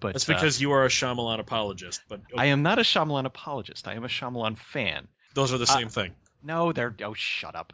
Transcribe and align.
But 0.00 0.14
That's 0.14 0.28
uh, 0.28 0.34
because 0.34 0.60
you 0.60 0.72
are 0.72 0.84
a 0.84 0.88
Shyamalan 0.88 1.40
apologist, 1.40 2.02
but 2.08 2.20
I 2.36 2.46
am 2.46 2.62
not 2.62 2.78
a 2.78 2.82
Shyamalan 2.82 3.24
apologist. 3.24 3.88
I 3.88 3.94
am 3.94 4.04
a 4.04 4.08
Shyamalan 4.08 4.58
fan. 4.58 5.08
those 5.34 5.52
are 5.52 5.58
the 5.58 5.66
same 5.66 5.88
thing. 5.88 6.14
No, 6.42 6.72
they're 6.72 6.94
oh, 7.02 7.14
shut 7.14 7.56
up. 7.56 7.72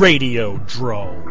Radiodrome. 0.00 1.26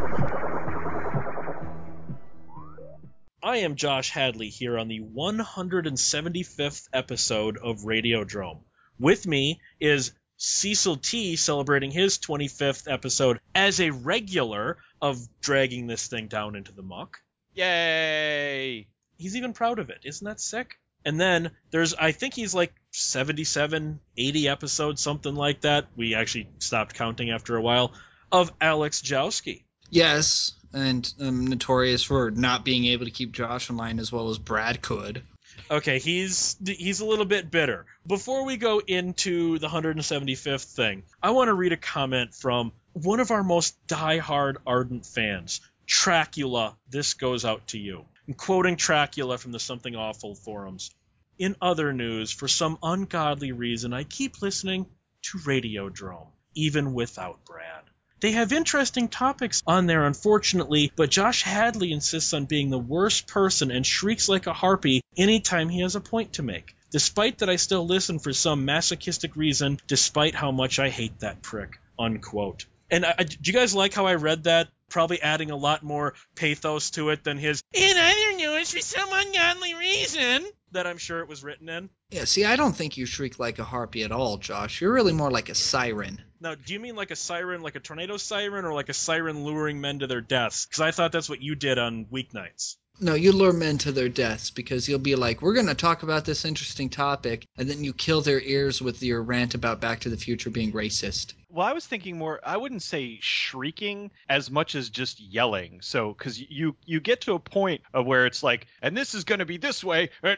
I 3.41 3.57
am 3.57 3.75
Josh 3.75 4.11
Hadley 4.11 4.49
here 4.49 4.77
on 4.77 4.87
the 4.87 4.99
175th 4.99 6.87
episode 6.93 7.57
of 7.57 7.79
Radiodrome. 7.79 8.59
With 8.99 9.25
me 9.25 9.59
is 9.79 10.11
Cecil 10.37 10.97
T 10.97 11.35
celebrating 11.35 11.89
his 11.89 12.19
25th 12.19 12.83
episode 12.87 13.39
as 13.55 13.81
a 13.81 13.89
regular 13.89 14.77
of 15.01 15.17
dragging 15.41 15.87
this 15.87 16.05
thing 16.05 16.27
down 16.27 16.55
into 16.55 16.71
the 16.71 16.83
muck. 16.83 17.17
Yay! 17.55 18.85
He's 19.17 19.35
even 19.35 19.53
proud 19.53 19.79
of 19.79 19.89
it. 19.89 20.01
Isn't 20.03 20.25
that 20.25 20.39
sick? 20.39 20.75
And 21.03 21.19
then 21.19 21.49
there's, 21.71 21.95
I 21.95 22.11
think 22.11 22.35
he's 22.35 22.53
like 22.53 22.75
77, 22.91 23.99
80 24.15 24.47
episodes, 24.47 25.01
something 25.01 25.33
like 25.33 25.61
that. 25.61 25.87
We 25.95 26.13
actually 26.13 26.49
stopped 26.59 26.93
counting 26.93 27.31
after 27.31 27.55
a 27.55 27.61
while. 27.63 27.93
Of 28.31 28.51
Alex 28.61 29.01
Jowski. 29.01 29.63
Yes, 29.89 30.53
and 30.73 31.11
I'm 31.19 31.47
notorious 31.47 32.03
for 32.03 32.31
not 32.31 32.63
being 32.63 32.85
able 32.85 33.05
to 33.05 33.11
keep 33.11 33.31
Josh 33.31 33.69
in 33.69 33.77
line 33.77 33.99
as 33.99 34.11
well 34.11 34.29
as 34.29 34.37
Brad 34.37 34.81
could. 34.81 35.23
Okay, 35.71 35.99
he's 35.99 36.55
he's 36.65 36.99
a 36.99 37.05
little 37.05 37.25
bit 37.25 37.51
bitter. 37.51 37.85
Before 38.05 38.45
we 38.45 38.57
go 38.57 38.79
into 38.79 39.59
the 39.59 39.67
175th 39.67 40.63
thing, 40.75 41.03
I 41.21 41.31
want 41.31 41.49
to 41.49 41.53
read 41.53 41.73
a 41.73 41.77
comment 41.77 42.33
from 42.33 42.71
one 42.93 43.19
of 43.19 43.31
our 43.31 43.43
most 43.43 43.75
die-hard 43.87 44.57
ardent 44.65 45.05
fans, 45.05 45.61
Tracula. 45.87 46.75
This 46.89 47.13
goes 47.13 47.45
out 47.45 47.67
to 47.67 47.79
you. 47.79 48.05
I'm 48.27 48.33
quoting 48.33 48.77
Tracula 48.77 49.39
from 49.39 49.51
the 49.51 49.59
Something 49.59 49.95
Awful 49.95 50.35
forums. 50.35 50.91
In 51.37 51.55
other 51.61 51.93
news, 51.93 52.31
for 52.31 52.47
some 52.47 52.77
ungodly 52.83 53.51
reason, 53.51 53.93
I 53.93 54.03
keep 54.03 54.41
listening 54.41 54.87
to 55.23 55.37
Radiodrome, 55.39 56.27
even 56.53 56.93
without 56.93 57.45
Brad. 57.45 57.78
They 58.21 58.31
have 58.33 58.51
interesting 58.51 59.07
topics 59.07 59.63
on 59.65 59.85
there, 59.85 60.05
unfortunately, 60.05 60.91
but 60.95 61.09
Josh 61.09 61.43
Hadley 61.43 61.91
insists 61.91 62.33
on 62.33 62.45
being 62.45 62.69
the 62.69 62.77
worst 62.77 63.27
person 63.27 63.71
and 63.71 63.85
shrieks 63.85 64.27
like 64.27 64.47
a 64.47 64.53
harpy 64.53 65.01
anytime 65.17 65.69
he 65.69 65.81
has 65.81 65.95
a 65.95 66.01
point 66.01 66.33
to 66.33 66.43
make. 66.43 66.75
Despite 66.91 67.37
that, 67.37 67.49
I 67.49 67.55
still 67.55 67.85
listen 67.85 68.19
for 68.19 68.33
some 68.33 68.65
masochistic 68.65 69.35
reason, 69.35 69.79
despite 69.87 70.35
how 70.35 70.51
much 70.51 70.79
I 70.79 70.89
hate 70.89 71.19
that 71.19 71.41
prick. 71.41 71.79
Unquote. 71.97 72.65
And 72.91 73.05
I, 73.05 73.23
do 73.23 73.37
you 73.43 73.53
guys 73.53 73.75
like 73.75 73.93
how 73.93 74.05
I 74.07 74.15
read 74.15 74.45
that? 74.45 74.67
Probably 74.89 75.21
adding 75.21 75.51
a 75.51 75.55
lot 75.55 75.83
more 75.83 76.15
pathos 76.35 76.89
to 76.91 77.09
it 77.09 77.23
than 77.23 77.37
his 77.37 77.61
"in 77.73 77.95
other 77.95 78.37
news 78.37 78.71
for 78.71 78.79
some 78.79 79.09
ungodly 79.11 79.75
reason" 79.75 80.45
that 80.71 80.87
I'm 80.87 80.97
sure 80.97 81.19
it 81.19 81.27
was 81.27 81.43
written 81.43 81.69
in. 81.69 81.89
Yeah, 82.11 82.25
see, 82.25 82.45
I 82.45 82.55
don't 82.55 82.75
think 82.75 82.97
you 82.97 83.05
shriek 83.05 83.39
like 83.39 83.59
a 83.59 83.63
harpy 83.63 84.03
at 84.03 84.11
all, 84.11 84.37
Josh. 84.37 84.81
You're 84.81 84.93
really 84.93 85.13
more 85.13 85.31
like 85.31 85.49
a 85.49 85.55
siren. 85.55 86.21
Now, 86.41 86.55
do 86.55 86.73
you 86.73 86.79
mean 86.79 86.95
like 86.95 87.11
a 87.11 87.15
siren, 87.15 87.61
like 87.61 87.75
a 87.75 87.79
tornado 87.79 88.17
siren, 88.17 88.65
or 88.65 88.73
like 88.73 88.89
a 88.89 88.93
siren 88.93 89.43
luring 89.43 89.81
men 89.81 89.99
to 89.99 90.07
their 90.07 90.21
deaths? 90.21 90.65
Because 90.65 90.81
I 90.81 90.91
thought 90.91 91.11
that's 91.11 91.29
what 91.29 91.41
you 91.41 91.55
did 91.55 91.77
on 91.77 92.05
weeknights. 92.05 92.77
No, 93.01 93.13
you 93.13 93.31
lure 93.31 93.53
men 93.53 93.77
to 93.79 93.93
their 93.93 94.09
deaths 94.09 94.49
because 94.51 94.89
you'll 94.89 94.99
be 94.99 95.15
like, 95.15 95.41
we're 95.41 95.53
going 95.53 95.67
to 95.67 95.73
talk 95.73 96.03
about 96.03 96.25
this 96.25 96.43
interesting 96.43 96.89
topic, 96.89 97.47
and 97.57 97.69
then 97.69 97.81
you 97.81 97.93
kill 97.93 98.19
their 98.19 98.41
ears 98.41 98.81
with 98.81 99.01
your 99.01 99.23
rant 99.23 99.55
about 99.55 99.79
Back 99.79 100.01
to 100.01 100.09
the 100.09 100.17
Future 100.17 100.49
being 100.49 100.73
racist. 100.73 101.33
Well, 101.47 101.65
I 101.65 101.71
was 101.71 101.87
thinking 101.87 102.17
more. 102.17 102.41
I 102.43 102.57
wouldn't 102.57 102.83
say 102.83 103.17
shrieking 103.21 104.11
as 104.27 104.51
much 104.51 104.75
as 104.75 104.89
just 104.89 105.19
yelling. 105.21 105.79
So, 105.81 106.13
because 106.13 106.39
you 106.39 106.75
you 106.85 106.99
get 106.99 107.21
to 107.21 107.33
a 107.33 107.39
point 107.39 107.81
of 107.93 108.05
where 108.05 108.25
it's 108.25 108.43
like, 108.43 108.67
and 108.81 108.95
this 108.95 109.15
is 109.15 109.23
going 109.23 109.39
to 109.39 109.45
be 109.45 109.57
this 109.57 109.81
way. 109.83 110.09
and 110.21 110.37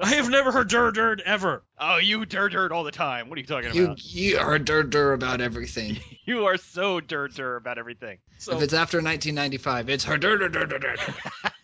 I 0.00 0.14
have 0.14 0.28
never 0.30 0.52
heard 0.52 0.68
dur 0.68 0.92
dur 0.92 1.16
ever. 1.24 1.64
Oh, 1.78 1.96
you 1.98 2.24
dur 2.24 2.48
dur 2.48 2.72
all 2.72 2.84
the 2.84 2.92
time. 2.92 3.28
What 3.28 3.36
are 3.36 3.40
you 3.40 3.46
talking 3.46 3.74
You 3.74 3.84
about? 3.86 4.04
you 4.04 4.38
are 4.38 4.58
dur 4.58 4.84
dur 4.84 5.12
about 5.12 5.40
everything. 5.40 5.98
You 6.28 6.44
are 6.44 6.58
so 6.58 7.00
dur 7.00 7.28
dur 7.28 7.56
about 7.56 7.78
everything. 7.78 8.18
So, 8.36 8.54
if 8.54 8.62
it's 8.62 8.74
after 8.74 8.98
1995, 8.98 9.88
it's 9.88 10.04
her 10.04 10.18
dur 10.18 10.36
dur 10.36 10.50
dur 10.50 10.66
dur 10.66 10.78
dur. 10.78 10.94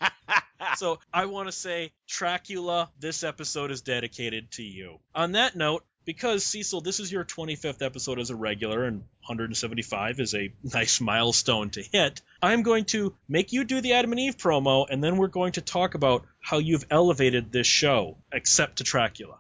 so 0.76 1.00
I 1.12 1.26
want 1.26 1.48
to 1.48 1.52
say, 1.52 1.92
Tracula, 2.08 2.88
this 2.98 3.24
episode 3.24 3.70
is 3.70 3.82
dedicated 3.82 4.50
to 4.52 4.62
you. 4.62 5.00
On 5.14 5.32
that 5.32 5.54
note, 5.54 5.84
because 6.04 6.44
Cecil, 6.44 6.80
this 6.80 7.00
is 7.00 7.10
your 7.10 7.24
25th 7.24 7.82
episode 7.82 8.18
as 8.18 8.30
a 8.30 8.36
regular, 8.36 8.84
and 8.84 8.98
175 9.26 10.20
is 10.20 10.34
a 10.34 10.52
nice 10.62 11.00
milestone 11.00 11.70
to 11.70 11.82
hit. 11.82 12.20
I'm 12.42 12.62
going 12.62 12.84
to 12.86 13.14
make 13.28 13.52
you 13.52 13.64
do 13.64 13.80
the 13.80 13.94
Adam 13.94 14.12
and 14.12 14.20
Eve 14.20 14.36
promo, 14.36 14.86
and 14.88 15.02
then 15.02 15.16
we're 15.16 15.28
going 15.28 15.52
to 15.52 15.60
talk 15.60 15.94
about 15.94 16.26
how 16.40 16.58
you've 16.58 16.86
elevated 16.90 17.52
this 17.52 17.66
show, 17.66 18.18
except 18.32 18.78
to 18.78 18.84
Tracula. 18.84 19.38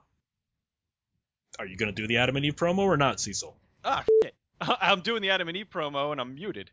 Are 1.58 1.66
you 1.66 1.76
going 1.76 1.94
to 1.94 2.02
do 2.02 2.08
the 2.08 2.18
Adam 2.18 2.36
and 2.36 2.44
Eve 2.44 2.56
promo 2.56 2.80
or 2.80 2.96
not, 2.96 3.20
Cecil? 3.20 3.54
Ah, 3.84 4.04
shit. 4.22 4.34
I'm 4.60 5.00
doing 5.00 5.22
the 5.22 5.30
Adam 5.30 5.48
and 5.48 5.56
Eve 5.56 5.70
promo 5.70 6.12
and 6.12 6.20
I'm 6.20 6.34
muted. 6.34 6.70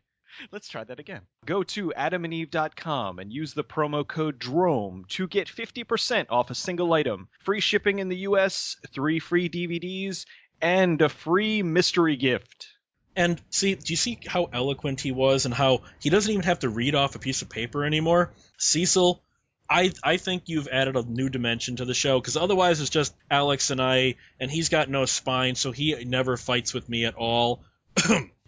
Let's 0.50 0.68
try 0.68 0.84
that 0.84 1.00
again. 1.00 1.22
Go 1.44 1.62
to 1.64 1.92
adamandeve.com 1.96 3.18
and 3.18 3.32
use 3.32 3.54
the 3.54 3.64
promo 3.64 4.06
code 4.06 4.38
DROME 4.38 5.04
to 5.10 5.26
get 5.26 5.48
50% 5.48 6.26
off 6.30 6.50
a 6.50 6.54
single 6.54 6.92
item, 6.92 7.28
free 7.44 7.60
shipping 7.60 7.98
in 7.98 8.08
the 8.08 8.18
US, 8.18 8.76
three 8.92 9.18
free 9.18 9.48
DVDs, 9.48 10.26
and 10.60 11.00
a 11.02 11.08
free 11.08 11.62
mystery 11.62 12.16
gift. 12.16 12.68
And 13.14 13.40
see, 13.50 13.74
do 13.74 13.92
you 13.92 13.96
see 13.96 14.18
how 14.26 14.48
eloquent 14.52 15.00
he 15.00 15.12
was 15.12 15.44
and 15.44 15.52
how 15.52 15.82
he 16.00 16.08
doesn't 16.08 16.30
even 16.30 16.44
have 16.44 16.60
to 16.60 16.70
read 16.70 16.94
off 16.94 17.14
a 17.14 17.18
piece 17.18 17.42
of 17.42 17.50
paper 17.50 17.84
anymore? 17.84 18.32
Cecil, 18.56 19.22
I 19.68 19.92
I 20.02 20.16
think 20.16 20.44
you've 20.46 20.68
added 20.68 20.96
a 20.96 21.02
new 21.02 21.28
dimension 21.28 21.76
to 21.76 21.84
the 21.84 21.94
show 21.94 22.20
because 22.20 22.36
otherwise 22.36 22.80
it's 22.80 22.90
just 22.90 23.14
Alex 23.30 23.70
and 23.70 23.82
I, 23.82 24.14
and 24.40 24.50
he's 24.50 24.70
got 24.70 24.88
no 24.88 25.04
spine, 25.04 25.54
so 25.56 25.72
he 25.72 26.04
never 26.04 26.36
fights 26.36 26.72
with 26.72 26.88
me 26.88 27.04
at 27.04 27.14
all. 27.14 27.64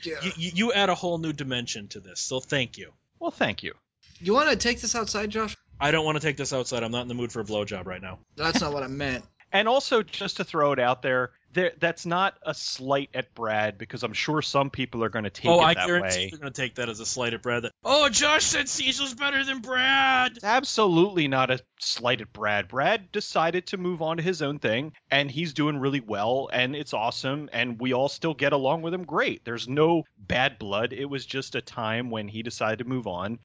Yeah. 0.04 0.16
you, 0.22 0.32
you 0.36 0.50
you 0.54 0.72
add 0.72 0.90
a 0.90 0.94
whole 0.94 1.16
new 1.16 1.32
dimension 1.32 1.88
to 1.88 2.00
this, 2.00 2.20
so 2.20 2.38
thank 2.38 2.76
you. 2.76 2.92
Well, 3.20 3.30
thank 3.30 3.62
you. 3.62 3.72
You 4.20 4.34
want 4.34 4.50
to 4.50 4.56
take 4.56 4.80
this 4.80 4.94
outside, 4.94 5.30
Josh? 5.30 5.56
I 5.80 5.90
don't 5.90 6.04
want 6.04 6.16
to 6.16 6.20
take 6.20 6.36
this 6.36 6.52
outside. 6.52 6.82
I'm 6.82 6.92
not 6.92 7.02
in 7.02 7.08
the 7.08 7.14
mood 7.14 7.32
for 7.32 7.40
a 7.40 7.44
blowjob 7.44 7.86
right 7.86 8.02
now. 8.02 8.18
That's 8.36 8.60
not 8.60 8.72
what 8.72 8.82
I 8.82 8.86
meant. 8.86 9.24
And 9.52 9.68
also, 9.68 10.02
just 10.02 10.36
to 10.38 10.44
throw 10.44 10.72
it 10.72 10.78
out 10.78 11.00
there, 11.00 11.30
there 11.54 11.72
that's 11.78 12.04
not 12.04 12.36
a 12.42 12.52
slight 12.52 13.10
at 13.14 13.34
Brad 13.34 13.78
because 13.78 14.02
I'm 14.02 14.12
sure 14.12 14.42
some 14.42 14.70
people 14.70 15.02
are 15.04 15.08
going 15.08 15.24
to 15.24 15.30
take 15.30 15.50
oh, 15.50 15.60
it 15.60 15.64
I 15.64 15.74
that 15.74 15.86
guarantee 15.86 16.18
way. 16.18 16.28
you're 16.30 16.38
gonna 16.38 16.50
take 16.50 16.74
that 16.76 16.88
as 16.88 17.00
a 17.00 17.06
slight 17.06 17.32
at 17.32 17.42
Brad. 17.42 17.62
That, 17.62 17.72
oh, 17.84 18.08
Josh 18.08 18.44
said 18.44 18.68
Cecil's 18.68 19.14
better 19.14 19.42
than 19.44 19.60
Brad. 19.60 20.32
It's 20.36 20.44
absolutely 20.44 21.28
not 21.28 21.50
a 21.50 21.60
slight 21.80 22.20
at 22.20 22.32
Brad. 22.32 22.68
Brad 22.68 23.10
decided 23.12 23.68
to 23.68 23.76
move 23.76 24.02
on 24.02 24.18
to 24.18 24.22
his 24.22 24.42
own 24.42 24.58
thing, 24.58 24.92
and 25.10 25.30
he's 25.30 25.54
doing 25.54 25.78
really 25.78 26.00
well, 26.00 26.50
and 26.52 26.74
it's 26.76 26.92
awesome, 26.92 27.48
and 27.52 27.80
we 27.80 27.92
all 27.92 28.08
still 28.08 28.34
get 28.34 28.52
along 28.52 28.82
with 28.82 28.92
him 28.92 29.04
great. 29.04 29.44
There's 29.44 29.68
no 29.68 30.04
bad 30.18 30.58
blood. 30.58 30.92
It 30.92 31.06
was 31.06 31.24
just 31.24 31.54
a 31.54 31.60
time 31.60 32.10
when 32.10 32.28
he 32.28 32.42
decided 32.42 32.80
to 32.80 32.84
move 32.84 33.06
on. 33.06 33.38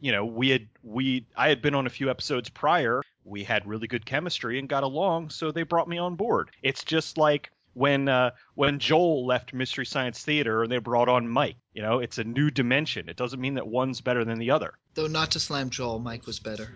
You 0.00 0.12
know, 0.12 0.24
we 0.24 0.50
had 0.50 0.68
we 0.82 1.26
I 1.36 1.48
had 1.48 1.62
been 1.62 1.74
on 1.74 1.86
a 1.86 1.90
few 1.90 2.10
episodes 2.10 2.48
prior. 2.48 3.02
We 3.24 3.44
had 3.44 3.66
really 3.66 3.86
good 3.86 4.04
chemistry 4.04 4.58
and 4.58 4.68
got 4.68 4.82
along, 4.82 5.30
so 5.30 5.50
they 5.50 5.62
brought 5.62 5.88
me 5.88 5.98
on 5.98 6.16
board. 6.16 6.50
It's 6.62 6.84
just 6.84 7.16
like 7.16 7.50
when 7.74 8.08
uh, 8.08 8.30
when 8.54 8.78
Joel 8.78 9.26
left 9.26 9.52
Mystery 9.52 9.86
Science 9.86 10.22
Theater 10.22 10.62
and 10.62 10.72
they 10.72 10.78
brought 10.78 11.08
on 11.08 11.28
Mike. 11.28 11.56
You 11.72 11.82
know, 11.82 11.98
it's 11.98 12.18
a 12.18 12.24
new 12.24 12.50
dimension. 12.50 13.08
It 13.08 13.16
doesn't 13.16 13.40
mean 13.40 13.54
that 13.54 13.66
one's 13.66 14.00
better 14.00 14.24
than 14.24 14.38
the 14.38 14.52
other. 14.52 14.74
Though 14.94 15.06
not 15.06 15.32
to 15.32 15.40
slam 15.40 15.70
Joel, 15.70 15.98
Mike 15.98 16.26
was 16.26 16.38
better. 16.38 16.68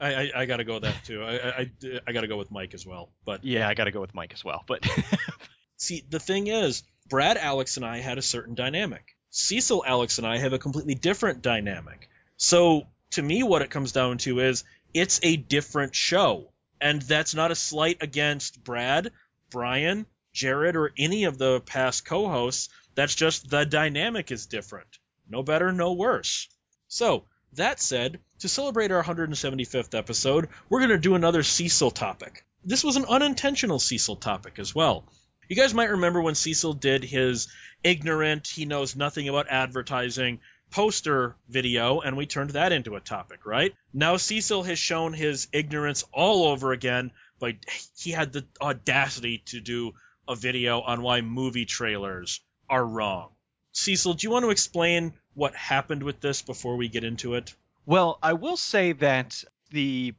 I, 0.00 0.14
I, 0.14 0.30
I 0.36 0.46
gotta 0.46 0.64
go 0.64 0.74
with 0.74 0.84
that 0.84 1.04
too. 1.04 1.22
I, 1.22 1.34
I, 1.34 1.48
I, 1.48 1.70
I 2.06 2.12
gotta 2.12 2.28
go 2.28 2.36
with 2.36 2.50
Mike 2.50 2.74
as 2.74 2.86
well. 2.86 3.10
But 3.24 3.44
Yeah, 3.44 3.68
I 3.68 3.74
got 3.74 3.84
to 3.84 3.90
go 3.90 4.00
with 4.00 4.14
Mike 4.14 4.32
as 4.32 4.44
well. 4.44 4.64
But 4.66 4.86
see, 5.76 6.04
the 6.08 6.20
thing 6.20 6.46
is, 6.46 6.84
Brad, 7.08 7.36
Alex, 7.36 7.76
and 7.76 7.84
I 7.84 7.98
had 7.98 8.18
a 8.18 8.22
certain 8.22 8.54
dynamic. 8.54 9.16
Cecil, 9.30 9.84
Alex, 9.86 10.18
and 10.18 10.26
I 10.26 10.38
have 10.38 10.52
a 10.52 10.58
completely 10.58 10.94
different 10.94 11.42
dynamic. 11.42 12.08
So 12.36 12.86
to 13.10 13.22
me, 13.22 13.42
what 13.42 13.62
it 13.62 13.70
comes 13.70 13.92
down 13.92 14.18
to 14.18 14.40
is 14.40 14.64
it's 14.94 15.20
a 15.22 15.36
different 15.36 15.94
show, 15.94 16.52
and 16.80 17.02
that's 17.02 17.34
not 17.34 17.50
a 17.50 17.54
slight 17.54 17.98
against 18.02 18.62
Brad, 18.62 19.12
Brian, 19.50 20.06
Jared, 20.32 20.76
or 20.76 20.92
any 20.96 21.24
of 21.24 21.38
the 21.38 21.60
past 21.60 22.04
co-hosts. 22.04 22.68
That's 22.94 23.14
just 23.14 23.48
the 23.48 23.64
dynamic 23.64 24.30
is 24.30 24.46
different. 24.46 24.98
No 25.28 25.42
better, 25.42 25.72
no 25.72 25.92
worse. 25.92 26.48
So 26.88 27.24
That 27.54 27.80
said, 27.80 28.20
to 28.40 28.48
celebrate 28.48 28.92
our 28.92 29.02
175th 29.02 29.94
episode, 29.94 30.48
we're 30.68 30.80
going 30.80 30.90
to 30.90 30.98
do 30.98 31.14
another 31.14 31.42
Cecil 31.42 31.90
topic. 31.90 32.44
This 32.64 32.84
was 32.84 32.96
an 32.96 33.06
unintentional 33.06 33.78
Cecil 33.78 34.16
topic 34.16 34.58
as 34.58 34.74
well. 34.74 35.10
You 35.48 35.56
guys 35.56 35.72
might 35.72 35.90
remember 35.90 36.20
when 36.20 36.34
Cecil 36.34 36.74
did 36.74 37.04
his 37.04 37.48
ignorant, 37.82 38.46
he 38.46 38.66
knows 38.66 38.96
nothing 38.96 39.28
about 39.28 39.46
advertising 39.48 40.40
poster 40.70 41.36
video, 41.48 42.00
and 42.00 42.16
we 42.16 42.26
turned 42.26 42.50
that 42.50 42.72
into 42.72 42.96
a 42.96 43.00
topic, 43.00 43.46
right? 43.46 43.74
Now 43.92 44.16
Cecil 44.16 44.62
has 44.64 44.78
shown 44.78 45.12
his 45.12 45.48
ignorance 45.52 46.04
all 46.12 46.48
over 46.48 46.72
again, 46.72 47.12
but 47.38 47.54
he 47.96 48.10
had 48.10 48.32
the 48.32 48.46
audacity 48.60 49.38
to 49.46 49.60
do 49.60 49.94
a 50.28 50.36
video 50.36 50.80
on 50.80 51.02
why 51.02 51.20
movie 51.20 51.64
trailers 51.64 52.40
are 52.68 52.84
wrong. 52.84 53.30
Cecil, 53.72 54.14
do 54.14 54.26
you 54.26 54.30
want 54.30 54.44
to 54.44 54.50
explain 54.50 55.14
what 55.34 55.54
happened 55.54 56.02
with 56.02 56.20
this 56.20 56.42
before 56.42 56.76
we 56.76 56.88
get 56.88 57.04
into 57.04 57.34
it? 57.34 57.54
Well, 57.86 58.18
I 58.22 58.34
will 58.34 58.56
say 58.56 58.92
that 58.92 59.42
the 59.70 60.14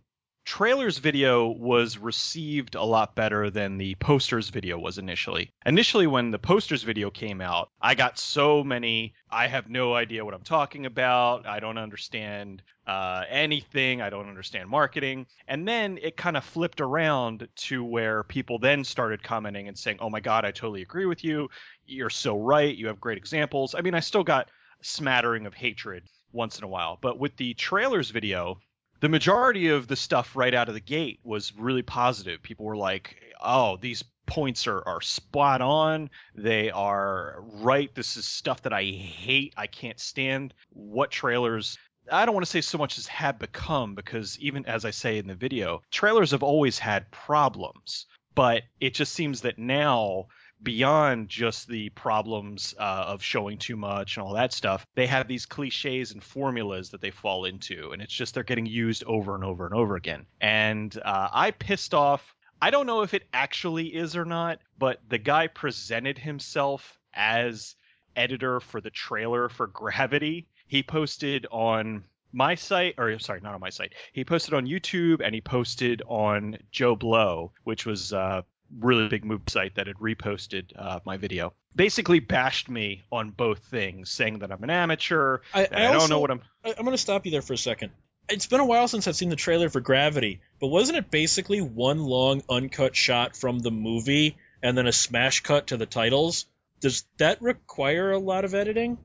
trailers 0.49 0.97
video 0.97 1.47
was 1.47 1.99
received 1.99 2.73
a 2.73 2.83
lot 2.83 3.13
better 3.13 3.51
than 3.51 3.77
the 3.77 3.93
posters 3.99 4.49
video 4.49 4.79
was 4.79 4.97
initially. 4.97 5.51
Initially, 5.63 6.07
when 6.07 6.31
the 6.31 6.39
posters 6.39 6.81
video 6.81 7.11
came 7.11 7.39
out, 7.39 7.69
I 7.79 7.93
got 7.93 8.17
so 8.17 8.63
many, 8.63 9.13
I 9.29 9.45
have 9.45 9.69
no 9.69 9.93
idea 9.93 10.25
what 10.25 10.33
I'm 10.33 10.41
talking 10.41 10.87
about. 10.87 11.45
I 11.45 11.59
don't 11.59 11.77
understand 11.77 12.63
uh, 12.87 13.25
anything. 13.29 14.01
I 14.01 14.09
don't 14.09 14.27
understand 14.27 14.67
marketing. 14.69 15.27
And 15.47 15.67
then 15.67 15.99
it 16.01 16.17
kind 16.17 16.35
of 16.35 16.43
flipped 16.43 16.81
around 16.81 17.47
to 17.67 17.83
where 17.83 18.23
people 18.23 18.57
then 18.57 18.83
started 18.83 19.21
commenting 19.21 19.67
and 19.67 19.77
saying, 19.77 19.97
oh 19.99 20.09
my 20.09 20.19
God, 20.19 20.45
I 20.45 20.51
totally 20.51 20.81
agree 20.81 21.05
with 21.05 21.23
you. 21.23 21.51
You're 21.85 22.09
so 22.09 22.35
right. 22.35 22.75
You 22.75 22.87
have 22.87 22.99
great 22.99 23.19
examples. 23.19 23.75
I 23.75 23.81
mean, 23.81 23.93
I 23.93 23.99
still 23.99 24.23
got 24.23 24.49
smattering 24.81 25.45
of 25.45 25.53
hatred 25.53 26.05
once 26.31 26.57
in 26.57 26.63
a 26.63 26.67
while. 26.67 26.97
But 26.99 27.19
with 27.19 27.37
the 27.37 27.53
trailers 27.53 28.09
video, 28.09 28.59
the 28.99 29.09
majority 29.09 29.69
of 29.69 29.87
the 29.87 29.95
stuff 29.95 30.35
right 30.35 30.53
out 30.53 30.67
of 30.67 30.73
the 30.73 30.79
gate 30.79 31.19
was 31.23 31.53
really 31.55 31.81
positive. 31.81 32.41
People 32.41 32.65
were 32.65 32.77
like, 32.77 33.15
"Oh, 33.41 33.77
these 33.77 34.03
points 34.25 34.67
are 34.67 34.87
are 34.87 35.01
spot 35.01 35.61
on. 35.61 36.09
They 36.35 36.69
are 36.69 37.43
right. 37.61 37.93
This 37.95 38.17
is 38.17 38.25
stuff 38.25 38.61
that 38.63 38.73
I 38.73 38.83
hate. 38.83 39.53
I 39.57 39.67
can't 39.67 39.99
stand. 39.99 40.53
What 40.69 41.11
trailers 41.11 41.77
I 42.11 42.25
don't 42.25 42.33
want 42.33 42.45
to 42.45 42.51
say 42.51 42.61
so 42.61 42.77
much 42.77 42.97
as 42.97 43.07
have 43.07 43.39
become 43.39 43.95
because 43.95 44.37
even 44.39 44.65
as 44.65 44.85
I 44.85 44.91
say 44.91 45.17
in 45.17 45.27
the 45.27 45.35
video, 45.35 45.81
trailers 45.91 46.31
have 46.31 46.43
always 46.43 46.79
had 46.79 47.09
problems, 47.11 48.05
but 48.35 48.63
it 48.79 48.93
just 48.93 49.13
seems 49.13 49.41
that 49.41 49.59
now 49.59 50.27
beyond 50.61 51.29
just 51.29 51.67
the 51.67 51.89
problems 51.89 52.75
uh, 52.77 53.06
of 53.07 53.23
showing 53.23 53.57
too 53.57 53.75
much 53.75 54.17
and 54.17 54.25
all 54.25 54.33
that 54.33 54.53
stuff, 54.53 54.85
they 54.95 55.07
have 55.07 55.27
these 55.27 55.45
cliches 55.45 56.11
and 56.11 56.23
formulas 56.23 56.89
that 56.89 57.01
they 57.01 57.11
fall 57.11 57.45
into, 57.45 57.91
and 57.91 58.01
it's 58.01 58.13
just 58.13 58.33
they're 58.33 58.44
getting 58.44 58.65
used 58.65 59.03
over 59.06 59.35
and 59.35 59.44
over 59.44 59.65
and 59.65 59.73
over 59.73 59.95
again. 59.95 60.25
And 60.41 60.95
uh, 61.03 61.29
I 61.31 61.51
pissed 61.51 61.94
off. 61.94 62.35
I 62.61 62.71
don't 62.71 62.88
know 62.88 63.03
if 63.03 63.13
it 63.13 63.23
actually 63.33 63.88
is 63.88 64.15
or 64.15 64.25
not, 64.25 64.59
but 64.77 65.00
the 65.07 65.17
guy 65.17 65.47
presented 65.47 66.17
himself 66.17 67.00
as 67.13 67.75
editor 68.15 68.59
for 68.59 68.81
the 68.81 68.89
trailer 68.89 69.47
for 69.50 69.67
Gravity. 69.67 70.47
He 70.67 70.83
posted 70.83 71.47
on 71.51 72.03
my 72.31 72.56
site, 72.56 72.95
or 72.97 73.17
sorry, 73.19 73.39
not 73.41 73.56
on 73.56 73.61
my 73.61 73.69
site. 73.69 73.94
He 74.13 74.23
posted 74.25 74.53
on 74.53 74.67
YouTube 74.67 75.21
and 75.23 75.33
he 75.33 75.41
posted 75.41 76.01
on 76.07 76.57
JoBlo, 76.71 77.51
which 77.63 77.85
was 77.85 78.13
uh, 78.13 78.41
really 78.77 79.07
big 79.07 79.25
move 79.25 79.42
site 79.48 79.75
that 79.75 79.88
had 79.88 79.98
reposted 79.98 80.71
uh, 80.75 81.00
my 81.06 81.18
video. 81.18 81.54
Basically, 81.75 82.19
bashed 82.19 82.69
me 82.69 83.04
on 83.12 83.31
both 83.31 83.60
things, 83.66 84.10
saying 84.10 84.39
that 84.39 84.51
I'm 84.51 84.63
an 84.63 84.69
amateur. 84.69 85.39
I, 85.54 85.68
I, 85.71 85.88
I 85.88 85.92
don't 85.92 86.10
know 86.10 86.19
what 86.19 86.31
I'm. 86.31 86.42
I, 86.63 86.69
I'm 86.77 86.86
going 86.86 86.92
to 86.92 86.98
stop 86.98 87.25
you 87.25 87.31
there 87.31 87.42
for 87.42 87.54
a 87.54 87.57
second. 87.57 87.92
It's 88.30 88.48
been 88.48 88.60
a 88.60 88.66
while 88.66 88.88
since 88.88 89.07
I've 89.07 89.16
seen 89.16 89.30
the 89.30 89.36
trailer 89.36 89.69
for 89.69 89.80
Gravity, 89.80 90.42
but 90.60 90.68
wasn't 90.68 91.00
it 91.00 91.10
basically 91.10 91.62
one 91.62 92.04
long 92.04 92.44
uncut 92.50 92.95
shot 92.95 93.36
from 93.36 93.60
the 93.60 93.71
movie 93.71 94.38
and 94.62 94.77
then 94.77 94.86
a 94.86 94.92
smash 94.92 95.42
cut 95.42 95.68
to 95.68 95.77
the 95.77 95.88
titles? 95.88 96.45
Does 96.80 97.06
that 97.18 97.42
require 97.42 98.12
a 98.12 98.19
lot 98.19 98.45
of 98.45 98.54
editing? 98.54 99.00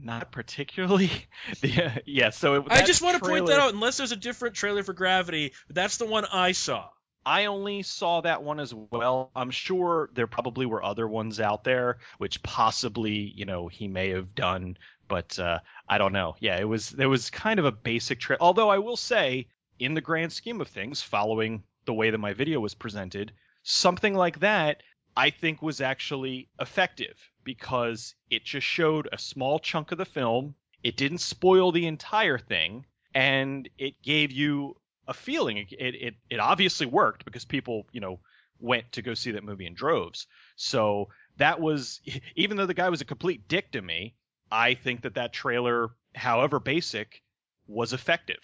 Not 0.00 0.32
particularly. 0.32 1.10
yeah, 1.62 1.98
yeah. 2.06 2.30
So 2.30 2.54
it, 2.54 2.64
I 2.70 2.82
just 2.82 3.02
want 3.02 3.22
to 3.22 3.28
point 3.28 3.46
that 3.46 3.58
out. 3.58 3.74
Unless 3.74 3.98
there's 3.98 4.12
a 4.12 4.16
different 4.16 4.54
trailer 4.54 4.82
for 4.82 4.94
Gravity, 4.94 5.52
that's 5.68 5.98
the 5.98 6.06
one 6.06 6.24
I 6.24 6.52
saw. 6.52 6.88
I 7.24 7.46
only 7.46 7.82
saw 7.82 8.20
that 8.20 8.42
one 8.42 8.60
as 8.60 8.74
well. 8.74 9.30
I'm 9.36 9.50
sure 9.50 10.10
there 10.14 10.26
probably 10.26 10.66
were 10.66 10.84
other 10.84 11.06
ones 11.06 11.40
out 11.40 11.64
there, 11.64 11.98
which 12.18 12.42
possibly, 12.42 13.32
you 13.36 13.44
know, 13.44 13.68
he 13.68 13.88
may 13.88 14.10
have 14.10 14.34
done, 14.34 14.76
but 15.08 15.38
uh, 15.38 15.60
I 15.88 15.98
don't 15.98 16.12
know. 16.12 16.36
Yeah, 16.40 16.58
it 16.58 16.68
was 16.68 16.90
there 16.90 17.08
was 17.08 17.30
kind 17.30 17.58
of 17.58 17.64
a 17.64 17.72
basic 17.72 18.18
trick. 18.18 18.38
Although 18.40 18.70
I 18.70 18.78
will 18.78 18.96
say, 18.96 19.46
in 19.78 19.94
the 19.94 20.00
grand 20.00 20.32
scheme 20.32 20.60
of 20.60 20.68
things, 20.68 21.02
following 21.02 21.62
the 21.84 21.94
way 21.94 22.10
that 22.10 22.18
my 22.18 22.32
video 22.32 22.60
was 22.60 22.74
presented, 22.74 23.32
something 23.62 24.14
like 24.14 24.40
that 24.40 24.82
I 25.16 25.30
think 25.30 25.62
was 25.62 25.80
actually 25.80 26.48
effective 26.60 27.16
because 27.44 28.14
it 28.30 28.44
just 28.44 28.66
showed 28.66 29.08
a 29.12 29.18
small 29.18 29.58
chunk 29.58 29.92
of 29.92 29.98
the 29.98 30.04
film. 30.04 30.54
It 30.82 30.96
didn't 30.96 31.18
spoil 31.18 31.72
the 31.72 31.86
entire 31.86 32.38
thing, 32.38 32.86
and 33.14 33.68
it 33.78 34.02
gave 34.02 34.32
you 34.32 34.76
a 35.08 35.14
feeling. 35.14 35.58
It, 35.58 35.94
it 35.94 36.14
it 36.30 36.40
obviously 36.40 36.86
worked 36.86 37.24
because 37.24 37.44
people 37.44 37.86
you 37.92 38.00
know 38.00 38.20
went 38.60 38.92
to 38.92 39.02
go 39.02 39.14
see 39.14 39.32
that 39.32 39.44
movie 39.44 39.66
in 39.66 39.74
droves. 39.74 40.26
So 40.56 41.08
that 41.38 41.60
was 41.60 42.00
even 42.36 42.56
though 42.56 42.66
the 42.66 42.74
guy 42.74 42.88
was 42.88 43.00
a 43.00 43.06
complete 43.06 43.48
dick 43.48 43.72
to 43.72 43.82
me, 43.82 44.14
I 44.50 44.74
think 44.74 45.02
that 45.02 45.14
that 45.14 45.32
trailer, 45.32 45.90
however 46.14 46.60
basic, 46.60 47.22
was 47.66 47.92
effective. 47.92 48.40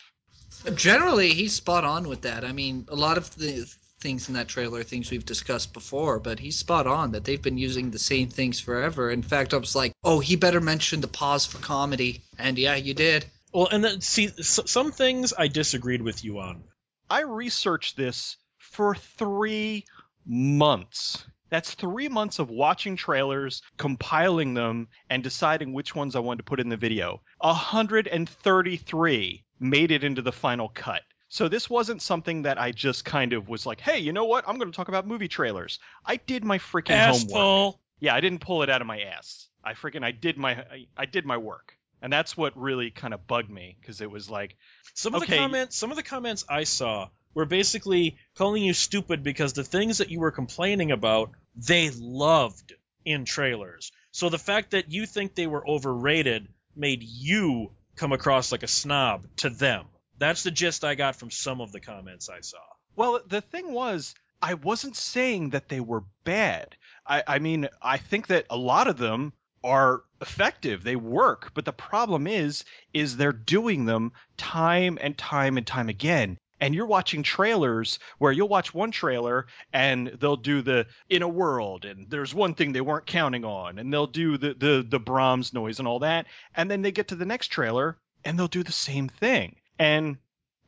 Generally, 0.75 1.35
he's 1.35 1.53
spot 1.53 1.85
on 1.85 2.09
with 2.09 2.23
that. 2.23 2.45
I 2.45 2.53
mean, 2.53 2.87
a 2.89 2.97
lot 2.97 3.19
of 3.19 3.35
the 3.37 3.71
things 4.01 4.29
in 4.29 4.35
that 4.35 4.49
trailer 4.49 4.83
things 4.83 5.11
we've 5.11 5.27
discussed 5.27 5.73
before, 5.73 6.19
but 6.21 6.39
he's 6.39 6.57
spot 6.57 6.87
on 6.87 7.13
that 7.13 7.25
they've 7.25 7.43
been 7.43 7.59
using 7.59 7.91
the 7.91 7.99
same 7.99 8.29
things 8.29 8.61
forever. 8.61 9.11
In 9.11 9.23
fact, 9.23 9.53
I 9.53 9.57
was 9.57 9.75
like, 9.75 9.93
oh, 10.05 10.21
he 10.21 10.37
better 10.37 10.61
mention 10.61 11.01
the 11.01 11.09
pause 11.09 11.45
for 11.45 11.59
comedy. 11.59 12.23
And 12.39 12.57
yeah, 12.59 12.77
you 12.77 12.95
did. 12.95 13.27
Well, 13.53 13.69
and 13.71 13.85
then 13.85 14.01
see, 14.01 14.29
some 14.43 14.93
things 14.93 15.35
I 15.37 15.49
disagreed 15.49 16.01
with 16.03 16.25
you 16.25 16.39
on. 16.39 16.63
I 17.09 17.23
researched 17.23 17.97
this 17.97 18.37
for 18.59 18.95
three 18.95 19.87
months. 20.27 21.25
That's 21.51 21.73
three 21.73 22.09
months 22.09 22.39
of 22.39 22.51
watching 22.51 22.97
trailers, 22.97 23.63
compiling 23.79 24.53
them, 24.53 24.89
and 25.09 25.23
deciding 25.23 25.73
which 25.73 25.95
ones 25.95 26.15
I 26.15 26.21
wanted 26.21 26.37
to 26.39 26.45
put 26.45 26.61
in 26.61 26.69
the 26.69 26.77
video. 26.77 27.23
133 27.39 29.45
made 29.59 29.91
it 29.91 30.05
into 30.05 30.21
the 30.21 30.33
final 30.33 30.69
cut. 30.69 31.01
So 31.31 31.49
this 31.49 31.71
wasn't 31.71 32.03
something 32.03 32.43
that 32.43 32.61
I 32.61 32.73
just 32.73 33.07
kind 33.07 33.33
of 33.33 33.49
was 33.49 33.65
like, 33.65 33.81
hey, 33.81 33.99
you 33.99 34.13
know 34.13 34.25
what? 34.25 34.45
I'm 34.47 34.59
going 34.59 34.71
to 34.71 34.77
talk 34.77 34.89
about 34.89 35.07
movie 35.07 35.29
trailers. 35.29 35.79
I 36.05 36.17
did 36.17 36.45
my 36.45 36.59
freaking 36.59 36.91
Ass 36.91 37.23
homework. 37.23 37.77
Yeah, 38.01 38.15
I 38.15 38.21
didn't 38.21 38.41
pull 38.41 38.63
it 38.63 38.71
out 38.71 38.83
of 38.83 38.87
my 38.87 39.01
ass. 39.01 39.49
I 39.65 39.73
freaking 39.73 40.05
I 40.05 40.13
did 40.13 40.37
my 40.37 40.53
I, 40.53 40.87
I 40.97 41.07
did 41.07 41.27
my 41.27 41.37
work 41.37 41.78
and 42.03 42.13
that's 42.13 42.37
what 42.37 42.57
really 42.57 42.91
kind 42.91 43.15
of 43.15 43.27
bugged 43.27 43.51
me 43.51 43.77
because 43.81 44.01
it 44.01 44.11
was 44.11 44.31
like 44.31 44.57
some 44.95 45.15
of 45.15 45.23
okay, 45.23 45.33
the 45.33 45.39
comments 45.39 45.77
some 45.77 45.91
of 45.91 45.97
the 45.97 46.03
comments 46.03 46.45
i 46.49 46.65
saw 46.65 47.09
were 47.35 47.45
basically 47.45 48.17
calling 48.37 48.65
you 48.65 48.75
stupid 48.75 49.23
because 49.23 49.53
the 49.53 49.65
things 49.65 49.99
that 49.99 50.11
you 50.11 50.21
were 50.21 50.31
complaining 50.31 50.91
about 50.91 51.31
they 51.55 51.91
loved 51.91 52.75
in 53.05 53.25
trailers. 53.25 53.93
So 54.11 54.29
the 54.29 54.39
fact 54.39 54.73
that 54.73 54.91
you 54.91 55.07
think 55.07 55.35
they 55.35 55.47
were 55.47 55.67
overrated 55.67 56.49
made 56.75 57.03
you 57.03 57.71
come 57.97 58.13
across 58.13 58.53
like 58.53 58.63
a 58.63 58.69
snob 58.69 59.27
to 59.37 59.51
them. 59.51 59.87
That's 60.19 60.43
the 60.43 60.51
gist 60.51 60.85
i 60.85 60.95
got 60.95 61.17
from 61.17 61.31
some 61.31 61.61
of 61.61 61.73
the 61.73 61.81
comments 61.81 62.29
i 62.29 62.41
saw. 62.41 62.59
Well 62.97 63.21
the 63.27 63.41
thing 63.41 63.73
was 63.73 64.15
i 64.43 64.55
wasn't 64.55 64.97
saying 64.97 65.51
that 65.51 65.69
they 65.69 65.81
were 65.81 66.05
bad. 66.25 66.77
I, 67.07 67.23
I 67.27 67.39
mean 67.39 67.69
i 67.81 67.99
think 67.99 68.29
that 68.29 68.47
a 68.51 68.57
lot 68.57 68.89
of 68.89 68.99
them 68.99 69.33
are 69.63 70.03
effective. 70.21 70.83
They 70.83 70.97
work. 70.97 71.53
But 71.55 71.65
the 71.65 71.73
problem 71.73 72.27
is 72.27 72.65
is 72.93 73.17
they're 73.17 73.33
doing 73.33 73.85
them 73.85 74.13
time 74.37 74.99
and 75.01 75.17
time 75.17 75.57
and 75.57 75.67
time 75.67 75.89
again. 75.89 76.39
And 76.61 76.75
you're 76.75 76.87
watching 76.87 77.23
trailers 77.23 78.01
where 78.19 78.33
you'll 78.33 78.49
watch 78.49 78.75
one 78.75 78.91
trailer 78.91 79.47
and 79.73 80.09
they'll 80.09 80.37
do 80.37 80.61
the 80.61 80.87
in 81.09 81.23
a 81.23 81.29
world 81.29 81.85
and 81.85 82.11
there's 82.11 82.35
one 82.35 82.55
thing 82.55 82.73
they 82.73 82.81
weren't 82.81 83.07
counting 83.07 83.45
on. 83.45 83.79
And 83.79 83.93
they'll 83.93 84.07
do 84.07 84.37
the 84.37 84.55
the 84.55 84.87
the 84.89 85.01
Brahms 85.01 85.53
noise 85.53 85.79
and 85.79 85.87
all 85.87 86.01
that. 86.01 86.27
And 86.57 86.71
then 86.71 86.83
they 86.83 86.93
get 86.93 87.09
to 87.09 87.17
the 87.17 87.27
next 87.27 87.49
trailer 87.49 87.99
and 88.25 88.39
they'll 88.39 88.49
do 88.49 88.65
the 88.65 88.73
same 88.73 89.09
thing. 89.09 89.57
And 89.79 90.19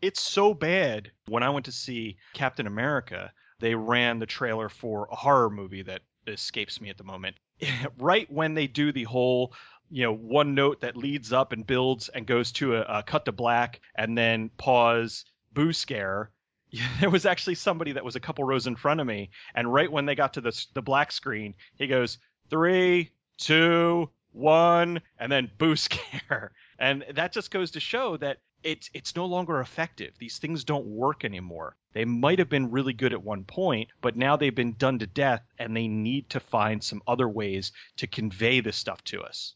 it's 0.01 0.21
so 0.21 0.55
bad. 0.55 1.11
When 1.27 1.43
I 1.43 1.51
went 1.51 1.67
to 1.67 1.73
see 1.73 2.17
Captain 2.35 2.67
America 2.67 3.33
they 3.61 3.75
ran 3.75 4.19
the 4.19 4.27
trailer 4.27 4.69
for 4.69 5.07
a 5.11 5.15
horror 5.15 5.51
movie 5.51 5.83
that 5.83 6.01
escapes 6.27 6.81
me 6.81 6.89
at 6.89 6.97
the 6.97 7.05
moment 7.05 7.37
right 7.99 8.31
when 8.31 8.55
they 8.55 8.67
do 8.67 8.93
the 8.93 9.05
whole 9.05 9.53
you 9.91 10.05
know 10.05 10.15
one 10.15 10.55
note 10.55 10.81
that 10.81 10.97
leads 10.97 11.33
up 11.33 11.53
and 11.53 11.67
builds 11.67 12.09
and 12.09 12.27
goes 12.27 12.53
to 12.53 12.77
a, 12.77 12.81
a 12.99 13.03
cut 13.03 13.25
to 13.25 13.33
black 13.33 13.81
and 13.95 14.17
then 14.17 14.51
pause 14.57 15.25
boo 15.53 15.73
scare. 15.73 16.31
There 17.01 17.11
was 17.11 17.27
actually 17.27 17.57
somebody 17.57 17.93
that 17.93 18.05
was 18.05 18.15
a 18.15 18.21
couple 18.21 18.45
rows 18.45 18.69
in 18.69 18.77
front 18.77 19.01
of 19.01 19.07
me 19.07 19.31
and 19.57 19.73
right 19.73 19.91
when 19.91 20.07
they 20.07 20.15
got 20.15 20.35
to 20.35 20.41
the, 20.41 20.67
the 20.75 20.83
black 20.83 21.11
screen 21.11 21.55
he 21.75 21.89
goes 21.89 22.19
three 22.49 23.11
two 23.39 24.09
one 24.33 25.01
and 25.19 25.31
then 25.31 25.51
boo 25.59 25.77
scare. 25.89 26.53
And 26.79 27.05
that 27.15 27.33
just 27.33 27.51
goes 27.51 27.73
to 27.73 27.81
show 27.81 28.17
that 28.19 28.39
it's 28.63 28.91
it's 28.95 29.17
no 29.17 29.27
longer 29.27 29.61
effective. 29.61 30.15
These 30.19 30.39
things 30.39 30.65
don't 30.65 30.87
work 30.87 31.25
anymore. 31.25 31.77
They 31.93 32.05
might 32.05 32.39
have 32.39 32.49
been 32.49 32.71
really 32.71 32.93
good 32.93 33.13
at 33.13 33.23
one 33.23 33.45
point, 33.45 33.89
but 34.01 34.17
now 34.17 34.37
they've 34.37 34.55
been 34.55 34.75
done 34.75 35.01
to 35.01 35.07
death 35.07 35.43
and 35.59 35.77
they 35.77 35.89
need 35.89 36.31
to 36.31 36.41
find 36.41 36.83
some 36.83 37.03
other 37.07 37.29
ways 37.29 37.73
to 37.97 38.07
convey 38.07 38.61
this 38.61 38.77
stuff 38.77 39.03
to 39.05 39.23
us. 39.23 39.55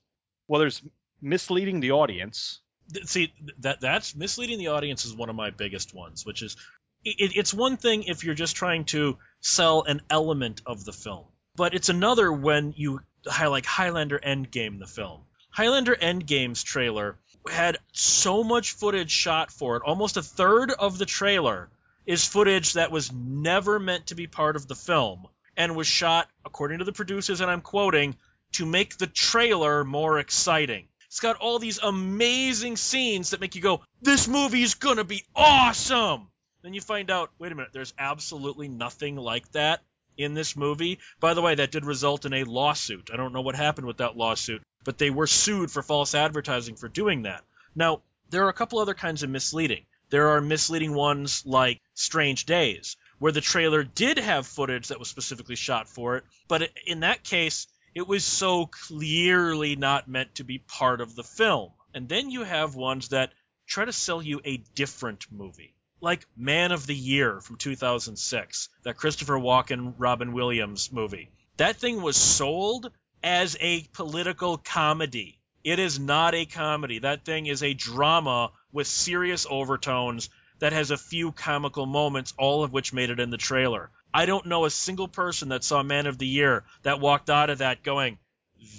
Well, 0.49 0.61
there's 0.61 0.83
misleading 1.21 1.81
the 1.81 1.93
audience. 1.93 2.61
See, 3.05 3.33
that 3.61 3.81
that's 3.81 4.15
misleading 4.15 4.59
the 4.59 4.69
audience 4.69 5.05
is 5.05 5.15
one 5.15 5.31
of 5.31 5.37
my 5.37 5.51
biggest 5.51 5.95
ones, 5.95 6.27
which 6.27 6.43
is 6.43 6.57
it, 7.05 7.33
it's 7.37 7.55
one 7.55 7.77
thing 7.77 8.05
if 8.05 8.25
you're 8.25 8.35
just 8.35 8.57
trying 8.57 8.85
to 8.87 9.19
sell 9.41 9.83
an 9.83 10.03
element 10.11 10.63
of 10.67 10.85
the 10.85 10.93
film, 10.93 11.27
but 11.57 11.75
it's 11.75 11.89
another 11.89 12.33
when 12.33 12.75
you 12.77 13.01
like 13.41 13.67
Highlander 13.67 14.19
Endgame 14.19 14.79
the 14.79 14.87
film. 14.87 15.23
Highlander 15.55 15.95
Endgame's 15.95 16.65
trailer 16.65 17.17
had 17.49 17.79
so 17.93 18.43
much 18.43 18.73
footage 18.73 19.13
shot 19.13 19.53
for 19.53 19.77
it. 19.77 19.85
Almost 19.85 20.17
a 20.17 20.23
third 20.23 20.73
of 20.73 20.99
the 20.99 21.07
trailer 21.07 21.71
is 22.07 22.27
footage 22.27 22.73
that 22.73 22.91
was 22.91 23.13
never 23.13 23.79
meant 23.79 24.09
to 24.09 24.17
be 24.17 24.27
part 24.27 24.57
of 24.57 24.67
the 24.67 24.75
film 24.75 25.29
and 25.57 25.77
was 25.77 25.87
shot, 25.87 26.29
according 26.45 26.81
to 26.81 26.85
the 26.85 26.93
producers, 26.93 27.41
and 27.41 27.49
I'm 27.49 27.61
quoting, 27.61 28.17
to 28.55 28.67
make 28.67 28.97
the 28.97 29.07
trailer 29.07 29.85
more 29.85 30.19
exciting. 30.19 30.89
It's 31.07 31.21
got 31.21 31.37
all 31.37 31.61
these 31.61 31.79
amazing 31.79 32.77
scenes 32.77 33.31
that 33.31 33.41
make 33.41 33.55
you 33.55 33.63
go, 33.63 33.85
this 34.03 34.27
movie's 34.27 34.75
gonna 34.75 35.05
be 35.05 35.23
awesome! 35.37 36.33
Then 36.63 36.75
you 36.75 36.81
find 36.81 37.13
out, 37.13 37.31
wait 37.39 37.53
a 37.53 37.55
minute, 37.55 37.71
there's 37.73 37.95
absolutely 37.97 38.67
nothing 38.67 39.15
like 39.15 39.49
that 39.53 39.83
in 40.17 40.35
this 40.35 40.57
movie. 40.57 40.99
By 41.21 41.35
the 41.35 41.43
way, 41.43 41.55
that 41.55 41.71
did 41.71 41.85
result 41.85 42.25
in 42.25 42.33
a 42.33 42.43
lawsuit. 42.43 43.11
I 43.13 43.17
don't 43.17 43.33
know 43.33 43.43
what 43.43 43.55
happened 43.55 43.87
with 43.87 43.99
that 43.99 44.17
lawsuit, 44.17 44.63
but 44.85 44.99
they 44.99 45.11
were 45.11 45.27
sued 45.27 45.71
for 45.71 45.83
false 45.83 46.15
advertising 46.15 46.77
for 46.77 46.89
doing 46.89 47.23
that. 47.23 47.43
Now, 47.75 48.03
there 48.31 48.45
are 48.45 48.51
a 48.51 48.55
couple 48.55 48.79
other 48.79 48.95
kinds 48.95 49.23
of 49.23 49.31
misleading. 49.31 49.87
There 50.11 50.29
are 50.29 50.41
misleading 50.41 50.95
ones 50.95 51.45
like 51.45 51.81
Strange 51.95 52.47
Days, 52.47 52.97
where 53.19 53.33
the 53.33 53.41
trailer 53.41 53.83
did 53.83 54.19
have 54.19 54.47
footage 54.47 54.89
that 54.89 54.99
was 54.99 55.09
specifically 55.09 55.57
shot 55.57 55.89
for 55.89 56.17
it, 56.17 56.25
but 56.47 56.71
in 56.87 57.01
that 57.01 57.25
case, 57.25 57.67
it 57.95 58.07
was 58.07 58.25
so 58.25 58.67
clearly 58.67 59.77
not 59.77 60.09
meant 60.09 60.35
to 60.37 60.45
be 60.45 60.59
part 60.59 61.01
of 61.01 61.15
the 61.15 61.25
film. 61.25 61.73
And 61.95 62.09
then 62.09 62.31
you 62.31 62.43
have 62.43 62.75
ones 62.75 63.09
that 63.09 63.33
try 63.67 63.85
to 63.85 63.93
sell 63.93 64.21
you 64.21 64.41
a 64.45 64.59
different 64.75 65.27
movie 65.31 65.75
like 66.05 66.27
Man 66.37 66.71
of 66.71 66.87
the 66.87 66.95
Year 66.95 67.41
from 67.41 67.57
2006, 67.57 68.69
that 68.83 68.97
Christopher 68.97 69.39
Walken, 69.39 69.95
Robin 69.97 70.33
Williams 70.33 70.93
movie. 70.93 71.31
That 71.57 71.77
thing 71.77 72.03
was 72.03 72.17
sold 72.17 72.91
as 73.25 73.57
a 73.59 73.81
political 73.95 74.59
comedy. 74.59 75.41
It 75.65 75.79
is 75.79 75.99
not 75.99 76.35
a 76.35 76.45
comedy. 76.45 76.99
That 76.99 77.25
thing 77.25 77.47
is 77.47 77.63
a 77.63 77.73
drama 77.73 78.53
with 78.71 78.87
serious 78.87 79.47
overtones 79.49 80.29
that 80.59 80.75
has 80.75 80.91
a 80.91 80.99
few 80.99 81.33
comical 81.33 81.87
moments, 81.87 82.35
all 82.37 82.63
of 82.63 82.73
which 82.73 82.93
made 82.93 83.09
it 83.09 83.19
in 83.19 83.31
the 83.31 83.39
trailer. 83.39 83.91
I 84.13 84.27
don't 84.27 84.47
know 84.47 84.67
a 84.67 84.71
single 84.71 85.09
person 85.09 85.49
that 85.49 85.65
saw 85.65 85.83
Man 85.83 86.07
of 86.07 86.19
the 86.19 86.27
Year 86.27 86.65
that 86.83 87.01
walked 87.01 87.31
out 87.31 87.49
of 87.49 87.59
that 87.59 87.83
going, 87.83 88.19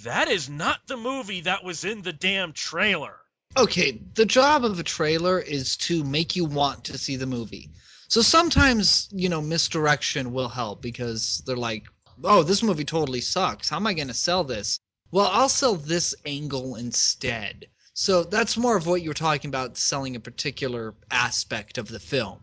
that 0.04 0.28
is 0.28 0.48
not 0.48 0.78
the 0.86 0.96
movie 0.96 1.42
that 1.42 1.64
was 1.64 1.84
in 1.84 2.02
the 2.02 2.12
damn 2.12 2.52
trailer. 2.52 3.16
Okay, 3.56 4.00
the 4.14 4.26
job 4.26 4.64
of 4.64 4.78
a 4.78 4.84
trailer 4.84 5.40
is 5.40 5.76
to 5.78 6.04
make 6.04 6.36
you 6.36 6.44
want 6.44 6.84
to 6.84 6.98
see 6.98 7.16
the 7.16 7.26
movie. 7.26 7.70
So 8.08 8.22
sometimes, 8.22 9.08
you 9.12 9.28
know, 9.28 9.42
misdirection 9.42 10.32
will 10.32 10.48
help 10.48 10.82
because 10.82 11.42
they're 11.46 11.56
like, 11.56 11.84
oh, 12.24 12.42
this 12.42 12.62
movie 12.62 12.84
totally 12.84 13.20
sucks. 13.20 13.68
How 13.68 13.76
am 13.76 13.86
I 13.86 13.94
going 13.94 14.08
to 14.08 14.14
sell 14.14 14.44
this? 14.44 14.80
Well, 15.10 15.28
I'll 15.32 15.48
sell 15.48 15.74
this 15.74 16.14
angle 16.24 16.76
instead. 16.76 17.66
So 17.94 18.24
that's 18.24 18.56
more 18.56 18.76
of 18.76 18.86
what 18.86 19.02
you 19.02 19.10
were 19.10 19.14
talking 19.14 19.48
about 19.48 19.78
selling 19.78 20.16
a 20.16 20.20
particular 20.20 20.94
aspect 21.10 21.78
of 21.78 21.88
the 21.88 22.00
film. 22.00 22.40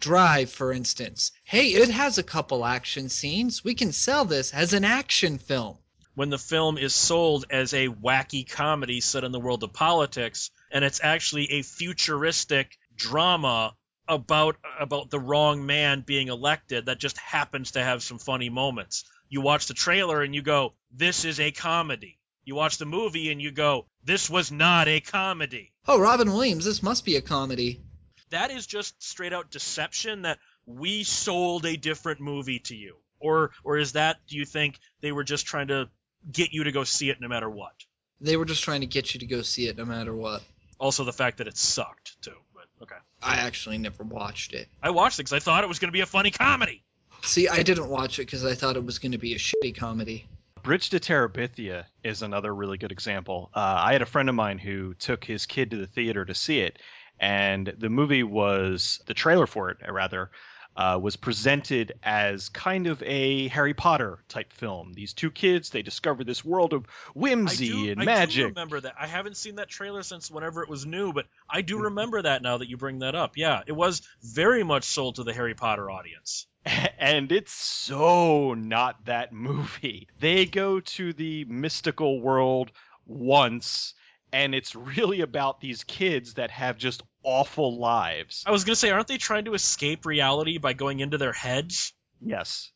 Drive, 0.00 0.50
for 0.50 0.72
instance. 0.72 1.32
Hey, 1.44 1.68
it 1.74 1.90
has 1.90 2.18
a 2.18 2.22
couple 2.22 2.64
action 2.64 3.08
scenes. 3.08 3.62
We 3.62 3.74
can 3.74 3.92
sell 3.92 4.24
this 4.24 4.52
as 4.52 4.72
an 4.72 4.84
action 4.84 5.38
film 5.38 5.78
when 6.14 6.30
the 6.30 6.38
film 6.38 6.78
is 6.78 6.94
sold 6.94 7.44
as 7.48 7.72
a 7.72 7.88
wacky 7.88 8.48
comedy 8.48 9.00
set 9.00 9.22
in 9.22 9.30
the 9.30 9.38
world 9.38 9.62
of 9.62 9.72
politics, 9.72 10.50
and 10.72 10.84
it's 10.84 11.00
actually 11.00 11.52
a 11.52 11.62
futuristic 11.62 12.76
drama 12.96 13.72
about 14.08 14.56
about 14.78 15.10
the 15.10 15.20
wrong 15.20 15.66
man 15.66 16.02
being 16.06 16.28
elected 16.28 16.86
that 16.86 16.98
just 16.98 17.18
happens 17.18 17.72
to 17.72 17.82
have 17.82 18.02
some 18.02 18.18
funny 18.18 18.48
moments. 18.48 19.04
You 19.28 19.40
watch 19.40 19.66
the 19.66 19.74
trailer 19.74 20.22
and 20.22 20.34
you 20.34 20.42
go, 20.42 20.74
"This 20.90 21.24
is 21.24 21.40
a 21.40 21.50
comedy." 21.50 22.18
You 22.44 22.54
watch 22.54 22.78
the 22.78 22.86
movie 22.86 23.30
and 23.30 23.42
you 23.42 23.50
go, 23.50 23.86
"This 24.04 24.30
was 24.30 24.50
not 24.50 24.88
a 24.88 25.00
comedy." 25.00 25.72
Oh, 25.86 26.00
Robin 26.00 26.32
Williams, 26.32 26.64
this 26.64 26.82
must 26.82 27.04
be 27.04 27.16
a 27.16 27.22
comedy. 27.22 27.82
That 28.30 28.50
is 28.50 28.66
just 28.66 29.02
straight 29.02 29.32
out 29.32 29.50
deception 29.50 30.22
that 30.22 30.38
we 30.64 31.04
sold 31.04 31.66
a 31.66 31.76
different 31.76 32.20
movie 32.20 32.60
to 32.60 32.76
you. 32.76 32.96
Or 33.20 33.50
or 33.64 33.76
is 33.76 33.92
that 33.92 34.18
do 34.26 34.36
you 34.36 34.44
think 34.44 34.78
they 35.00 35.12
were 35.12 35.24
just 35.24 35.46
trying 35.46 35.68
to 35.68 35.90
get 36.30 36.52
you 36.52 36.64
to 36.64 36.72
go 36.72 36.84
see 36.84 37.10
it 37.10 37.20
no 37.20 37.28
matter 37.28 37.48
what. 37.48 37.84
They 38.20 38.36
were 38.36 38.44
just 38.44 38.64
trying 38.64 38.80
to 38.80 38.86
get 38.86 39.14
you 39.14 39.20
to 39.20 39.26
go 39.26 39.42
see 39.42 39.68
it 39.68 39.76
no 39.76 39.84
matter 39.84 40.14
what. 40.14 40.42
Also, 40.80 41.04
the 41.04 41.12
fact 41.12 41.38
that 41.38 41.48
it 41.48 41.56
sucked 41.56 42.20
too. 42.22 42.36
But 42.54 42.66
okay. 42.82 42.96
I 43.22 43.36
actually 43.36 43.78
never 43.78 44.04
watched 44.04 44.54
it. 44.54 44.68
I 44.82 44.90
watched 44.90 45.18
it 45.18 45.24
because 45.24 45.32
I 45.32 45.40
thought 45.40 45.64
it 45.64 45.68
was 45.68 45.78
going 45.78 45.88
to 45.88 45.92
be 45.92 46.00
a 46.00 46.06
funny 46.06 46.30
comedy. 46.30 46.84
See, 47.22 47.48
I 47.48 47.62
didn't 47.62 47.88
watch 47.88 48.18
it 48.18 48.26
because 48.26 48.44
I 48.44 48.54
thought 48.54 48.76
it 48.76 48.84
was 48.84 48.98
going 48.98 49.12
to 49.12 49.18
be 49.18 49.34
a 49.34 49.38
shitty 49.38 49.76
comedy. 49.76 50.28
Bridge 50.62 50.90
to 50.90 51.00
Terabithia 51.00 51.84
is 52.04 52.22
another 52.22 52.54
really 52.54 52.78
good 52.78 52.92
example. 52.92 53.50
Uh, 53.54 53.76
I 53.78 53.92
had 53.92 54.02
a 54.02 54.06
friend 54.06 54.28
of 54.28 54.34
mine 54.34 54.58
who 54.58 54.94
took 54.94 55.24
his 55.24 55.46
kid 55.46 55.70
to 55.70 55.76
the 55.76 55.86
theater 55.86 56.24
to 56.24 56.34
see 56.34 56.60
it, 56.60 56.78
and 57.18 57.72
the 57.78 57.88
movie 57.88 58.22
was 58.22 59.00
the 59.06 59.14
trailer 59.14 59.46
for 59.46 59.70
it, 59.70 59.78
rather, 59.88 60.30
uh, 60.78 60.96
was 61.02 61.16
presented 61.16 61.92
as 62.04 62.48
kind 62.50 62.86
of 62.86 63.02
a 63.02 63.48
Harry 63.48 63.74
Potter 63.74 64.20
type 64.28 64.52
film. 64.52 64.92
These 64.92 65.12
two 65.12 65.32
kids, 65.32 65.70
they 65.70 65.82
discover 65.82 66.22
this 66.22 66.44
world 66.44 66.72
of 66.72 66.86
whimsy 67.14 67.68
do, 67.68 67.90
and 67.90 68.00
I 68.00 68.04
magic. 68.04 68.38
I 68.38 68.42
do 68.42 68.48
remember 68.50 68.80
that. 68.80 68.94
I 68.98 69.08
haven't 69.08 69.36
seen 69.36 69.56
that 69.56 69.68
trailer 69.68 70.04
since 70.04 70.30
whenever 70.30 70.62
it 70.62 70.68
was 70.68 70.86
new, 70.86 71.12
but 71.12 71.26
I 71.50 71.62
do 71.62 71.80
remember 71.80 72.22
that 72.22 72.42
now 72.42 72.58
that 72.58 72.68
you 72.68 72.76
bring 72.76 73.00
that 73.00 73.16
up. 73.16 73.36
Yeah, 73.36 73.62
it 73.66 73.72
was 73.72 74.02
very 74.22 74.62
much 74.62 74.84
sold 74.84 75.16
to 75.16 75.24
the 75.24 75.34
Harry 75.34 75.54
Potter 75.54 75.90
audience. 75.90 76.46
And 77.00 77.32
it's 77.32 77.52
so 77.52 78.54
not 78.54 79.06
that 79.06 79.32
movie. 79.32 80.08
They 80.18 80.46
go 80.46 80.80
to 80.80 81.12
the 81.12 81.44
mystical 81.46 82.20
world 82.20 82.72
once 83.06 83.94
and 84.32 84.54
it's 84.54 84.74
really 84.74 85.20
about 85.20 85.60
these 85.60 85.84
kids 85.84 86.34
that 86.34 86.50
have 86.50 86.76
just 86.76 87.02
awful 87.28 87.78
lives. 87.78 88.42
I 88.46 88.50
was 88.50 88.64
gonna 88.64 88.76
say, 88.76 88.90
aren't 88.90 89.06
they 89.06 89.18
trying 89.18 89.44
to 89.44 89.54
escape 89.54 90.06
reality 90.06 90.56
by 90.56 90.72
going 90.72 91.00
into 91.00 91.18
their 91.18 91.34
heads? 91.34 91.92
Yes. 92.22 92.72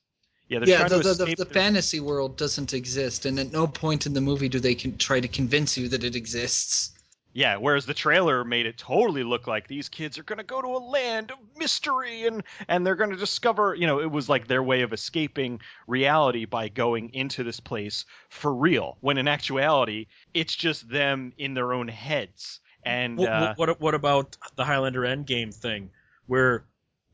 Yeah, 0.49 0.59
yeah 0.67 0.89
the, 0.89 0.99
the, 0.99 1.25
the, 1.25 1.35
the 1.35 1.47
fantasy 1.47 2.01
world 2.01 2.37
doesn't 2.37 2.75
exist, 2.75 3.25
and 3.25 3.39
at 3.41 3.53
no 3.53 3.67
point 3.67 4.05
in 4.05 4.13
the 4.13 4.21
movie 4.21 4.51
do 4.51 4.61
they 4.61 4.75
try 4.75 5.19
to 5.21 5.29
convince 5.29 5.79
you 5.79 5.89
that 5.89 6.05
it 6.05 6.15
exists. 6.15 6.93
Yeah, 7.35 7.57
whereas 7.57 7.87
the 7.87 7.95
trailer 7.95 8.45
made 8.45 8.67
it 8.67 8.77
totally 8.77 9.25
look 9.25 9.47
like 9.47 9.67
these 9.67 9.89
kids 9.89 10.19
are 10.19 10.23
going 10.23 10.37
to 10.37 10.45
go 10.45 10.61
to 10.61 10.69
a 10.69 10.85
land 10.85 11.31
of 11.31 11.39
mystery 11.57 12.27
and 12.27 12.43
and 12.69 12.87
they're 12.87 12.95
going 12.95 13.13
to 13.13 13.17
discover, 13.17 13.75
you 13.75 13.87
know, 13.87 14.01
it 14.01 14.11
was 14.11 14.29
like 14.29 14.47
their 14.47 14.63
way 14.63 14.83
of 14.83 14.93
escaping 14.93 15.61
reality 15.87 16.45
by 16.45 16.69
going 16.69 17.15
into 17.15 17.43
this 17.43 17.61
place 17.61 18.05
for 18.29 18.55
real. 18.55 18.99
When 19.01 19.17
in 19.17 19.29
actuality, 19.29 20.09
it's 20.35 20.55
just 20.55 20.87
them 20.87 21.33
in 21.39 21.55
their 21.55 21.73
own 21.73 21.89
heads. 21.89 22.61
And 22.85 23.17
what, 23.17 23.29
uh, 23.29 23.55
what, 23.57 23.81
what 23.81 23.95
about 23.95 24.37
the 24.57 24.65
Highlander 24.65 25.03
Endgame 25.03 25.55
thing 25.55 25.91
where 26.27 26.65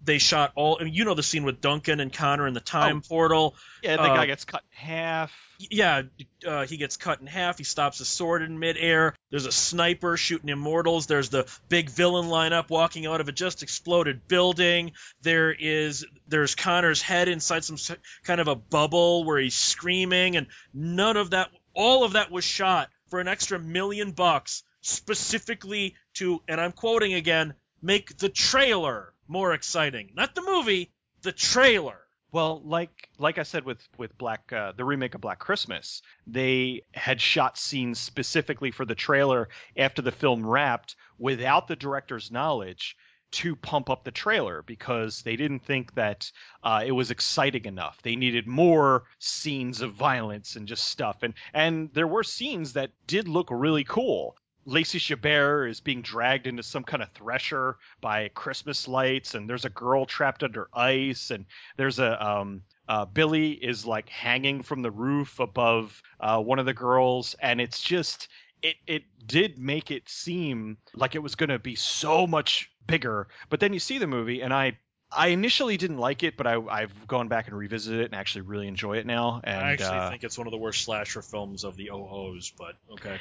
they 0.02 0.18
shot 0.18 0.52
all. 0.54 0.78
I 0.80 0.84
mean, 0.84 0.94
you 0.94 1.04
know 1.04 1.14
the 1.14 1.22
scene 1.22 1.44
with 1.44 1.60
Duncan 1.60 2.00
and 2.00 2.12
Connor 2.12 2.46
in 2.46 2.54
the 2.54 2.60
time 2.60 3.02
oh, 3.04 3.08
portal. 3.08 3.54
Yeah, 3.82 3.96
the 3.96 4.02
uh, 4.02 4.16
guy 4.16 4.26
gets 4.26 4.44
cut 4.44 4.62
in 4.70 4.86
half. 4.86 5.32
Yeah, 5.58 6.02
uh, 6.46 6.66
he 6.66 6.76
gets 6.76 6.96
cut 6.96 7.20
in 7.20 7.26
half. 7.26 7.58
He 7.58 7.64
stops 7.64 7.98
a 8.00 8.04
sword 8.04 8.42
in 8.42 8.58
midair. 8.58 9.14
There's 9.30 9.46
a 9.46 9.52
sniper 9.52 10.16
shooting 10.16 10.50
immortals. 10.50 11.06
There's 11.06 11.30
the 11.30 11.46
big 11.68 11.90
villain 11.90 12.26
lineup 12.28 12.70
walking 12.70 13.06
out 13.06 13.20
of 13.20 13.28
a 13.28 13.32
just 13.32 13.62
exploded 13.64 14.28
building. 14.28 14.92
There 15.22 15.52
is 15.52 16.06
there's 16.28 16.54
Connor's 16.54 17.02
head 17.02 17.28
inside 17.28 17.64
some 17.64 17.76
kind 18.22 18.40
of 18.40 18.46
a 18.46 18.54
bubble 18.54 19.24
where 19.24 19.38
he's 19.38 19.56
screaming, 19.56 20.36
and 20.36 20.46
none 20.72 21.16
of 21.16 21.30
that. 21.30 21.50
All 21.74 22.04
of 22.04 22.12
that 22.12 22.30
was 22.30 22.44
shot 22.44 22.88
for 23.08 23.20
an 23.20 23.28
extra 23.28 23.58
million 23.58 24.12
bucks 24.12 24.62
specifically 24.80 25.94
to, 26.14 26.42
and 26.48 26.60
I'm 26.60 26.72
quoting 26.72 27.14
again, 27.14 27.54
make 27.82 28.16
the 28.18 28.28
trailer 28.28 29.14
more 29.26 29.52
exciting. 29.52 30.10
Not 30.14 30.34
the 30.34 30.42
movie, 30.42 30.92
the 31.22 31.32
trailer. 31.32 31.98
Well, 32.30 32.60
like 32.62 33.08
like 33.18 33.38
I 33.38 33.42
said 33.42 33.64
with 33.64 33.80
with 33.96 34.16
Black 34.18 34.52
uh, 34.52 34.72
the 34.72 34.84
remake 34.84 35.14
of 35.14 35.22
Black 35.22 35.38
Christmas, 35.38 36.02
they 36.26 36.82
had 36.92 37.22
shot 37.22 37.56
scenes 37.56 37.98
specifically 37.98 38.70
for 38.70 38.84
the 38.84 38.94
trailer 38.94 39.48
after 39.76 40.02
the 40.02 40.12
film 40.12 40.46
wrapped 40.46 40.94
without 41.18 41.68
the 41.68 41.76
director's 41.76 42.30
knowledge 42.30 42.96
to 43.30 43.56
pump 43.56 43.90
up 43.90 44.04
the 44.04 44.10
trailer 44.10 44.62
because 44.62 45.22
they 45.22 45.36
didn't 45.36 45.60
think 45.60 45.94
that 45.94 46.30
uh, 46.62 46.82
it 46.84 46.92
was 46.92 47.10
exciting 47.10 47.64
enough. 47.64 48.00
They 48.02 48.16
needed 48.16 48.46
more 48.46 49.04
scenes 49.18 49.80
of 49.80 49.94
violence 49.94 50.56
and 50.56 50.68
just 50.68 50.84
stuff. 50.84 51.22
And 51.22 51.34
and 51.54 51.90
there 51.94 52.06
were 52.06 52.24
scenes 52.24 52.74
that 52.74 52.90
did 53.06 53.26
look 53.26 53.48
really 53.50 53.84
cool 53.84 54.36
Lacey 54.68 54.98
Chabert 54.98 55.70
is 55.70 55.80
being 55.80 56.02
dragged 56.02 56.46
into 56.46 56.62
some 56.62 56.84
kind 56.84 57.02
of 57.02 57.10
thresher 57.12 57.78
by 58.02 58.28
Christmas 58.28 58.86
lights, 58.86 59.34
and 59.34 59.48
there's 59.48 59.64
a 59.64 59.70
girl 59.70 60.04
trapped 60.04 60.44
under 60.44 60.68
ice, 60.74 61.30
and 61.30 61.46
there's 61.78 61.98
a 61.98 62.24
um, 62.24 62.62
uh, 62.86 63.06
Billy 63.06 63.52
is 63.52 63.86
like 63.86 64.10
hanging 64.10 64.62
from 64.62 64.82
the 64.82 64.90
roof 64.90 65.40
above 65.40 66.02
uh, 66.20 66.38
one 66.38 66.58
of 66.58 66.66
the 66.66 66.74
girls, 66.74 67.34
and 67.40 67.62
it's 67.62 67.80
just 67.80 68.28
it 68.62 68.76
it 68.86 69.04
did 69.26 69.58
make 69.58 69.90
it 69.90 70.06
seem 70.06 70.76
like 70.94 71.14
it 71.14 71.22
was 71.22 71.34
going 71.34 71.48
to 71.50 71.58
be 71.58 71.74
so 71.74 72.26
much 72.26 72.70
bigger. 72.86 73.28
But 73.48 73.60
then 73.60 73.72
you 73.72 73.80
see 73.80 73.96
the 73.96 74.06
movie, 74.06 74.42
and 74.42 74.52
I 74.52 74.76
I 75.10 75.28
initially 75.28 75.78
didn't 75.78 75.96
like 75.96 76.22
it, 76.22 76.36
but 76.36 76.46
I, 76.46 76.60
I've 76.68 77.08
gone 77.08 77.28
back 77.28 77.48
and 77.48 77.56
revisited 77.56 78.00
it 78.00 78.04
and 78.06 78.14
actually 78.14 78.42
really 78.42 78.68
enjoy 78.68 78.98
it 78.98 79.06
now. 79.06 79.40
And 79.44 79.64
I 79.64 79.72
actually 79.72 79.98
uh, 79.98 80.10
think 80.10 80.24
it's 80.24 80.36
one 80.36 80.46
of 80.46 80.50
the 80.50 80.58
worst 80.58 80.84
slasher 80.84 81.22
films 81.22 81.64
of 81.64 81.74
the 81.76 81.88
OOs, 81.90 82.52
but 82.58 82.74
okay. 82.92 83.18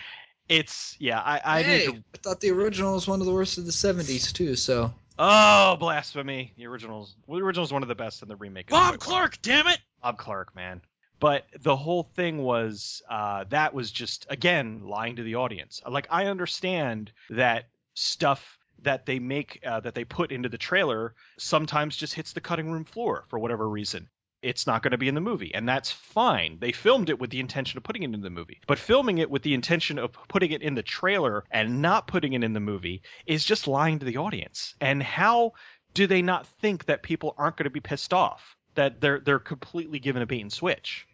It's 0.50 0.96
yeah. 1.00 1.20
I 1.20 1.42
I 1.44 1.62
hey, 1.63 1.86
to. 1.86 1.96
I 1.96 2.18
thought 2.18 2.42
the 2.42 2.51
original 2.51 2.94
was 2.94 3.08
one 3.08 3.20
of 3.20 3.25
the 3.25 3.34
worst 3.34 3.58
of 3.58 3.66
the 3.66 3.72
'70s 3.72 4.32
too. 4.34 4.56
So 4.56 4.94
Oh 5.20 5.77
blasphemy! 5.80 6.54
The 6.58 6.68
originals. 6.68 7.16
Well, 7.25 7.39
the 7.39 7.46
original's 7.46 7.74
one 7.74 7.82
of 7.82 7.89
the 7.89 7.96
best, 7.96 8.22
and 8.22 8.30
the 8.30 8.36
remake. 8.36 8.70
Bob 8.70 8.82
by 8.82 8.89
far- 8.89 8.98
Clark, 8.98 9.42
damn 9.42 9.68
it! 9.68 9.80
Bob 10.01 10.18
Clark, 10.18 10.56
man. 10.56 10.82
But 11.20 11.46
the 11.60 11.75
whole 11.75 12.04
thing 12.04 12.38
was 12.38 13.01
uh, 13.10 13.46
that 13.50 13.74
was 13.74 13.89
just 13.92 14.27
again 14.30 14.82
lying 14.86 15.16
to 15.16 15.24
the 15.24 15.36
audience. 15.36 15.82
Like 15.89 16.08
I 16.12 16.25
understand 16.25 17.12
that 17.32 17.66
stuff 17.96 18.60
that 18.84 19.08
they 19.08 19.18
make 19.18 19.60
uh, 19.66 19.80
that 19.80 19.96
they 19.96 20.06
put 20.06 20.32
into 20.32 20.50
the 20.50 20.60
trailer 20.60 21.16
sometimes 21.38 21.98
just 21.98 22.13
hits 22.13 22.34
the 22.34 22.42
cutting 22.42 22.72
room 22.72 22.86
floor 22.86 23.25
for 23.30 23.39
whatever 23.39 23.68
reason. 23.68 24.10
It's 24.48 24.66
not 24.66 24.82
going 24.82 24.92
to 24.92 24.98
be 24.98 25.10
in 25.10 25.16
the 25.16 25.22
movie, 25.22 25.54
and 25.54 25.68
that's 25.68 25.92
fine. 25.92 26.58
They 26.60 26.72
filmed 26.72 27.10
it 27.10 27.20
with 27.20 27.32
the 27.32 27.42
intention 27.42 27.77
of 27.77 27.84
putting 27.84 28.04
it 28.04 28.13
in 28.13 28.22
the 28.22 28.30
movie, 28.30 28.62
but 28.66 28.80
filming 28.80 29.18
it 29.18 29.30
with 29.30 29.42
the 29.42 29.54
intention 29.54 30.00
of 30.00 30.13
putting 30.30 30.51
it 30.51 30.62
in 30.62 30.74
the 30.74 30.84
trailer 30.84 31.44
and 31.51 31.82
not 31.82 32.08
putting 32.08 32.32
it 32.32 32.46
in 32.46 32.54
the 32.54 32.62
movie 32.62 33.01
is 33.25 33.44
just 33.44 33.68
lying 33.68 34.00
to 34.00 34.06
the 34.06 34.16
audience. 34.16 34.75
And 34.80 35.04
how 35.04 35.51
do 35.94 36.08
they 36.08 36.22
not 36.22 36.48
think 36.62 36.86
that 36.86 37.04
people 37.04 37.36
aren't 37.38 37.58
going 37.58 37.66
to 37.66 37.70
be 37.70 37.82
pissed 37.82 38.13
off? 38.13 38.56
That 38.75 39.01
they're 39.01 39.20
they're 39.20 39.39
completely 39.39 40.00
given 40.00 40.22
a 40.22 40.25
bait 40.25 40.42
and 40.42 40.54
switch. 40.54 41.08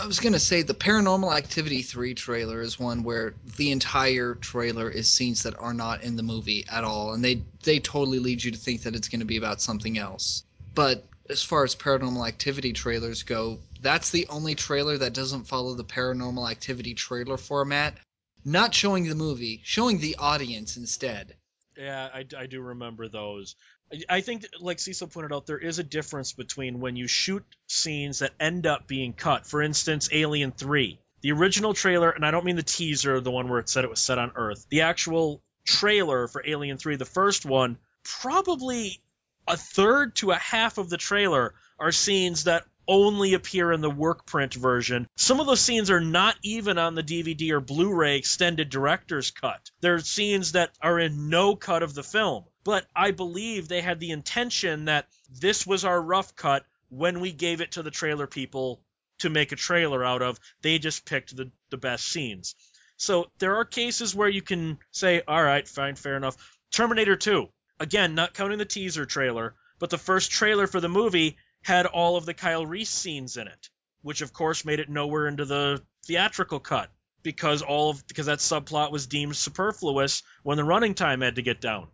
I 0.00 0.06
was 0.06 0.20
gonna 0.20 0.38
say 0.38 0.62
the 0.62 0.74
Paranormal 0.74 1.34
Activity 1.34 1.82
3 1.82 2.14
trailer 2.14 2.60
is 2.60 2.78
one 2.78 3.02
where 3.02 3.34
the 3.56 3.70
entire 3.70 4.34
trailer 4.34 4.90
is 4.90 5.08
scenes 5.08 5.44
that 5.44 5.58
are 5.58 5.74
not 5.74 6.02
in 6.02 6.16
the 6.16 6.22
movie 6.22 6.64
at 6.70 6.84
all, 6.84 7.14
and 7.14 7.24
they 7.24 7.42
they 7.62 7.78
totally 7.78 8.18
lead 8.18 8.44
you 8.44 8.50
to 8.50 8.58
think 8.58 8.82
that 8.82 8.94
it's 8.94 9.08
gonna 9.08 9.24
be 9.24 9.38
about 9.38 9.60
something 9.60 9.96
else. 9.98 10.44
But 10.74 11.04
as 11.30 11.42
far 11.42 11.64
as 11.64 11.74
Paranormal 11.74 12.26
Activity 12.26 12.72
trailers 12.72 13.22
go, 13.22 13.58
that's 13.80 14.10
the 14.10 14.26
only 14.28 14.54
trailer 14.54 14.98
that 14.98 15.12
doesn't 15.14 15.44
follow 15.44 15.74
the 15.74 15.84
Paranormal 15.84 16.50
Activity 16.50 16.94
trailer 16.94 17.36
format, 17.36 17.96
not 18.44 18.74
showing 18.74 19.08
the 19.08 19.14
movie, 19.14 19.60
showing 19.64 19.98
the 19.98 20.16
audience 20.18 20.76
instead. 20.76 21.34
Yeah, 21.76 22.08
I, 22.12 22.24
I 22.36 22.46
do 22.46 22.60
remember 22.60 23.08
those. 23.08 23.56
I- 23.92 24.16
I 24.16 24.20
think, 24.20 24.46
like 24.60 24.78
Cecil 24.80 25.08
pointed 25.08 25.32
out, 25.32 25.46
there 25.46 25.58
is 25.58 25.78
a 25.78 25.84
difference 25.84 26.32
between 26.32 26.80
when 26.80 26.96
you 26.96 27.06
shoot 27.06 27.44
scenes 27.68 28.20
that 28.20 28.32
end 28.40 28.66
up 28.66 28.86
being 28.86 29.12
cut. 29.12 29.46
For 29.46 29.62
instance, 29.62 30.08
Alien 30.12 30.52
3. 30.52 30.98
The 31.22 31.32
original 31.32 31.74
trailer, 31.74 32.10
and 32.10 32.24
I 32.26 32.30
don't 32.30 32.44
mean 32.44 32.56
the 32.56 32.62
teaser, 32.62 33.20
the 33.20 33.30
one 33.30 33.48
where 33.48 33.58
it 33.60 33.68
said 33.68 33.84
it 33.84 33.90
was 33.90 34.00
set 34.00 34.18
on 34.18 34.32
Earth. 34.36 34.66
The 34.70 34.82
actual 34.82 35.42
trailer 35.64 36.28
for 36.28 36.42
Alien 36.46 36.78
3, 36.78 36.96
the 36.96 37.04
first 37.04 37.44
one, 37.46 37.78
probably 38.04 39.00
a 39.46 39.56
third 39.56 40.16
to 40.16 40.30
a 40.30 40.36
half 40.36 40.78
of 40.78 40.88
the 40.88 40.96
trailer 40.96 41.54
are 41.78 41.92
scenes 41.92 42.44
that 42.44 42.64
only 42.88 43.34
appear 43.34 43.72
in 43.72 43.80
the 43.80 43.90
work 43.90 44.26
print 44.26 44.54
version. 44.54 45.08
Some 45.16 45.40
of 45.40 45.46
those 45.46 45.60
scenes 45.60 45.90
are 45.90 46.00
not 46.00 46.36
even 46.42 46.78
on 46.78 46.94
the 46.94 47.02
DVD 47.02 47.50
or 47.50 47.60
Blu-ray 47.60 48.16
extended 48.16 48.68
director's 48.68 49.30
cut. 49.30 49.70
They're 49.80 49.98
scenes 49.98 50.52
that 50.52 50.70
are 50.80 50.98
in 50.98 51.28
no 51.28 51.56
cut 51.56 51.82
of 51.82 51.94
the 51.94 52.04
film. 52.04 52.44
But 52.64 52.86
I 52.94 53.10
believe 53.10 53.68
they 53.68 53.80
had 53.80 54.00
the 54.00 54.10
intention 54.10 54.86
that 54.86 55.06
this 55.30 55.66
was 55.66 55.84
our 55.84 56.00
rough 56.00 56.34
cut 56.36 56.64
when 56.88 57.20
we 57.20 57.32
gave 57.32 57.60
it 57.60 57.72
to 57.72 57.82
the 57.82 57.90
trailer 57.90 58.26
people 58.26 58.80
to 59.18 59.30
make 59.30 59.52
a 59.52 59.56
trailer 59.56 60.04
out 60.04 60.22
of. 60.22 60.38
They 60.62 60.78
just 60.78 61.04
picked 61.04 61.36
the, 61.36 61.50
the 61.70 61.76
best 61.76 62.06
scenes. 62.06 62.54
So 62.96 63.30
there 63.38 63.56
are 63.56 63.64
cases 63.64 64.14
where 64.14 64.28
you 64.28 64.42
can 64.42 64.78
say, 64.90 65.22
all 65.26 65.42
right, 65.42 65.66
fine, 65.66 65.96
fair 65.96 66.16
enough. 66.16 66.36
Terminator 66.72 67.16
2, 67.16 67.48
again, 67.78 68.14
not 68.14 68.34
counting 68.34 68.58
the 68.58 68.64
teaser 68.64 69.06
trailer, 69.06 69.54
but 69.78 69.90
the 69.90 69.98
first 69.98 70.30
trailer 70.30 70.66
for 70.66 70.80
the 70.80 70.88
movie 70.88 71.36
had 71.62 71.86
all 71.86 72.16
of 72.16 72.26
the 72.26 72.34
Kyle 72.34 72.64
Reese 72.64 72.90
scenes 72.90 73.36
in 73.36 73.48
it, 73.48 73.70
which 74.02 74.22
of 74.22 74.32
course 74.32 74.64
made 74.64 74.80
it 74.80 74.88
nowhere 74.88 75.26
into 75.26 75.44
the 75.44 75.82
theatrical 76.04 76.60
cut 76.60 76.90
because 77.22 77.62
all 77.62 77.90
of 77.90 78.06
because 78.06 78.26
that 78.26 78.38
subplot 78.38 78.92
was 78.92 79.08
deemed 79.08 79.36
superfluous 79.36 80.22
when 80.44 80.56
the 80.56 80.64
running 80.64 80.94
time 80.94 81.20
had 81.20 81.36
to 81.36 81.42
get 81.42 81.60
down. 81.60 81.88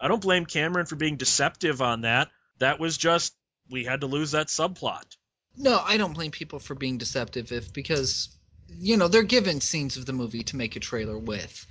I 0.00 0.08
don't 0.08 0.22
blame 0.22 0.46
Cameron 0.46 0.86
for 0.86 0.96
being 0.96 1.16
deceptive 1.16 1.82
on 1.82 2.02
that. 2.02 2.30
That 2.58 2.80
was 2.80 2.96
just 2.96 3.34
we 3.68 3.84
had 3.84 4.00
to 4.00 4.06
lose 4.06 4.30
that 4.30 4.46
subplot. 4.46 5.04
No, 5.56 5.78
I 5.84 5.96
don't 5.96 6.14
blame 6.14 6.30
people 6.30 6.58
for 6.58 6.74
being 6.74 6.98
deceptive 6.98 7.52
if 7.52 7.72
because 7.72 8.30
you 8.78 8.96
know 8.96 9.08
they're 9.08 9.22
given 9.22 9.60
scenes 9.60 9.96
of 9.96 10.06
the 10.06 10.12
movie 10.12 10.44
to 10.44 10.56
make 10.56 10.76
a 10.76 10.80
trailer 10.80 11.18
with, 11.18 11.66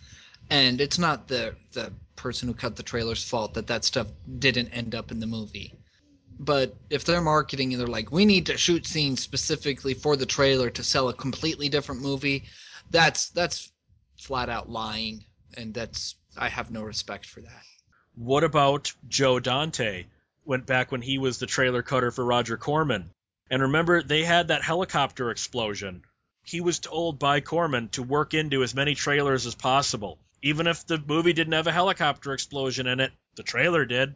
and 0.49 0.79
it's 0.79 0.99
not 0.99 1.27
the 1.27 1.55
the 1.73 1.91
person 2.17 2.49
who 2.49 2.53
cut 2.53 2.75
the 2.75 2.83
trailer's 2.83 3.23
fault 3.23 3.53
that 3.53 3.67
that 3.67 3.85
stuff 3.85 4.07
didn't 4.39 4.69
end 4.69 4.93
up 4.93 5.11
in 5.11 5.19
the 5.19 5.27
movie. 5.27 5.73
But 6.39 6.75
if 6.89 7.05
they're 7.05 7.21
marketing 7.21 7.71
and 7.71 7.79
they're 7.79 7.87
like, 7.87 8.11
we 8.11 8.25
need 8.25 8.47
to 8.47 8.57
shoot 8.57 8.85
scenes 8.85 9.21
specifically 9.21 9.93
for 9.93 10.15
the 10.15 10.25
trailer 10.25 10.69
to 10.71 10.83
sell 10.83 11.09
a 11.09 11.13
completely 11.13 11.69
different 11.69 12.01
movie, 12.01 12.43
that's 12.91 13.29
that's 13.29 13.71
flat 14.17 14.49
out 14.49 14.69
lying, 14.69 15.23
and 15.55 15.73
that's 15.73 16.15
I 16.37 16.49
have 16.49 16.69
no 16.69 16.83
respect 16.83 17.25
for 17.25 17.41
that. 17.41 17.63
What 18.15 18.43
about 18.43 18.93
Joe 19.07 19.39
Dante? 19.39 20.05
Went 20.45 20.65
back 20.65 20.91
when 20.91 21.01
he 21.01 21.17
was 21.17 21.39
the 21.39 21.45
trailer 21.45 21.81
cutter 21.81 22.11
for 22.11 22.25
Roger 22.25 22.57
Corman. 22.57 23.09
And 23.49 23.61
remember, 23.61 24.03
they 24.03 24.23
had 24.23 24.49
that 24.49 24.63
helicopter 24.63 25.31
explosion. 25.31 26.03
He 26.43 26.61
was 26.61 26.79
told 26.79 27.19
by 27.19 27.41
Corman 27.41 27.89
to 27.89 28.03
work 28.03 28.33
into 28.33 28.63
as 28.63 28.75
many 28.75 28.95
trailers 28.95 29.45
as 29.45 29.55
possible. 29.55 30.19
Even 30.41 30.67
if 30.67 30.85
the 30.85 31.01
movie 31.05 31.33
didn't 31.33 31.53
have 31.53 31.67
a 31.67 31.71
helicopter 31.71 32.33
explosion 32.33 32.87
in 32.87 32.99
it, 32.99 33.11
the 33.35 33.43
trailer 33.43 33.85
did. 33.85 34.15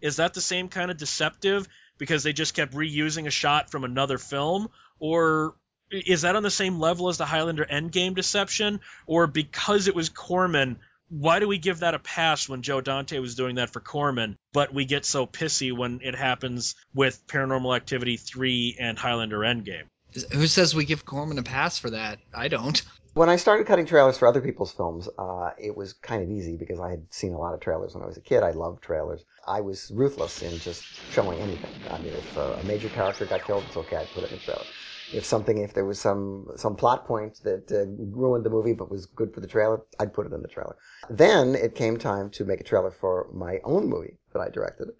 Is 0.00 0.16
that 0.16 0.34
the 0.34 0.40
same 0.40 0.68
kind 0.68 0.90
of 0.90 0.96
deceptive 0.96 1.66
because 1.98 2.22
they 2.22 2.32
just 2.32 2.54
kept 2.54 2.74
reusing 2.74 3.26
a 3.26 3.30
shot 3.30 3.70
from 3.70 3.84
another 3.84 4.18
film? 4.18 4.68
Or 4.98 5.54
is 5.90 6.22
that 6.22 6.36
on 6.36 6.42
the 6.42 6.50
same 6.50 6.78
level 6.78 7.08
as 7.08 7.18
the 7.18 7.24
Highlander 7.24 7.64
Endgame 7.64 8.14
deception? 8.14 8.80
Or 9.06 9.26
because 9.26 9.88
it 9.88 9.94
was 9.94 10.08
Corman, 10.08 10.78
why 11.08 11.40
do 11.40 11.48
we 11.48 11.58
give 11.58 11.80
that 11.80 11.94
a 11.94 11.98
pass 11.98 12.48
when 12.48 12.62
Joe 12.62 12.80
Dante 12.80 13.18
was 13.18 13.34
doing 13.34 13.56
that 13.56 13.70
for 13.70 13.80
Corman, 13.80 14.36
but 14.52 14.72
we 14.74 14.84
get 14.84 15.04
so 15.04 15.26
pissy 15.26 15.76
when 15.76 16.00
it 16.02 16.14
happens 16.14 16.74
with 16.94 17.26
Paranormal 17.26 17.74
Activity 17.74 18.16
3 18.16 18.76
and 18.78 18.98
Highlander 18.98 19.40
Endgame? 19.40 19.84
Who 20.32 20.46
says 20.46 20.74
we 20.74 20.84
give 20.84 21.04
Corman 21.04 21.38
a 21.38 21.42
pass 21.42 21.78
for 21.78 21.90
that? 21.90 22.18
I 22.34 22.48
don't. 22.48 22.80
When 23.18 23.28
I 23.28 23.34
started 23.34 23.66
cutting 23.66 23.86
trailers 23.86 24.16
for 24.16 24.28
other 24.28 24.40
people's 24.40 24.70
films, 24.70 25.08
uh, 25.18 25.50
it 25.58 25.76
was 25.76 25.92
kind 25.92 26.22
of 26.22 26.30
easy 26.30 26.56
because 26.56 26.78
I 26.78 26.90
had 26.90 27.12
seen 27.12 27.32
a 27.32 27.36
lot 27.36 27.52
of 27.52 27.58
trailers 27.58 27.92
when 27.92 28.04
I 28.04 28.06
was 28.06 28.16
a 28.16 28.20
kid. 28.20 28.44
I 28.44 28.52
loved 28.52 28.80
trailers. 28.80 29.24
I 29.44 29.60
was 29.60 29.90
ruthless 29.92 30.40
in 30.40 30.60
just 30.60 30.86
showing 31.10 31.42
anything. 31.42 31.72
I 31.90 31.98
mean, 31.98 32.14
if 32.14 32.36
uh, 32.36 32.58
a 32.58 32.62
major 32.62 32.88
character 32.88 33.26
got 33.26 33.44
killed, 33.44 33.64
it's 33.66 33.76
okay. 33.76 33.96
I'd 33.96 34.12
put 34.12 34.22
it 34.22 34.30
in 34.30 34.36
the 34.36 34.44
trailer. 34.44 34.66
If 35.12 35.24
something, 35.24 35.58
if 35.58 35.74
there 35.74 35.84
was 35.84 35.98
some 35.98 36.52
some 36.54 36.76
plot 36.76 37.08
point 37.08 37.42
that 37.42 37.72
uh, 37.72 37.86
ruined 38.16 38.44
the 38.44 38.50
movie 38.50 38.74
but 38.74 38.88
was 38.88 39.06
good 39.06 39.34
for 39.34 39.40
the 39.40 39.48
trailer, 39.48 39.82
I'd 39.98 40.14
put 40.14 40.26
it 40.26 40.32
in 40.32 40.42
the 40.42 40.46
trailer. 40.46 40.76
Then 41.10 41.56
it 41.56 41.74
came 41.74 41.96
time 41.96 42.30
to 42.38 42.44
make 42.44 42.60
a 42.60 42.70
trailer 42.70 42.92
for 42.92 43.26
my 43.32 43.58
own 43.64 43.88
movie 43.88 44.18
that 44.32 44.42
I 44.42 44.48
directed, 44.48 44.90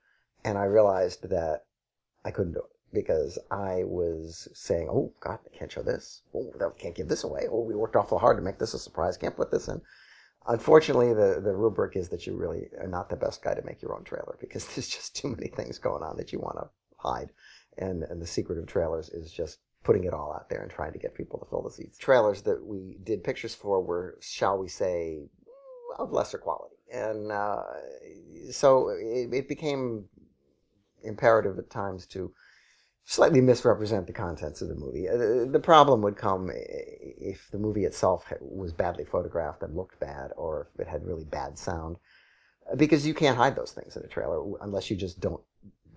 and 0.45 0.59
I 0.59 0.65
realized 0.65 1.23
that 1.31 1.67
I 2.25 2.33
couldn't 2.33 2.55
do 2.55 2.63
it 2.63 2.78
because 2.93 3.39
I 3.51 3.85
was 3.85 4.49
saying, 4.55 4.89
"Oh 4.91 5.13
God, 5.21 5.39
I 5.45 5.57
can't 5.57 5.71
show 5.71 5.83
this. 5.83 6.23
Oh, 6.35 6.53
that 6.59 6.79
can't 6.79 6.95
give 6.95 7.09
this 7.09 7.25
away. 7.25 7.47
Oh, 7.51 7.61
we 7.61 7.75
worked 7.75 7.97
awful 7.97 8.19
hard 8.19 8.37
to 8.39 8.43
make 8.43 8.59
this 8.59 8.75
a 8.75 8.79
surprise. 8.79 9.17
Can't 9.17 9.37
put 9.37 9.51
this 9.51 9.69
in." 9.69 9.81
Unfortunately, 10.47 11.13
the 11.13 11.41
the 11.43 11.55
rubric 11.55 11.97
is 11.97 12.09
that 12.09 12.27
you 12.27 12.35
really 12.37 12.69
are 12.79 12.87
not 12.87 13.11
the 13.11 13.17
best 13.17 13.43
guy 13.43 13.55
to 13.55 13.65
make 13.65 13.83
your 13.83 13.95
own 13.95 14.05
trailer 14.05 14.37
because 14.41 14.65
there's 14.75 14.89
just 14.89 15.15
too 15.17 15.29
many 15.29 15.49
things 15.49 15.79
going 15.79 16.03
on 16.03 16.17
that 16.17 16.33
you 16.33 16.39
want 16.39 16.57
to 16.57 16.69
hide, 16.97 17.31
and 17.77 18.03
and 18.05 18.21
the 18.23 18.27
secret 18.27 18.59
of 18.59 18.67
trailers 18.67 19.09
is 19.11 19.31
just 19.31 19.59
putting 19.85 20.05
it 20.05 20.15
all 20.15 20.33
out 20.33 20.49
there 20.49 20.63
and 20.63 20.71
trying 20.71 20.93
to 20.93 20.99
get 20.99 21.15
people 21.15 21.39
to 21.39 21.47
fill 21.47 21.63
the 21.63 21.71
seats. 21.71 21.99
Trailers 21.99 22.43
that 22.43 22.65
we 22.65 22.99
did 23.05 23.23
pictures 23.23 23.55
for 23.55 23.81
were, 23.83 24.19
shall 24.21 24.59
we 24.59 24.69
say, 24.69 25.29
of 25.99 26.13
lesser 26.13 26.39
quality, 26.39 26.77
and 26.93 27.31
uh, 27.31 27.63
so 28.51 28.89
it, 28.89 29.33
it 29.33 29.49
became 29.49 30.09
imperative 31.03 31.59
at 31.59 31.71
times 31.71 32.07
to 32.07 32.33
slightly 33.11 33.41
misrepresent 33.41 34.07
the 34.07 34.13
contents 34.13 34.61
of 34.61 34.69
the 34.69 34.75
movie. 34.75 35.09
Uh, 35.09 35.51
The 35.51 35.61
problem 35.73 36.03
would 36.03 36.17
come 36.17 36.51
if 36.53 37.51
the 37.51 37.59
movie 37.59 37.87
itself 37.87 38.31
was 38.41 38.73
badly 38.75 39.07
photographed 39.07 39.63
and 39.63 39.75
looked 39.75 39.99
bad, 39.99 40.33
or 40.37 40.69
if 40.75 40.81
it 40.81 40.89
had 40.89 41.07
really 41.07 41.25
bad 41.25 41.59
sound, 41.59 41.97
Uh, 42.71 42.77
because 42.77 43.07
you 43.07 43.15
can't 43.15 43.39
hide 43.43 43.57
those 43.57 43.73
things 43.73 43.97
in 43.97 44.05
a 44.05 44.15
trailer 44.15 44.41
unless 44.61 44.91
you 44.91 44.97
just 44.97 45.21
don't 45.21 45.43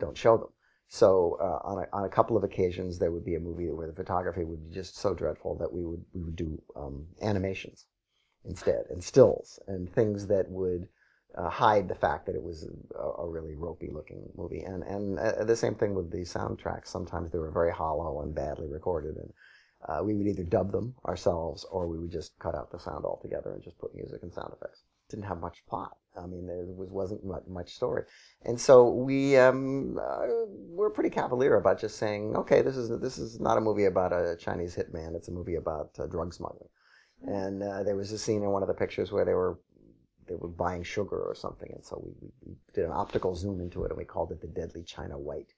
don't 0.03 0.17
show 0.17 0.37
them. 0.37 0.53
So 0.87 1.09
uh, 1.47 1.59
on 1.69 1.77
a, 1.83 1.85
on 1.97 2.03
a 2.05 2.15
couple 2.17 2.37
of 2.37 2.45
occasions, 2.45 2.97
there 2.97 3.11
would 3.11 3.25
be 3.25 3.35
a 3.35 3.47
movie 3.47 3.69
where 3.71 3.87
the 3.87 4.01
photography 4.01 4.43
would 4.45 4.63
be 4.67 4.75
just 4.81 4.95
so 4.95 5.13
dreadful 5.13 5.55
that 5.57 5.73
we 5.75 5.83
would 5.89 6.03
we 6.13 6.21
would 6.25 6.37
do 6.45 6.49
um, 6.81 7.07
animations 7.21 7.87
instead, 8.45 8.83
and 8.89 9.03
stills 9.03 9.59
and 9.67 9.93
things 9.93 10.27
that 10.27 10.49
would 10.49 10.87
uh, 11.37 11.49
hide 11.49 11.87
the 11.87 11.95
fact 11.95 12.25
that 12.25 12.35
it 12.35 12.43
was 12.43 12.67
a, 12.95 13.21
a 13.21 13.29
really 13.29 13.55
ropey 13.55 13.89
looking 13.91 14.29
movie. 14.35 14.61
And 14.61 14.83
and 14.83 15.19
uh, 15.19 15.43
the 15.43 15.55
same 15.55 15.75
thing 15.75 15.95
with 15.95 16.11
the 16.11 16.21
soundtracks. 16.21 16.87
Sometimes 16.87 17.31
they 17.31 17.39
were 17.39 17.51
very 17.51 17.71
hollow 17.71 18.21
and 18.21 18.35
badly 18.35 18.67
recorded, 18.67 19.15
and 19.17 19.33
uh, 19.87 20.03
we 20.03 20.13
would 20.13 20.27
either 20.27 20.43
dub 20.43 20.71
them 20.71 20.95
ourselves 21.05 21.65
or 21.71 21.87
we 21.87 21.97
would 21.97 22.11
just 22.11 22.37
cut 22.39 22.55
out 22.55 22.71
the 22.71 22.79
sound 22.79 23.05
altogether 23.05 23.53
and 23.53 23.63
just 23.63 23.79
put 23.79 23.95
music 23.95 24.23
and 24.23 24.33
sound 24.33 24.53
effects. 24.53 24.83
Didn't 25.09 25.25
have 25.25 25.41
much 25.41 25.63
plot. 25.67 25.97
I 26.17 26.25
mean, 26.25 26.47
there 26.47 26.65
was 26.65 26.89
wasn't 26.89 27.23
much 27.49 27.73
story, 27.73 28.03
and 28.43 28.59
so 28.59 28.89
we 28.89 29.37
um, 29.37 29.97
uh, 29.97 30.27
we're 30.47 30.89
pretty 30.89 31.09
cavalier 31.09 31.55
about 31.55 31.79
just 31.79 31.97
saying, 31.97 32.35
okay, 32.35 32.61
this 32.61 32.75
is 32.75 32.99
this 32.99 33.17
is 33.17 33.39
not 33.39 33.57
a 33.57 33.61
movie 33.61 33.85
about 33.85 34.11
a 34.11 34.35
Chinese 34.37 34.75
hitman. 34.75 35.15
It's 35.15 35.29
a 35.29 35.31
movie 35.31 35.55
about 35.55 35.91
uh, 35.99 36.07
drug 36.07 36.33
smuggling. 36.33 36.69
And 37.23 37.61
uh, 37.61 37.83
there 37.83 37.95
was 37.95 38.11
a 38.11 38.17
scene 38.17 38.41
in 38.41 38.49
one 38.49 38.63
of 38.63 38.67
the 38.67 38.73
pictures 38.73 39.11
where 39.11 39.25
they 39.25 39.33
were 39.33 39.59
they 40.31 40.37
were 40.37 40.47
buying 40.47 40.83
sugar 40.83 41.19
or 41.19 41.35
something, 41.35 41.69
and 41.73 41.83
so 41.83 42.01
we, 42.03 42.29
we 42.45 42.55
did 42.73 42.85
an 42.85 42.91
optical 42.91 43.35
zoom 43.35 43.59
into 43.59 43.83
it, 43.83 43.91
and 43.91 43.97
we 43.97 44.05
called 44.05 44.31
it 44.31 44.39
the 44.39 44.47
Deadly 44.47 44.83
China 44.83 45.17
White, 45.17 45.53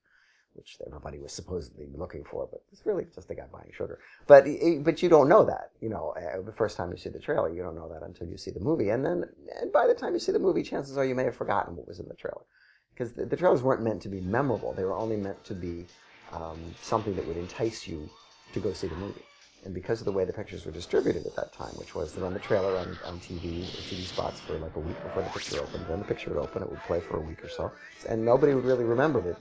which 0.54 0.78
everybody 0.88 1.20
was 1.20 1.32
supposedly 1.32 1.88
looking 1.94 2.24
for, 2.24 2.48
but 2.52 2.64
it's 2.72 2.86
really 2.86 3.06
just 3.14 3.30
a 3.30 3.36
guy 3.36 3.46
buying 3.52 3.72
sugar. 3.72 4.00
But 4.26 4.46
but 4.84 5.04
you 5.04 5.10
don't 5.10 5.30
know 5.30 5.46
that, 5.46 5.72
you 5.80 5.90
know, 5.90 6.16
uh, 6.18 6.42
the 6.42 6.52
first 6.52 6.76
time 6.76 6.92
you 6.92 6.98
see 6.98 7.10
the 7.10 7.20
trailer, 7.20 7.54
you 7.54 7.62
don't 7.62 7.76
know 7.76 7.90
that 7.90 8.04
until 8.04 8.28
you 8.28 8.38
see 8.38 8.52
the 8.52 8.60
movie, 8.60 8.90
and 8.90 9.06
then 9.06 9.26
and 9.62 9.72
by 9.72 9.86
the 9.86 9.94
time 9.94 10.14
you 10.14 10.20
see 10.20 10.32
the 10.32 10.40
movie, 10.40 10.64
chances 10.64 10.98
are 10.98 11.06
you 11.06 11.16
may 11.16 11.26
have 11.26 11.36
forgotten 11.36 11.76
what 11.76 11.88
was 11.88 12.00
in 12.00 12.08
the 12.08 12.16
trailer, 12.16 12.46
because 12.94 13.14
the, 13.14 13.26
the 13.26 13.38
trailers 13.38 13.62
weren't 13.62 13.84
meant 13.84 14.02
to 14.02 14.10
be 14.10 14.22
memorable; 14.22 14.74
they 14.74 14.86
were 14.86 14.98
only 14.98 15.18
meant 15.18 15.44
to 15.46 15.54
be 15.54 15.88
um, 16.32 16.76
something 16.82 17.16
that 17.16 17.26
would 17.26 17.38
entice 17.38 17.88
you 17.88 18.10
to 18.52 18.60
go 18.60 18.74
see 18.74 18.88
the 18.88 18.96
movie. 18.96 19.26
And 19.66 19.74
because 19.74 20.02
of 20.02 20.06
the 20.06 20.12
way 20.12 20.26
the 20.26 20.34
pictures 20.34 20.66
were 20.66 20.72
distributed 20.72 21.26
at 21.26 21.36
that 21.36 21.54
time, 21.54 21.74
which 21.76 21.96
was 21.96 22.14
to 22.14 22.22
run 22.22 22.34
the 22.34 22.40
trailer 22.40 22.78
on, 22.78 22.98
on 23.06 23.20
TV, 23.20 23.72
TV 23.86 24.08
spots 24.08 24.42
for 24.42 24.60
like 24.60 24.76
a 24.76 24.80
week 24.80 25.02
before 25.02 25.24
the 25.24 25.30
picture 25.30 25.62
opened, 25.62 25.88
then 25.88 26.00
the 26.00 26.06
picture 26.06 26.30
would 26.32 26.40
open, 26.40 26.62
it 26.62 26.70
would 26.70 26.84
play 26.84 27.00
for 27.00 27.18
a 27.18 27.22
week 27.22 27.44
or 27.44 27.48
so, 27.48 27.74
and 28.10 28.26
nobody 28.26 28.54
would 28.54 28.66
really 28.66 28.84
remember 28.84 29.22
that, 29.22 29.38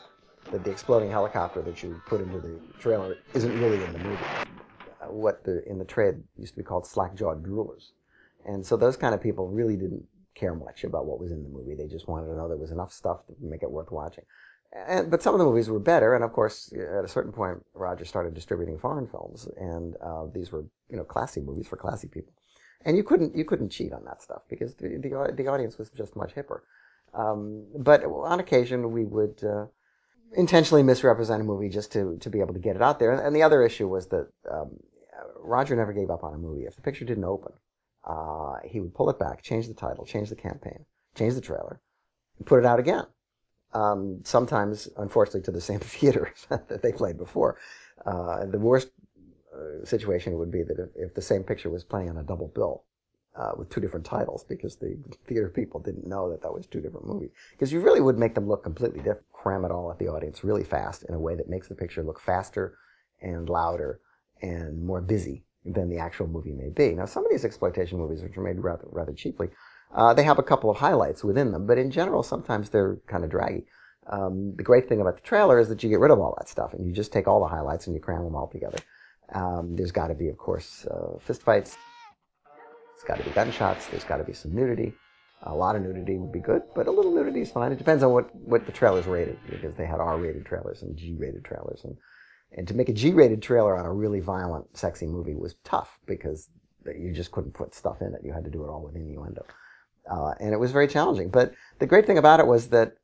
that 0.50 0.64
the 0.64 0.70
exploding 0.70 1.10
helicopter 1.10 1.62
that 1.62 1.82
you 1.82 2.00
put 2.06 2.20
into 2.20 2.38
the 2.38 2.60
trailer 2.78 3.18
isn't 3.34 3.56
really 3.56 3.82
in 3.82 3.92
the 3.92 3.98
movie. 3.98 4.30
Uh, 5.02 5.12
what 5.12 5.42
the 5.44 5.68
in 5.68 5.78
the 5.78 5.84
trade 5.84 6.22
used 6.36 6.54
to 6.54 6.60
be 6.60 6.64
called 6.64 6.86
slack-jawed 6.86 7.42
droolers. 7.44 7.90
And 8.44 8.64
so 8.64 8.76
those 8.76 8.96
kind 8.96 9.14
of 9.14 9.20
people 9.20 9.48
really 9.48 9.76
didn't 9.76 10.04
care 10.34 10.54
much 10.54 10.84
about 10.84 11.06
what 11.06 11.20
was 11.20 11.32
in 11.32 11.42
the 11.42 11.48
movie. 11.48 11.74
They 11.74 11.86
just 11.88 12.08
wanted 12.08 12.28
to 12.28 12.36
know 12.36 12.48
there 12.48 12.56
was 12.56 12.70
enough 12.70 12.92
stuff 12.92 13.26
to 13.26 13.34
make 13.40 13.62
it 13.62 13.70
worth 13.70 13.90
watching. 13.90 14.24
And, 14.72 15.10
but 15.10 15.22
some 15.22 15.34
of 15.34 15.38
the 15.38 15.44
movies 15.44 15.68
were 15.68 15.78
better, 15.78 16.14
and 16.14 16.24
of 16.24 16.32
course, 16.32 16.72
at 16.72 17.04
a 17.04 17.08
certain 17.08 17.32
point, 17.32 17.62
Roger 17.74 18.06
started 18.06 18.32
distributing 18.32 18.78
foreign 18.78 19.06
films, 19.06 19.46
and 19.58 19.96
uh, 20.00 20.26
these 20.32 20.50
were, 20.50 20.64
you 20.88 20.96
know, 20.96 21.04
classy 21.04 21.40
movies 21.40 21.68
for 21.68 21.76
classy 21.76 22.08
people. 22.08 22.32
And 22.84 22.96
you 22.96 23.04
couldn't 23.04 23.36
you 23.36 23.44
couldn't 23.44 23.68
cheat 23.68 23.92
on 23.92 24.04
that 24.06 24.22
stuff 24.22 24.42
because 24.48 24.74
the 24.74 24.88
the, 24.96 25.34
the 25.36 25.46
audience 25.46 25.76
was 25.76 25.90
just 25.90 26.16
much 26.16 26.34
hipper. 26.34 26.60
Um, 27.12 27.66
but 27.76 28.02
on 28.04 28.40
occasion, 28.40 28.92
we 28.92 29.04
would 29.04 29.44
uh, 29.44 29.66
intentionally 30.34 30.82
misrepresent 30.82 31.42
a 31.42 31.44
movie 31.44 31.68
just 31.68 31.92
to 31.92 32.16
to 32.18 32.30
be 32.30 32.40
able 32.40 32.54
to 32.54 32.60
get 32.60 32.74
it 32.74 32.82
out 32.82 32.98
there. 32.98 33.12
And 33.12 33.36
the 33.36 33.42
other 33.42 33.62
issue 33.62 33.88
was 33.88 34.08
that 34.08 34.28
um, 34.50 34.80
Roger 35.38 35.76
never 35.76 35.92
gave 35.92 36.10
up 36.10 36.24
on 36.24 36.34
a 36.34 36.38
movie. 36.38 36.64
If 36.64 36.76
the 36.76 36.82
picture 36.82 37.04
didn't 37.04 37.24
open, 37.24 37.52
uh, 38.04 38.54
he 38.64 38.80
would 38.80 38.94
pull 38.94 39.10
it 39.10 39.18
back, 39.18 39.42
change 39.42 39.68
the 39.68 39.74
title, 39.74 40.06
change 40.06 40.30
the 40.30 40.34
campaign, 40.34 40.86
change 41.14 41.34
the 41.34 41.42
trailer, 41.42 41.78
and 42.38 42.46
put 42.46 42.58
it 42.58 42.66
out 42.66 42.80
again 42.80 43.04
um, 43.74 44.20
sometimes, 44.24 44.88
unfortunately, 44.96 45.42
to 45.42 45.50
the 45.50 45.60
same 45.60 45.80
theater 45.96 46.32
that 46.48 46.82
they 46.82 46.92
played 46.92 47.18
before. 47.18 47.58
Uh, 48.04 48.46
the 48.46 48.58
worst 48.58 48.90
uh, 49.54 49.84
situation 49.84 50.38
would 50.38 50.50
be 50.50 50.62
that 50.62 50.78
if, 50.78 50.88
if, 50.96 51.14
the 51.14 51.22
same 51.22 51.42
picture 51.42 51.70
was 51.70 51.84
playing 51.84 52.10
on 52.10 52.16
a 52.18 52.22
double 52.22 52.48
bill 52.48 52.84
uh, 53.36 53.52
with 53.56 53.68
two 53.70 53.80
different 53.80 54.04
titles 54.04 54.44
because 54.44 54.76
the 54.76 54.96
theater 55.26 55.48
people 55.48 55.80
didn't 55.80 56.06
know 56.06 56.30
that 56.30 56.42
that 56.42 56.52
was 56.52 56.66
two 56.66 56.80
different 56.80 57.06
movies. 57.06 57.30
Because 57.52 57.72
you 57.72 57.80
really 57.80 58.00
would 58.00 58.18
make 58.18 58.34
them 58.34 58.48
look 58.48 58.62
completely 58.62 58.98
different, 58.98 59.30
cram 59.32 59.64
it 59.64 59.70
all 59.70 59.90
at 59.90 59.98
the 59.98 60.08
audience 60.08 60.42
really 60.42 60.64
fast 60.64 61.04
in 61.04 61.14
a 61.14 61.18
way 61.18 61.34
that 61.34 61.48
makes 61.48 61.68
the 61.68 61.74
picture 61.74 62.02
look 62.02 62.20
faster 62.20 62.76
and 63.20 63.48
louder 63.48 64.00
and 64.42 64.82
more 64.84 65.00
busy 65.00 65.44
than 65.64 65.88
the 65.88 65.98
actual 65.98 66.26
movie 66.26 66.52
may 66.52 66.68
be. 66.70 66.94
Now, 66.94 67.06
some 67.06 67.24
of 67.24 67.30
these 67.30 67.44
exploitation 67.44 67.98
movies, 67.98 68.22
which 68.22 68.36
are 68.36 68.42
made 68.42 68.58
rather 68.58 68.84
rather 68.90 69.12
cheaply, 69.12 69.48
uh, 69.94 70.14
they 70.14 70.24
have 70.24 70.38
a 70.38 70.42
couple 70.42 70.70
of 70.70 70.76
highlights 70.76 71.22
within 71.22 71.52
them, 71.52 71.66
but 71.66 71.78
in 71.78 71.90
general, 71.90 72.22
sometimes 72.22 72.70
they're 72.70 72.98
kind 73.06 73.24
of 73.24 73.30
draggy. 73.30 73.66
Um, 74.06 74.54
the 74.56 74.64
great 74.64 74.88
thing 74.88 75.00
about 75.00 75.16
the 75.16 75.22
trailer 75.22 75.58
is 75.60 75.68
that 75.68 75.82
you 75.82 75.88
get 75.88 76.00
rid 76.00 76.10
of 76.10 76.18
all 76.18 76.34
that 76.38 76.48
stuff 76.48 76.72
and 76.74 76.86
you 76.86 76.92
just 76.92 77.12
take 77.12 77.28
all 77.28 77.40
the 77.40 77.46
highlights 77.46 77.86
and 77.86 77.94
you 77.94 78.00
cram 78.00 78.24
them 78.24 78.34
all 78.34 78.48
together. 78.48 78.78
Um, 79.32 79.76
there's 79.76 79.92
got 79.92 80.08
to 80.08 80.14
be, 80.14 80.28
of 80.28 80.36
course, 80.36 80.86
uh, 80.90 81.18
fistfights. 81.26 81.76
There's 82.94 83.06
got 83.06 83.18
to 83.18 83.24
be 83.24 83.30
gunshots. 83.30 83.86
There's 83.86 84.04
got 84.04 84.16
to 84.16 84.24
be 84.24 84.32
some 84.32 84.54
nudity. 84.54 84.92
A 85.44 85.54
lot 85.54 85.74
of 85.74 85.82
nudity 85.82 86.18
would 86.18 86.32
be 86.32 86.40
good, 86.40 86.62
but 86.74 86.86
a 86.86 86.90
little 86.90 87.12
nudity 87.12 87.40
is 87.40 87.50
fine. 87.50 87.72
It 87.72 87.78
depends 87.78 88.02
on 88.02 88.12
what, 88.12 88.34
what 88.34 88.64
the 88.64 88.72
trailer's 88.72 89.06
rated, 89.06 89.38
because 89.50 89.74
they 89.74 89.86
had 89.86 89.98
R-rated 89.98 90.46
trailers 90.46 90.82
and 90.82 90.96
G-rated 90.96 91.44
trailers. 91.44 91.80
And, 91.84 91.96
and 92.52 92.68
to 92.68 92.74
make 92.74 92.88
a 92.88 92.92
G-rated 92.92 93.42
trailer 93.42 93.76
on 93.76 93.86
a 93.86 93.92
really 93.92 94.20
violent, 94.20 94.76
sexy 94.76 95.06
movie 95.06 95.34
was 95.34 95.56
tough, 95.64 95.98
because 96.06 96.48
you 96.86 97.12
just 97.12 97.32
couldn't 97.32 97.54
put 97.54 97.74
stuff 97.74 98.02
in 98.02 98.14
it. 98.14 98.20
You 98.22 98.32
had 98.32 98.44
to 98.44 98.50
do 98.50 98.62
it 98.62 98.68
all 98.68 98.82
with 98.82 98.94
innuendo. 98.94 99.44
Uh, 100.10 100.34
and 100.40 100.52
it 100.52 100.58
was 100.58 100.72
very 100.72 100.88
challenging. 100.88 101.28
But 101.28 101.52
the 101.78 101.86
great 101.86 102.06
thing 102.06 102.18
about 102.18 102.40
it 102.40 102.46
was 102.46 102.68
that 102.68 102.96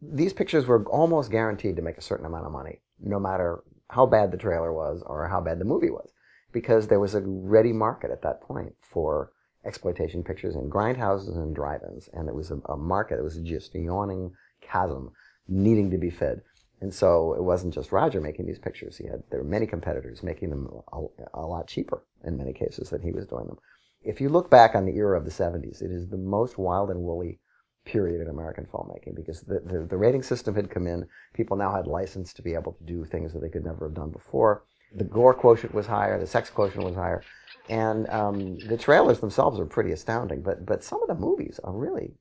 these 0.00 0.32
pictures 0.32 0.66
were 0.66 0.84
almost 0.86 1.30
guaranteed 1.30 1.76
to 1.76 1.82
make 1.82 1.98
a 1.98 2.02
certain 2.02 2.26
amount 2.26 2.46
of 2.46 2.52
money, 2.52 2.80
no 3.00 3.18
matter 3.18 3.62
how 3.90 4.06
bad 4.06 4.30
the 4.30 4.36
trailer 4.36 4.72
was 4.72 5.02
or 5.06 5.28
how 5.28 5.40
bad 5.40 5.58
the 5.58 5.64
movie 5.64 5.90
was, 5.90 6.12
because 6.52 6.86
there 6.86 7.00
was 7.00 7.14
a 7.14 7.22
ready 7.22 7.72
market 7.72 8.10
at 8.10 8.22
that 8.22 8.40
point 8.40 8.74
for 8.80 9.32
exploitation 9.64 10.22
pictures 10.22 10.54
in 10.54 10.70
grindhouses 10.70 11.36
and 11.36 11.54
drive-ins, 11.54 12.08
and 12.12 12.28
it 12.28 12.34
was 12.34 12.50
a, 12.50 12.58
a 12.68 12.76
market. 12.76 13.18
It 13.18 13.24
was 13.24 13.38
just 13.38 13.74
a 13.74 13.80
yawning 13.80 14.32
chasm 14.60 15.12
needing 15.48 15.90
to 15.90 15.98
be 15.98 16.10
fed. 16.10 16.42
And 16.80 16.92
so 16.92 17.32
it 17.34 17.42
wasn't 17.42 17.74
just 17.74 17.90
Roger 17.90 18.20
making 18.20 18.46
these 18.46 18.58
pictures. 18.58 18.98
He 18.98 19.06
had 19.06 19.22
there 19.30 19.42
were 19.42 19.48
many 19.48 19.66
competitors 19.66 20.22
making 20.22 20.50
them 20.50 20.68
a, 20.92 21.06
a 21.34 21.46
lot 21.46 21.66
cheaper 21.66 22.04
in 22.24 22.36
many 22.36 22.52
cases 22.52 22.90
than 22.90 23.00
he 23.00 23.12
was 23.12 23.26
doing 23.26 23.46
them 23.46 23.58
if 24.06 24.20
you 24.20 24.28
look 24.28 24.48
back 24.48 24.74
on 24.74 24.86
the 24.86 24.96
era 24.96 25.18
of 25.18 25.24
the 25.24 25.30
70s, 25.30 25.82
it 25.82 25.90
is 25.90 26.08
the 26.08 26.16
most 26.16 26.58
wild 26.58 26.90
and 26.90 27.00
woolly 27.00 27.40
period 27.84 28.20
in 28.20 28.28
American 28.28 28.64
filmmaking 28.66 29.14
because 29.14 29.40
the, 29.42 29.60
the, 29.60 29.86
the, 29.88 29.96
rating 29.96 30.22
system 30.22 30.54
had 30.54 30.70
come 30.70 30.86
in. 30.86 31.06
People 31.34 31.56
now 31.56 31.74
had 31.74 31.86
license 31.86 32.32
to 32.34 32.42
be 32.42 32.54
able 32.54 32.72
to 32.72 32.84
do 32.84 33.04
things 33.04 33.32
that 33.32 33.40
they 33.40 33.48
could 33.48 33.64
never 33.64 33.86
have 33.86 33.94
done 33.94 34.10
before. 34.10 34.64
The 34.94 35.04
gore 35.04 35.34
quotient 35.34 35.74
was 35.74 35.86
higher, 35.86 36.18
the 36.18 36.26
sex 36.26 36.50
quotient 36.50 36.84
was 36.84 36.94
higher, 36.94 37.22
and 37.68 38.08
um, 38.08 38.58
the 38.68 38.76
trailers 38.76 39.18
themselves 39.18 39.58
are 39.58 39.66
pretty 39.66 39.92
astounding. 39.92 40.42
But 40.42 40.64
but 40.64 40.84
some 40.84 41.02
of 41.02 41.08
the 41.08 41.14
movies 41.14 41.58
are 41.64 41.72
really 41.72 42.14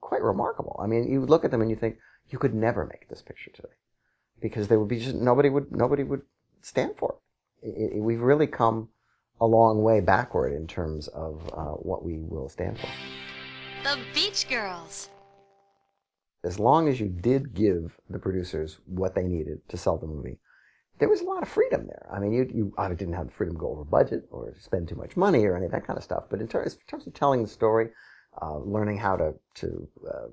quite 0.00 0.22
remarkable. 0.22 0.80
I 0.82 0.86
mean, 0.86 1.10
you 1.10 1.20
look 1.20 1.44
at 1.44 1.50
them 1.50 1.60
and 1.60 1.70
you 1.70 1.76
think 1.76 1.98
you 2.30 2.38
could 2.38 2.54
never 2.54 2.86
make 2.86 3.08
this 3.08 3.22
picture 3.22 3.50
today 3.50 3.74
because 4.40 4.68
there 4.68 4.78
would 4.78 4.88
be 4.88 5.00
just 5.00 5.14
nobody 5.14 5.50
would 5.50 5.70
nobody 5.72 6.02
would 6.02 6.22
stand 6.62 6.94
for 6.96 7.16
it. 7.62 7.68
it, 7.68 7.96
it 7.96 8.00
we've 8.00 8.22
really 8.22 8.46
come 8.46 8.88
a 9.40 9.46
long 9.46 9.82
way 9.82 10.00
backward 10.00 10.52
in 10.52 10.66
terms 10.66 11.08
of 11.08 11.48
uh, 11.52 11.72
what 11.72 12.04
we 12.04 12.20
will 12.20 12.48
stand 12.48 12.78
for. 12.78 12.88
The 13.82 13.98
Beach 14.14 14.48
Girls. 14.48 15.10
As 16.44 16.58
long 16.58 16.88
as 16.88 17.00
you 17.00 17.08
did 17.08 17.54
give 17.54 17.98
the 18.08 18.18
producers 18.18 18.78
what 18.86 19.14
they 19.14 19.24
needed 19.24 19.60
to 19.68 19.76
sell 19.76 19.98
the 19.98 20.06
movie, 20.06 20.38
there 20.98 21.08
was 21.08 21.20
a 21.20 21.24
lot 21.24 21.42
of 21.42 21.48
freedom 21.48 21.86
there. 21.86 22.06
I 22.10 22.18
mean, 22.18 22.32
you, 22.32 22.50
you 22.54 22.74
obviously 22.78 23.06
didn't 23.06 23.16
have 23.16 23.26
the 23.26 23.32
freedom 23.32 23.56
to 23.56 23.60
go 23.60 23.70
over 23.70 23.84
budget 23.84 24.26
or 24.30 24.54
spend 24.58 24.88
too 24.88 24.94
much 24.94 25.16
money 25.16 25.44
or 25.44 25.56
any 25.56 25.66
of 25.66 25.72
that 25.72 25.86
kind 25.86 25.98
of 25.98 26.04
stuff. 26.04 26.24
But 26.30 26.40
in, 26.40 26.48
ter- 26.48 26.62
in 26.62 26.70
terms 26.88 27.06
of 27.06 27.14
telling 27.14 27.42
the 27.42 27.48
story, 27.48 27.90
uh, 28.40 28.58
learning 28.58 28.98
how 28.98 29.16
to 29.16 29.34
to 29.56 29.88
uh, 30.08 30.28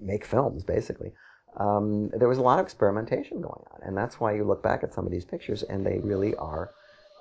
make 0.00 0.24
films, 0.24 0.64
basically, 0.64 1.12
um, 1.58 2.10
there 2.10 2.28
was 2.28 2.38
a 2.38 2.42
lot 2.42 2.58
of 2.58 2.64
experimentation 2.66 3.40
going 3.40 3.64
on, 3.72 3.80
and 3.82 3.96
that's 3.96 4.18
why 4.20 4.34
you 4.34 4.44
look 4.44 4.62
back 4.62 4.82
at 4.82 4.94
some 4.94 5.04
of 5.04 5.12
these 5.12 5.24
pictures 5.24 5.62
and 5.64 5.84
they 5.84 5.98
really 5.98 6.34
are 6.36 6.72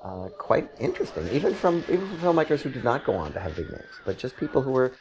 uh, 0.03 0.29
quite 0.37 0.69
interesting, 0.79 1.27
even 1.29 1.53
from 1.53 1.79
even 1.89 2.07
from 2.07 2.17
filmmakers 2.19 2.61
who 2.61 2.69
did 2.69 2.83
not 2.83 3.05
go 3.05 3.15
on 3.15 3.33
to 3.33 3.39
have 3.39 3.55
big 3.55 3.69
names, 3.69 3.99
but 4.05 4.17
just 4.17 4.37
people 4.37 4.61
who 4.61 4.71
were 4.71 4.93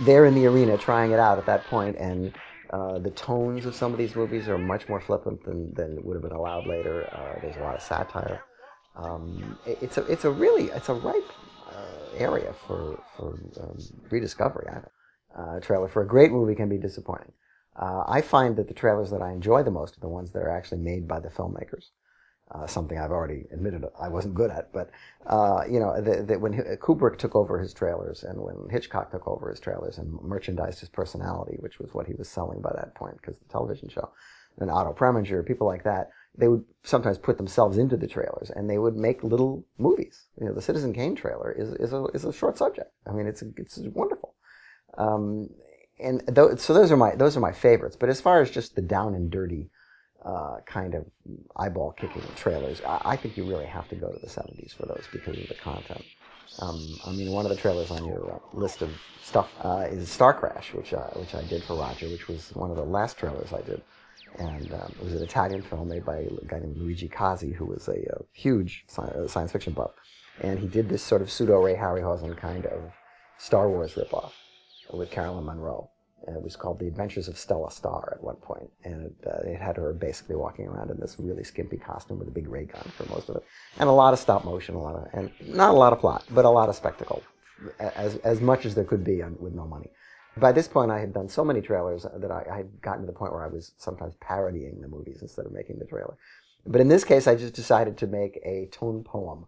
there 0.00 0.26
in 0.26 0.34
the 0.34 0.46
arena 0.46 0.76
trying 0.76 1.12
it 1.12 1.20
out 1.20 1.38
at 1.38 1.46
that 1.46 1.64
point. 1.64 1.96
And 1.98 2.34
uh, 2.70 2.98
the 2.98 3.10
tones 3.10 3.66
of 3.66 3.74
some 3.74 3.92
of 3.92 3.98
these 3.98 4.16
movies 4.16 4.48
are 4.48 4.58
much 4.58 4.88
more 4.88 5.00
flippant 5.00 5.44
than, 5.44 5.72
than 5.74 6.02
would 6.04 6.14
have 6.14 6.22
been 6.22 6.32
allowed 6.32 6.66
later. 6.66 7.08
Uh, 7.12 7.40
there's 7.40 7.56
a 7.56 7.60
lot 7.60 7.76
of 7.76 7.82
satire. 7.82 8.42
Um, 8.96 9.58
it, 9.66 9.78
it's 9.82 9.98
a 9.98 10.02
it's 10.06 10.24
a 10.24 10.30
really 10.30 10.64
it's 10.64 10.88
a 10.88 10.94
ripe 10.94 11.32
uh, 11.68 12.16
area 12.16 12.52
for 12.66 13.02
for 13.16 13.38
um, 13.60 13.78
rediscovery. 14.10 14.66
Uh, 15.36 15.60
trailer 15.60 15.88
for 15.88 16.02
a 16.02 16.06
great 16.06 16.30
movie 16.30 16.54
can 16.54 16.68
be 16.68 16.78
disappointing. 16.78 17.32
I 17.76 18.20
find 18.20 18.56
that 18.56 18.68
the 18.68 18.74
trailers 18.74 19.10
that 19.10 19.20
I 19.20 19.32
enjoy 19.32 19.64
the 19.64 19.70
most 19.70 19.96
are 19.96 20.00
the 20.00 20.08
ones 20.08 20.30
that 20.30 20.40
are 20.40 20.50
actually 20.50 20.78
made 20.78 21.08
by 21.08 21.18
the 21.18 21.28
filmmakers 21.28 21.90
uh, 22.50 22.66
something 22.66 22.98
I've 22.98 23.10
already 23.10 23.44
admitted 23.52 23.84
I 24.00 24.08
wasn't 24.08 24.34
good 24.34 24.50
at. 24.50 24.72
But 24.72 24.90
uh, 25.26 25.62
you 25.68 25.80
know, 25.80 25.92
when 26.38 26.52
Kubrick 26.80 27.18
took 27.18 27.34
over 27.34 27.58
his 27.58 27.72
trailers, 27.72 28.22
and 28.22 28.40
when 28.40 28.68
Hitchcock 28.70 29.10
took 29.10 29.26
over 29.26 29.50
his 29.50 29.60
trailers 29.60 29.98
and 29.98 30.20
merchandised 30.22 30.80
his 30.80 30.88
personality, 30.88 31.56
which 31.60 31.78
was 31.78 31.94
what 31.94 32.06
he 32.06 32.14
was 32.14 32.28
selling 32.28 32.60
by 32.60 32.72
that 32.74 32.94
point, 32.94 33.16
because 33.20 33.36
the 33.38 33.48
television 33.50 33.88
show, 33.88 34.10
and 34.58 34.70
Otto 34.70 34.92
Preminger, 34.92 35.44
people 35.44 35.66
like 35.66 35.84
that, 35.84 36.10
they 36.36 36.48
would 36.48 36.64
sometimes 36.82 37.18
put 37.18 37.36
themselves 37.36 37.78
into 37.78 37.96
the 37.96 38.06
trailers 38.06 38.50
and 38.50 38.68
they 38.68 38.78
would 38.78 38.96
make 38.96 39.22
little 39.22 39.64
movies. 39.78 40.26
You 40.40 40.46
know, 40.46 40.54
the 40.54 40.62
Citizen 40.62 40.92
Kane 40.92 41.14
trailer 41.14 41.52
is, 41.52 41.72
is 41.74 41.92
a 41.92 42.04
is 42.14 42.24
a 42.24 42.32
short 42.32 42.58
subject. 42.58 42.90
I 43.06 43.12
mean, 43.12 43.26
it's 43.26 43.42
it's 43.56 43.78
wonderful. 43.78 44.34
Um, 44.98 45.48
and 46.00 46.22
th- 46.34 46.58
so 46.58 46.74
those 46.74 46.90
are 46.92 46.96
my 46.96 47.14
those 47.14 47.36
are 47.36 47.40
my 47.40 47.52
favorites. 47.52 47.96
But 47.96 48.08
as 48.08 48.20
far 48.20 48.40
as 48.40 48.50
just 48.50 48.74
the 48.74 48.82
down 48.82 49.14
and 49.14 49.30
dirty 49.30 49.70
uh, 50.24 50.60
kind 50.66 50.94
of 50.94 51.04
eyeball 51.56 51.92
kicking 51.92 52.22
trailers, 52.36 52.80
I, 52.82 53.00
I, 53.04 53.16
think 53.16 53.36
you 53.36 53.44
really 53.44 53.66
have 53.66 53.88
to 53.88 53.94
go 53.94 54.10
to 54.10 54.18
the 54.18 54.26
70s 54.26 54.74
for 54.74 54.86
those 54.86 55.04
because 55.12 55.38
of 55.38 55.48
the 55.48 55.54
content. 55.54 56.04
Um, 56.60 56.98
I 57.04 57.10
mean, 57.12 57.32
one 57.32 57.44
of 57.44 57.50
the 57.50 57.56
trailers 57.56 57.90
on 57.90 58.06
your 58.06 58.32
uh, 58.32 58.38
list 58.58 58.82
of 58.82 58.90
stuff 59.22 59.50
uh, 59.62 59.86
is 59.90 60.08
Starcrash, 60.08 60.72
which 60.72 60.94
uh, 60.94 61.08
which 61.14 61.34
I 61.34 61.42
did 61.44 61.64
for 61.64 61.76
Roger, 61.76 62.08
which 62.08 62.28
was 62.28 62.54
one 62.54 62.70
of 62.70 62.76
the 62.76 62.84
last 62.84 63.18
trailers 63.18 63.52
I 63.52 63.60
did, 63.62 63.82
and 64.38 64.72
um, 64.72 64.94
it 64.98 65.04
was 65.04 65.14
an 65.14 65.22
Italian 65.22 65.62
film 65.62 65.88
made 65.88 66.04
by 66.04 66.18
a 66.18 66.30
guy 66.46 66.60
named 66.60 66.76
Luigi 66.78 67.08
Cozzi, 67.08 67.52
who 67.52 67.66
was 67.66 67.88
a, 67.88 67.92
a 67.92 68.22
huge 68.32 68.84
uh, 68.96 69.26
science 69.26 69.52
fiction 69.52 69.72
buff, 69.72 69.90
and 70.40 70.58
he 70.58 70.68
did 70.68 70.88
this 70.88 71.02
sort 71.02 71.22
of 71.22 71.30
pseudo 71.30 71.60
Ray 71.60 71.74
Harryhausen 71.74 72.36
kind 72.36 72.66
of 72.66 72.92
Star 73.38 73.68
Wars 73.68 73.94
ripoff 73.94 74.32
with 74.92 75.10
Caroline 75.10 75.44
Munro. 75.44 75.90
It 76.26 76.42
was 76.42 76.56
called 76.56 76.78
The 76.78 76.86
Adventures 76.86 77.28
of 77.28 77.38
Stella 77.38 77.70
Star 77.70 78.14
at 78.16 78.22
one 78.22 78.36
point, 78.36 78.70
and 78.84 79.06
it, 79.06 79.26
uh, 79.26 79.48
it, 79.48 79.60
had 79.60 79.76
her 79.76 79.92
basically 79.92 80.36
walking 80.36 80.66
around 80.66 80.90
in 80.90 80.98
this 80.98 81.16
really 81.18 81.44
skimpy 81.44 81.76
costume 81.76 82.18
with 82.18 82.28
a 82.28 82.30
big 82.30 82.48
ray 82.48 82.64
gun 82.64 82.82
for 82.96 83.08
most 83.10 83.28
of 83.28 83.36
it, 83.36 83.44
and 83.78 83.88
a 83.88 83.92
lot 83.92 84.12
of 84.12 84.18
stop 84.18 84.44
motion, 84.44 84.74
a 84.74 84.82
lot 84.82 84.96
of, 84.96 85.08
and 85.12 85.30
not 85.46 85.70
a 85.70 85.78
lot 85.78 85.92
of 85.92 85.98
plot, 85.98 86.24
but 86.30 86.44
a 86.44 86.50
lot 86.50 86.68
of 86.68 86.76
spectacle, 86.76 87.22
as 87.78 88.16
as 88.16 88.40
much 88.40 88.64
as 88.64 88.74
there 88.74 88.84
could 88.84 89.04
be 89.04 89.22
on, 89.22 89.36
with 89.38 89.54
no 89.54 89.66
money. 89.66 89.90
By 90.36 90.50
this 90.50 90.66
point, 90.66 90.90
I 90.90 90.98
had 90.98 91.12
done 91.12 91.28
so 91.28 91.44
many 91.44 91.60
trailers 91.60 92.04
that 92.12 92.30
I, 92.30 92.44
I 92.50 92.56
had 92.56 92.80
gotten 92.80 93.02
to 93.02 93.06
the 93.06 93.12
point 93.12 93.32
where 93.32 93.44
I 93.44 93.48
was 93.48 93.72
sometimes 93.76 94.14
parodying 94.20 94.80
the 94.80 94.88
movies 94.88 95.22
instead 95.22 95.46
of 95.46 95.52
making 95.52 95.78
the 95.78 95.84
trailer. 95.84 96.16
But 96.66 96.80
in 96.80 96.88
this 96.88 97.04
case, 97.04 97.26
I 97.26 97.34
just 97.34 97.54
decided 97.54 97.98
to 97.98 98.06
make 98.06 98.40
a 98.42 98.66
tone 98.72 99.04
poem 99.04 99.46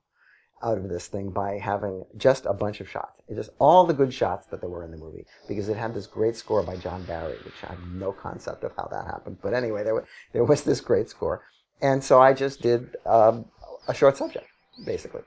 out 0.62 0.78
of 0.78 0.88
this 0.88 1.06
thing 1.06 1.30
by 1.30 1.58
having 1.58 2.04
just 2.16 2.46
a 2.46 2.54
bunch 2.54 2.80
of 2.80 2.88
shots. 2.88 3.12
just 3.34 3.50
all 3.58 3.84
the 3.84 3.94
good 3.94 4.12
shots 4.12 4.46
that 4.46 4.60
there 4.60 4.70
were 4.70 4.84
in 4.84 4.90
the 4.90 4.96
movie 4.96 5.26
because 5.48 5.68
it 5.68 5.76
had 5.76 5.94
this 5.94 6.06
great 6.06 6.36
score 6.36 6.62
by 6.62 6.76
John 6.76 7.04
Barry, 7.04 7.36
which 7.44 7.54
I 7.62 7.68
have 7.68 7.86
no 7.88 8.12
concept 8.12 8.64
of 8.64 8.72
how 8.76 8.88
that 8.90 9.04
happened. 9.04 9.38
But 9.42 9.54
anyway, 9.54 9.84
there, 9.84 10.04
there 10.32 10.44
was 10.44 10.62
this 10.62 10.80
great 10.80 11.08
score. 11.08 11.42
And 11.82 12.02
so 12.02 12.20
I 12.20 12.32
just 12.32 12.62
did 12.62 12.96
um, 13.04 13.44
a 13.86 13.94
short 13.94 14.16
subject, 14.16 14.46
basically. 14.84 15.22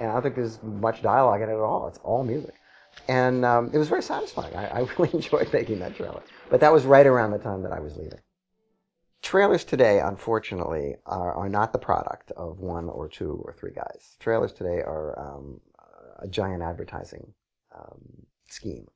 And 0.00 0.10
I 0.10 0.12
don't 0.12 0.22
think 0.22 0.36
there's 0.36 0.62
much 0.62 1.02
dialogue 1.02 1.40
in 1.40 1.48
it 1.48 1.52
at 1.52 1.58
all. 1.58 1.88
It's 1.88 1.98
all 1.98 2.22
music. 2.22 2.54
And 3.08 3.44
um, 3.44 3.70
it 3.72 3.78
was 3.78 3.88
very 3.88 4.02
satisfying. 4.02 4.54
I, 4.54 4.80
I 4.80 4.80
really 4.98 5.14
enjoyed 5.14 5.52
making 5.52 5.78
that 5.80 5.96
trailer. 5.96 6.22
But 6.50 6.60
that 6.60 6.72
was 6.72 6.84
right 6.84 7.06
around 7.06 7.30
the 7.30 7.38
time 7.38 7.62
that 7.62 7.72
I 7.72 7.80
was 7.80 7.96
leaving. 7.96 8.20
Trailers 9.22 9.64
today, 9.64 10.00
unfortunately, 10.00 10.96
are, 11.04 11.34
are 11.34 11.48
not 11.48 11.72
the 11.72 11.78
product 11.78 12.30
of 12.32 12.60
one 12.60 12.88
or 12.88 13.08
two 13.08 13.42
or 13.44 13.52
three 13.52 13.72
guys. 13.72 14.16
Trailers 14.20 14.52
today 14.52 14.80
are 14.80 15.18
um, 15.18 15.60
a 16.20 16.28
giant 16.28 16.62
advertising 16.62 17.34
um, 17.76 18.26
scheme, 18.48 18.86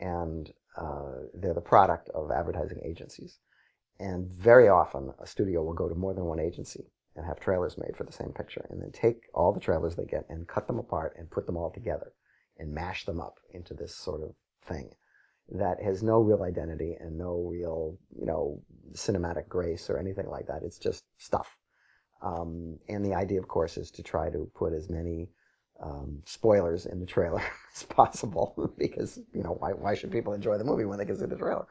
and 0.00 0.52
uh, 0.76 1.12
they're 1.34 1.54
the 1.54 1.60
product 1.60 2.08
of 2.10 2.30
advertising 2.30 2.80
agencies. 2.84 3.38
And 4.00 4.28
very 4.30 4.68
often, 4.68 5.12
a 5.20 5.26
studio 5.26 5.62
will 5.62 5.74
go 5.74 5.88
to 5.88 5.94
more 5.94 6.14
than 6.14 6.24
one 6.24 6.40
agency 6.40 6.90
and 7.16 7.24
have 7.24 7.40
trailers 7.40 7.78
made 7.78 7.96
for 7.96 8.04
the 8.04 8.12
same 8.12 8.32
picture, 8.32 8.66
and 8.70 8.82
then 8.82 8.92
take 8.92 9.28
all 9.32 9.52
the 9.52 9.60
trailers 9.60 9.94
they 9.94 10.04
get 10.04 10.26
and 10.28 10.46
cut 10.46 10.66
them 10.66 10.78
apart 10.78 11.14
and 11.16 11.30
put 11.30 11.46
them 11.46 11.56
all 11.56 11.70
together 11.70 12.12
and 12.58 12.74
mash 12.74 13.04
them 13.04 13.20
up 13.20 13.38
into 13.50 13.74
this 13.74 13.96
sort 13.96 14.22
of 14.22 14.34
thing 14.66 14.90
that 15.52 15.82
has 15.82 16.02
no 16.02 16.20
real 16.20 16.42
identity 16.42 16.96
and 16.98 17.16
no 17.16 17.46
real, 17.50 17.98
you 18.18 18.26
know, 18.26 18.60
cinematic 18.92 19.48
grace 19.48 19.88
or 19.88 19.98
anything 19.98 20.28
like 20.28 20.46
that. 20.48 20.62
It's 20.62 20.78
just 20.78 21.04
stuff. 21.18 21.56
Um, 22.20 22.78
and 22.88 23.04
the 23.04 23.14
idea, 23.14 23.38
of 23.38 23.48
course, 23.48 23.76
is 23.76 23.90
to 23.92 24.02
try 24.02 24.30
to 24.30 24.50
put 24.54 24.72
as 24.72 24.90
many 24.90 25.28
um, 25.80 26.22
spoilers 26.24 26.86
in 26.86 27.00
the 27.00 27.06
trailer 27.06 27.42
as 27.76 27.82
possible 27.84 28.72
because, 28.78 29.18
you 29.32 29.42
know, 29.42 29.56
why, 29.58 29.72
why 29.72 29.94
should 29.94 30.10
people 30.10 30.32
enjoy 30.32 30.58
the 30.58 30.64
movie 30.64 30.84
when 30.84 30.98
they 30.98 31.06
can 31.06 31.16
see 31.16 31.26
the 31.26 31.36
trailer? 31.36 31.66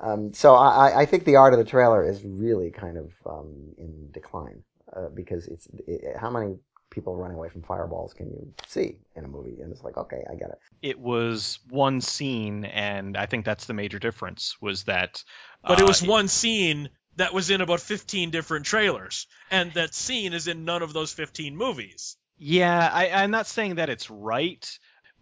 Um, 0.00 0.34
so 0.34 0.54
I, 0.54 1.00
I 1.00 1.06
think 1.06 1.24
the 1.24 1.36
art 1.36 1.54
of 1.54 1.58
the 1.58 1.64
trailer 1.64 2.08
is 2.08 2.22
really 2.22 2.70
kind 2.70 2.98
of 2.98 3.12
um, 3.24 3.74
in 3.78 4.10
decline 4.12 4.62
uh, 4.94 5.08
because 5.08 5.46
it's 5.46 5.66
it, 5.86 6.16
how 6.18 6.30
many 6.30 6.58
people 6.90 7.16
running 7.16 7.36
away 7.36 7.48
from 7.48 7.62
fireballs 7.62 8.14
can 8.14 8.26
you 8.28 8.52
see 8.66 8.96
in 9.14 9.24
a 9.24 9.28
movie? 9.28 9.60
And 9.60 9.72
it's 9.72 9.82
like, 9.82 9.96
okay, 9.96 10.24
I 10.30 10.34
get 10.34 10.50
it. 10.50 10.58
It 10.82 10.98
was 10.98 11.58
one 11.68 12.00
scene, 12.00 12.64
and 12.64 13.16
I 13.16 13.26
think 13.26 13.44
that's 13.44 13.66
the 13.66 13.74
major 13.74 13.98
difference 13.98 14.56
was 14.60 14.84
that. 14.84 15.22
But 15.62 15.78
uh, 15.80 15.84
it 15.84 15.86
was 15.86 16.02
one 16.02 16.28
scene 16.28 16.90
that 17.16 17.34
was 17.34 17.50
in 17.50 17.60
about 17.60 17.80
15 17.80 18.30
different 18.30 18.66
trailers, 18.66 19.26
and 19.50 19.72
that 19.74 19.94
scene 19.94 20.32
is 20.32 20.48
in 20.48 20.64
none 20.64 20.82
of 20.82 20.92
those 20.92 21.12
15 21.12 21.56
movies. 21.56 22.16
Yeah, 22.38 22.90
I, 22.92 23.10
I'm 23.10 23.30
not 23.30 23.46
saying 23.46 23.76
that 23.76 23.88
it's 23.88 24.10
right, 24.10 24.66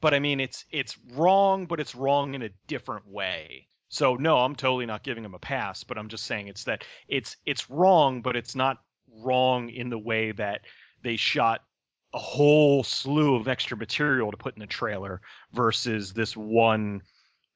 but 0.00 0.14
I 0.14 0.18
mean 0.18 0.40
it's 0.40 0.64
it's 0.70 0.96
wrong, 1.12 1.66
but 1.66 1.81
it's 1.81 1.94
wrong 1.94 2.35
in 2.35 2.42
a 2.42 2.50
different 2.66 3.07
way. 3.07 3.68
So 3.88 4.16
no, 4.16 4.38
I'm 4.38 4.57
totally 4.57 4.87
not 4.87 5.05
giving 5.05 5.24
him 5.24 5.35
a 5.35 5.38
pass, 5.38 5.85
but 5.85 5.96
I'm 5.96 6.09
just 6.09 6.27
saying 6.27 6.48
it's 6.48 6.64
that 6.64 6.85
it's 7.09 7.37
it's 7.46 7.70
wrong, 7.70 8.22
but 8.22 8.35
it's 8.35 8.57
not 8.57 8.79
wrong 9.22 9.68
in 9.68 9.90
the 9.90 9.98
way 9.98 10.33
that 10.33 10.62
they 11.04 11.16
shot 11.16 11.62
a 12.12 12.18
whole 12.18 12.82
slew 12.82 13.36
of 13.36 13.48
extra 13.48 13.76
material 13.76 14.30
to 14.30 14.36
put 14.36 14.54
in 14.54 14.60
the 14.60 14.66
trailer 14.66 15.20
versus 15.52 16.12
this 16.12 16.36
one 16.36 17.02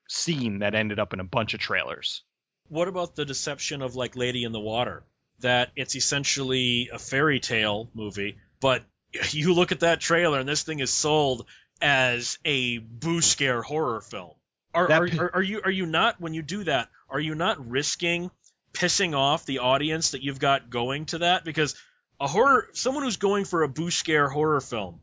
scene 0.08 0.60
that 0.60 0.74
ended 0.74 0.98
up 0.98 1.12
in 1.12 1.20
a 1.20 1.24
bunch 1.24 1.54
of 1.54 1.60
trailers. 1.60 2.22
What 2.68 2.88
about 2.88 3.14
the 3.14 3.24
deception 3.24 3.82
of 3.82 3.96
like 3.96 4.16
Lady 4.16 4.44
in 4.44 4.52
the 4.52 4.60
Water? 4.60 5.04
That 5.40 5.70
it's 5.76 5.94
essentially 5.94 6.90
a 6.92 6.98
fairy 6.98 7.40
tale 7.40 7.88
movie, 7.94 8.38
but 8.60 8.84
you 9.30 9.54
look 9.54 9.72
at 9.72 9.80
that 9.80 10.00
trailer 10.00 10.40
and 10.40 10.48
this 10.48 10.64
thing 10.64 10.80
is 10.80 10.92
sold 10.92 11.46
as 11.80 12.38
a 12.44 12.78
boo 12.78 13.20
scare 13.20 13.62
horror 13.62 14.00
film. 14.00 14.32
Are, 14.74 14.90
are, 14.90 15.08
are, 15.18 15.30
are 15.36 15.42
you 15.42 15.62
are 15.64 15.70
you 15.70 15.86
not 15.86 16.20
when 16.20 16.34
you 16.34 16.42
do 16.42 16.64
that? 16.64 16.88
Are 17.08 17.20
you 17.20 17.34
not 17.34 17.70
risking 17.70 18.30
pissing 18.72 19.16
off 19.16 19.46
the 19.46 19.58
audience 19.60 20.10
that 20.10 20.22
you've 20.22 20.38
got 20.38 20.68
going 20.68 21.06
to 21.06 21.18
that? 21.18 21.44
Because 21.44 21.74
a 22.20 22.26
horror 22.26 22.68
someone 22.72 23.04
who's 23.04 23.16
going 23.16 23.44
for 23.44 23.62
a 23.62 23.68
boo 23.68 23.90
scare 23.90 24.28
horror 24.28 24.60
film 24.60 25.00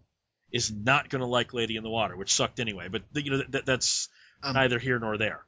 is 0.51 0.71
not 0.71 1.09
going 1.09 1.21
to 1.21 1.25
like 1.25 1.53
Lady 1.53 1.75
in 1.75 1.83
the 1.83 1.89
Water, 1.89 2.15
which 2.15 2.33
sucked 2.33 2.59
anyway. 2.59 2.87
But 2.89 3.03
you 3.13 3.31
know 3.31 3.43
that, 3.49 3.65
that's 3.65 4.09
um, 4.43 4.53
neither 4.53 4.79
here 4.79 4.99
nor 4.99 5.17
there. 5.17 5.45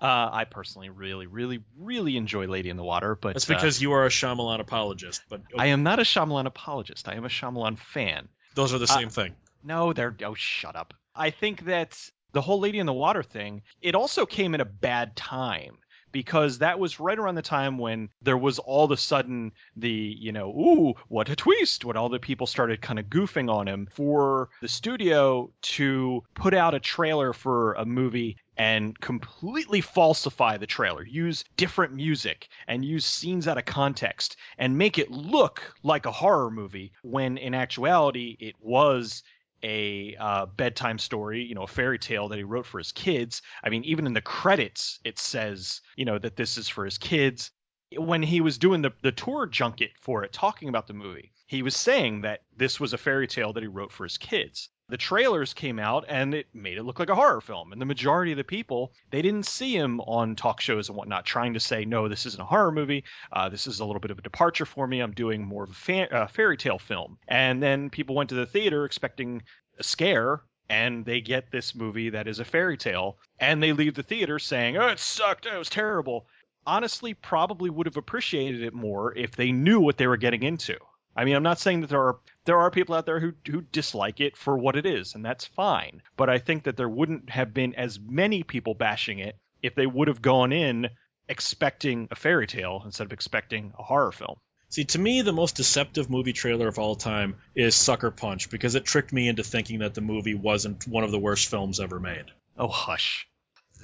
Uh, 0.00 0.28
I 0.30 0.44
personally 0.44 0.90
really, 0.90 1.26
really, 1.26 1.62
really 1.78 2.18
enjoy 2.18 2.46
Lady 2.46 2.68
in 2.68 2.76
the 2.76 2.84
Water, 2.84 3.14
but 3.14 3.34
that's 3.34 3.46
because 3.46 3.80
uh, 3.80 3.82
you 3.82 3.92
are 3.92 4.04
a 4.04 4.10
Shyamalan 4.10 4.60
apologist. 4.60 5.22
But 5.28 5.40
okay. 5.40 5.58
I 5.58 5.66
am 5.66 5.82
not 5.82 5.98
a 5.98 6.02
Shyamalan 6.02 6.46
apologist. 6.46 7.08
I 7.08 7.14
am 7.14 7.24
a 7.24 7.28
Shyamalan 7.28 7.78
fan. 7.78 8.28
Those 8.54 8.74
are 8.74 8.78
the 8.78 8.86
same 8.86 9.08
uh, 9.08 9.10
thing. 9.10 9.34
No, 9.64 9.92
they're 9.92 10.14
oh, 10.24 10.34
shut 10.34 10.76
up. 10.76 10.92
I 11.14 11.30
think 11.30 11.64
that 11.64 11.98
the 12.32 12.42
whole 12.42 12.60
Lady 12.60 12.78
in 12.78 12.84
the 12.84 12.92
Water 12.92 13.22
thing, 13.22 13.62
it 13.80 13.94
also 13.94 14.26
came 14.26 14.54
at 14.54 14.60
a 14.60 14.66
bad 14.66 15.16
time 15.16 15.78
because 16.12 16.58
that 16.58 16.78
was 16.78 17.00
right 17.00 17.18
around 17.18 17.34
the 17.34 17.42
time 17.42 17.78
when 17.78 18.08
there 18.22 18.38
was 18.38 18.58
all 18.58 18.84
of 18.84 18.90
a 18.90 18.96
sudden 18.96 19.52
the, 19.76 19.90
you 19.90 20.32
know, 20.32 20.50
ooh, 20.50 20.94
what 21.08 21.28
a 21.28 21.36
twist, 21.36 21.84
when 21.84 21.96
all 21.96 22.08
the 22.08 22.18
people 22.18 22.46
started 22.46 22.80
kind 22.80 22.98
of 22.98 23.06
goofing 23.06 23.50
on 23.50 23.68
him 23.68 23.88
for 23.92 24.48
the 24.60 24.68
studio 24.68 25.50
to 25.62 26.22
put 26.34 26.54
out 26.54 26.74
a 26.74 26.80
trailer 26.80 27.32
for 27.32 27.74
a 27.74 27.84
movie 27.84 28.36
and 28.56 28.98
completely 29.00 29.80
falsify 29.82 30.56
the 30.56 30.66
trailer, 30.66 31.04
use 31.04 31.44
different 31.56 31.92
music 31.94 32.48
and 32.66 32.84
use 32.84 33.04
scenes 33.04 33.46
out 33.46 33.58
of 33.58 33.64
context 33.66 34.36
and 34.58 34.78
make 34.78 34.98
it 34.98 35.10
look 35.10 35.74
like 35.82 36.06
a 36.06 36.12
horror 36.12 36.50
movie 36.50 36.92
when 37.02 37.36
in 37.36 37.54
actuality 37.54 38.36
it 38.40 38.54
was 38.60 39.22
a 39.62 40.16
uh, 40.18 40.46
bedtime 40.46 40.98
story, 40.98 41.42
you 41.42 41.54
know, 41.54 41.62
a 41.62 41.68
fairy 41.68 41.98
tale 41.98 42.28
that 42.28 42.38
he 42.38 42.44
wrote 42.44 42.66
for 42.66 42.78
his 42.78 42.92
kids. 42.92 43.42
I 43.62 43.70
mean, 43.70 43.84
even 43.84 44.06
in 44.06 44.12
the 44.12 44.20
credits, 44.20 45.00
it 45.04 45.18
says, 45.18 45.80
you 45.96 46.04
know, 46.04 46.18
that 46.18 46.36
this 46.36 46.58
is 46.58 46.68
for 46.68 46.84
his 46.84 46.98
kids. 46.98 47.50
When 47.96 48.22
he 48.22 48.40
was 48.40 48.58
doing 48.58 48.82
the, 48.82 48.92
the 49.02 49.12
tour 49.12 49.46
junket 49.46 49.92
for 50.00 50.24
it, 50.24 50.32
talking 50.32 50.68
about 50.68 50.86
the 50.86 50.94
movie, 50.94 51.32
he 51.46 51.62
was 51.62 51.76
saying 51.76 52.22
that 52.22 52.42
this 52.56 52.80
was 52.80 52.92
a 52.92 52.98
fairy 52.98 53.26
tale 53.26 53.52
that 53.52 53.62
he 53.62 53.68
wrote 53.68 53.92
for 53.92 54.04
his 54.04 54.18
kids. 54.18 54.68
The 54.88 54.96
trailers 54.96 55.52
came 55.52 55.80
out 55.80 56.04
and 56.08 56.32
it 56.32 56.46
made 56.54 56.78
it 56.78 56.84
look 56.84 57.00
like 57.00 57.08
a 57.08 57.14
horror 57.16 57.40
film. 57.40 57.72
And 57.72 57.80
the 57.80 57.86
majority 57.86 58.30
of 58.30 58.38
the 58.38 58.44
people, 58.44 58.92
they 59.10 59.20
didn't 59.20 59.46
see 59.46 59.76
him 59.76 60.00
on 60.00 60.36
talk 60.36 60.60
shows 60.60 60.88
and 60.88 60.96
whatnot 60.96 61.26
trying 61.26 61.54
to 61.54 61.60
say, 61.60 61.84
no, 61.84 62.06
this 62.06 62.24
isn't 62.24 62.40
a 62.40 62.46
horror 62.46 62.70
movie. 62.70 63.02
Uh, 63.32 63.48
this 63.48 63.66
is 63.66 63.80
a 63.80 63.84
little 63.84 63.98
bit 63.98 64.12
of 64.12 64.18
a 64.18 64.22
departure 64.22 64.64
for 64.64 64.86
me. 64.86 65.00
I'm 65.00 65.12
doing 65.12 65.44
more 65.44 65.64
of 65.64 65.70
a 65.70 65.74
fa- 65.74 66.14
uh, 66.14 66.26
fairy 66.28 66.56
tale 66.56 66.78
film. 66.78 67.18
And 67.26 67.60
then 67.60 67.90
people 67.90 68.14
went 68.14 68.28
to 68.28 68.36
the 68.36 68.46
theater 68.46 68.84
expecting 68.84 69.42
a 69.76 69.82
scare 69.82 70.42
and 70.68 71.04
they 71.04 71.20
get 71.20 71.50
this 71.50 71.74
movie 71.74 72.10
that 72.10 72.28
is 72.28 72.38
a 72.38 72.44
fairy 72.44 72.76
tale 72.76 73.18
and 73.40 73.60
they 73.60 73.72
leave 73.72 73.94
the 73.94 74.04
theater 74.04 74.38
saying, 74.38 74.76
oh, 74.76 74.86
it 74.88 75.00
sucked. 75.00 75.48
Oh, 75.50 75.56
it 75.56 75.58
was 75.58 75.68
terrible. 75.68 76.28
Honestly, 76.64 77.12
probably 77.12 77.70
would 77.70 77.86
have 77.86 77.96
appreciated 77.96 78.62
it 78.62 78.72
more 78.74 79.16
if 79.16 79.34
they 79.34 79.50
knew 79.50 79.80
what 79.80 79.96
they 79.96 80.06
were 80.06 80.16
getting 80.16 80.44
into. 80.44 80.76
I 81.16 81.24
mean, 81.24 81.34
I'm 81.34 81.42
not 81.42 81.58
saying 81.58 81.80
that 81.80 81.90
there 81.90 82.02
are 82.02 82.18
there 82.44 82.58
are 82.58 82.70
people 82.70 82.94
out 82.94 83.06
there 83.06 83.18
who 83.18 83.32
who 83.50 83.62
dislike 83.62 84.20
it 84.20 84.36
for 84.36 84.56
what 84.56 84.76
it 84.76 84.84
is, 84.84 85.14
and 85.14 85.24
that's 85.24 85.46
fine. 85.46 86.02
But 86.16 86.28
I 86.28 86.38
think 86.38 86.64
that 86.64 86.76
there 86.76 86.88
wouldn't 86.88 87.30
have 87.30 87.54
been 87.54 87.74
as 87.74 87.98
many 87.98 88.42
people 88.42 88.74
bashing 88.74 89.18
it 89.18 89.36
if 89.62 89.74
they 89.74 89.86
would 89.86 90.08
have 90.08 90.20
gone 90.20 90.52
in 90.52 90.88
expecting 91.28 92.08
a 92.10 92.14
fairy 92.14 92.46
tale 92.46 92.82
instead 92.84 93.06
of 93.06 93.12
expecting 93.12 93.72
a 93.78 93.82
horror 93.82 94.12
film. 94.12 94.36
See, 94.68 94.84
to 94.84 94.98
me, 94.98 95.22
the 95.22 95.32
most 95.32 95.56
deceptive 95.56 96.10
movie 96.10 96.32
trailer 96.32 96.68
of 96.68 96.78
all 96.78 96.96
time 96.96 97.36
is 97.54 97.74
Sucker 97.74 98.10
Punch 98.10 98.50
because 98.50 98.74
it 98.74 98.84
tricked 98.84 99.12
me 99.12 99.28
into 99.28 99.42
thinking 99.42 99.78
that 99.78 99.94
the 99.94 100.00
movie 100.00 100.34
wasn't 100.34 100.86
one 100.86 101.04
of 101.04 101.12
the 101.12 101.18
worst 101.18 101.48
films 101.48 101.80
ever 101.80 102.00
made. 102.00 102.26
Oh, 102.58 102.68
hush. 102.68 103.26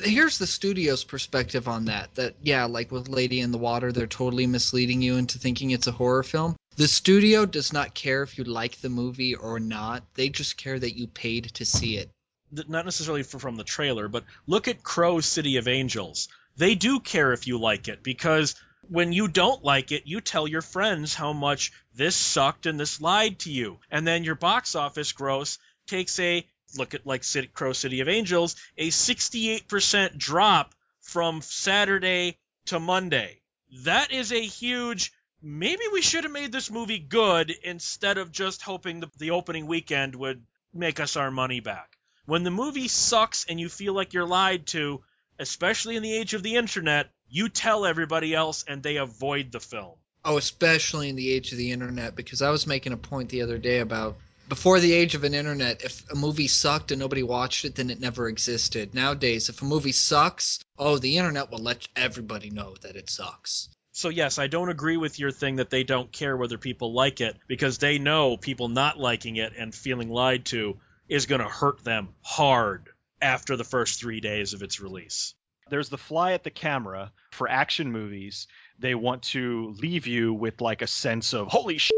Here's 0.00 0.38
the 0.38 0.46
studio's 0.46 1.04
perspective 1.04 1.68
on 1.68 1.86
that. 1.86 2.14
That 2.16 2.34
yeah, 2.42 2.64
like 2.64 2.90
with 2.90 3.08
Lady 3.08 3.40
in 3.40 3.52
the 3.52 3.58
Water, 3.58 3.92
they're 3.92 4.06
totally 4.06 4.46
misleading 4.46 5.02
you 5.02 5.16
into 5.16 5.38
thinking 5.38 5.70
it's 5.70 5.86
a 5.86 5.92
horror 5.92 6.22
film. 6.22 6.56
The 6.76 6.88
studio 6.88 7.44
does 7.44 7.72
not 7.72 7.94
care 7.94 8.22
if 8.22 8.38
you 8.38 8.44
like 8.44 8.80
the 8.80 8.88
movie 8.88 9.34
or 9.34 9.60
not. 9.60 10.04
They 10.14 10.30
just 10.30 10.56
care 10.56 10.78
that 10.78 10.96
you 10.96 11.06
paid 11.06 11.52
to 11.54 11.66
see 11.66 11.98
it. 11.98 12.10
Not 12.50 12.86
necessarily 12.86 13.22
from 13.22 13.56
the 13.56 13.64
trailer, 13.64 14.08
but 14.08 14.24
look 14.46 14.68
at 14.68 14.82
Crow 14.82 15.20
City 15.20 15.58
of 15.58 15.68
Angels. 15.68 16.28
They 16.56 16.74
do 16.74 17.00
care 17.00 17.32
if 17.32 17.46
you 17.46 17.58
like 17.58 17.88
it 17.88 18.02
because 18.02 18.54
when 18.88 19.12
you 19.12 19.28
don't 19.28 19.62
like 19.62 19.92
it, 19.92 20.06
you 20.06 20.20
tell 20.20 20.48
your 20.48 20.62
friends 20.62 21.14
how 21.14 21.32
much 21.32 21.72
this 21.94 22.16
sucked 22.16 22.66
and 22.66 22.80
this 22.80 23.00
lied 23.00 23.38
to 23.40 23.50
you. 23.52 23.78
And 23.90 24.06
then 24.06 24.24
your 24.24 24.34
box 24.34 24.74
office 24.74 25.12
gross 25.12 25.58
takes 25.86 26.18
a 26.18 26.46
look 26.76 26.94
at 26.94 27.06
like 27.06 27.24
Crow 27.52 27.74
City 27.74 28.00
of 28.00 28.08
Angels, 28.08 28.56
a 28.78 28.88
68% 28.88 30.16
drop 30.16 30.74
from 31.00 31.42
Saturday 31.42 32.38
to 32.66 32.80
Monday. 32.80 33.40
That 33.84 34.10
is 34.10 34.32
a 34.32 34.40
huge 34.40 35.12
maybe 35.42 35.82
we 35.92 36.02
should 36.02 36.24
have 36.24 36.32
made 36.32 36.52
this 36.52 36.70
movie 36.70 36.98
good 36.98 37.50
instead 37.64 38.18
of 38.18 38.30
just 38.30 38.62
hoping 38.62 39.00
the, 39.00 39.10
the 39.18 39.32
opening 39.32 39.66
weekend 39.66 40.14
would 40.14 40.44
make 40.72 41.00
us 41.00 41.16
our 41.16 41.30
money 41.30 41.60
back. 41.60 41.96
When 42.24 42.44
the 42.44 42.50
movie 42.50 42.88
sucks 42.88 43.44
and 43.48 43.58
you 43.58 43.68
feel 43.68 43.92
like 43.92 44.12
you're 44.12 44.24
lied 44.24 44.66
to, 44.68 45.02
especially 45.38 45.96
in 45.96 46.02
the 46.02 46.14
age 46.14 46.34
of 46.34 46.42
the 46.42 46.54
internet, 46.54 47.10
you 47.28 47.48
tell 47.48 47.84
everybody 47.84 48.34
else 48.34 48.64
and 48.68 48.82
they 48.82 48.96
avoid 48.96 49.50
the 49.50 49.60
film. 49.60 49.96
Oh, 50.24 50.36
especially 50.36 51.08
in 51.08 51.16
the 51.16 51.32
age 51.32 51.50
of 51.50 51.58
the 51.58 51.72
internet, 51.72 52.14
because 52.14 52.42
I 52.42 52.50
was 52.50 52.66
making 52.66 52.92
a 52.92 52.96
point 52.96 53.28
the 53.30 53.42
other 53.42 53.58
day 53.58 53.80
about 53.80 54.16
before 54.48 54.78
the 54.78 54.92
age 54.92 55.14
of 55.14 55.24
an 55.24 55.34
internet, 55.34 55.82
if 55.82 56.08
a 56.10 56.14
movie 56.14 56.46
sucked 56.46 56.92
and 56.92 57.00
nobody 57.00 57.22
watched 57.22 57.64
it, 57.64 57.74
then 57.74 57.90
it 57.90 58.00
never 58.00 58.28
existed. 58.28 58.94
Nowadays, 58.94 59.48
if 59.48 59.62
a 59.62 59.64
movie 59.64 59.92
sucks, 59.92 60.60
oh, 60.78 60.98
the 60.98 61.16
internet 61.16 61.50
will 61.50 61.58
let 61.60 61.88
everybody 61.96 62.50
know 62.50 62.76
that 62.82 62.94
it 62.94 63.08
sucks. 63.08 63.68
So 63.92 64.08
yes, 64.08 64.38
I 64.38 64.46
don't 64.46 64.70
agree 64.70 64.96
with 64.96 65.18
your 65.18 65.30
thing 65.30 65.56
that 65.56 65.68
they 65.68 65.84
don't 65.84 66.10
care 66.10 66.36
whether 66.36 66.56
people 66.56 66.94
like 66.94 67.20
it 67.20 67.36
because 67.46 67.78
they 67.78 67.98
know 67.98 68.36
people 68.36 68.68
not 68.68 68.98
liking 68.98 69.36
it 69.36 69.52
and 69.56 69.74
feeling 69.74 70.08
lied 70.08 70.46
to 70.46 70.78
is 71.08 71.26
going 71.26 71.42
to 71.42 71.48
hurt 71.48 71.84
them 71.84 72.08
hard 72.22 72.88
after 73.20 73.56
the 73.56 73.64
first 73.64 74.00
3 74.00 74.20
days 74.20 74.54
of 74.54 74.62
its 74.62 74.80
release. 74.80 75.34
There's 75.68 75.90
the 75.90 75.98
fly 75.98 76.32
at 76.32 76.42
the 76.42 76.50
camera 76.50 77.12
for 77.30 77.48
action 77.48 77.92
movies. 77.92 78.46
They 78.78 78.94
want 78.94 79.24
to 79.24 79.74
leave 79.78 80.06
you 80.06 80.32
with 80.32 80.60
like 80.60 80.82
a 80.82 80.86
sense 80.86 81.34
of 81.34 81.48
holy 81.48 81.78
shit. 81.78 81.94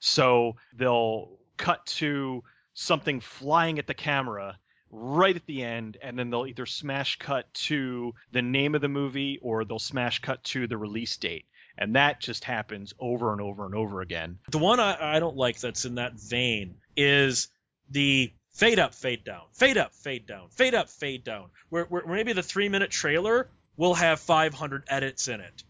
So 0.00 0.56
they'll 0.74 1.38
cut 1.56 1.84
to 1.86 2.44
something 2.74 3.20
flying 3.20 3.78
at 3.78 3.86
the 3.86 3.94
camera 3.94 4.58
right 4.92 5.34
at 5.34 5.46
the 5.46 5.62
end 5.62 5.96
and 6.02 6.18
then 6.18 6.30
they'll 6.30 6.46
either 6.46 6.66
smash 6.66 7.18
cut 7.18 7.52
to 7.54 8.14
the 8.30 8.42
name 8.42 8.74
of 8.74 8.80
the 8.80 8.88
movie 8.88 9.38
or 9.42 9.64
they'll 9.64 9.78
smash 9.78 10.20
cut 10.20 10.44
to 10.44 10.66
the 10.66 10.76
release 10.76 11.16
date 11.16 11.46
and 11.78 11.96
that 11.96 12.20
just 12.20 12.44
happens 12.44 12.92
over 13.00 13.32
and 13.32 13.40
over 13.40 13.64
and 13.64 13.74
over 13.74 14.02
again 14.02 14.38
The 14.50 14.58
one 14.58 14.78
I, 14.78 15.16
I 15.16 15.18
don't 15.18 15.36
like 15.36 15.58
that's 15.58 15.84
in 15.86 15.94
that 15.94 16.14
vein 16.14 16.76
is 16.96 17.48
the 17.90 18.32
fade 18.52 18.78
up, 18.78 18.94
fade 18.94 19.24
down, 19.24 19.42
fade 19.52 19.78
up, 19.78 19.94
fade 19.94 20.26
down, 20.26 20.48
fade 20.50 20.74
up, 20.74 20.88
fade 20.88 21.24
down, 21.24 21.50
where, 21.68 21.84
where 21.84 22.02
where 22.02 22.16
maybe 22.16 22.32
the 22.32 22.42
three 22.42 22.68
minute 22.68 22.90
trailer 22.90 23.48
will 23.76 23.94
have 23.94 24.20
500 24.20 24.84
edits 24.88 25.28
in 25.28 25.40
it. 25.40 25.62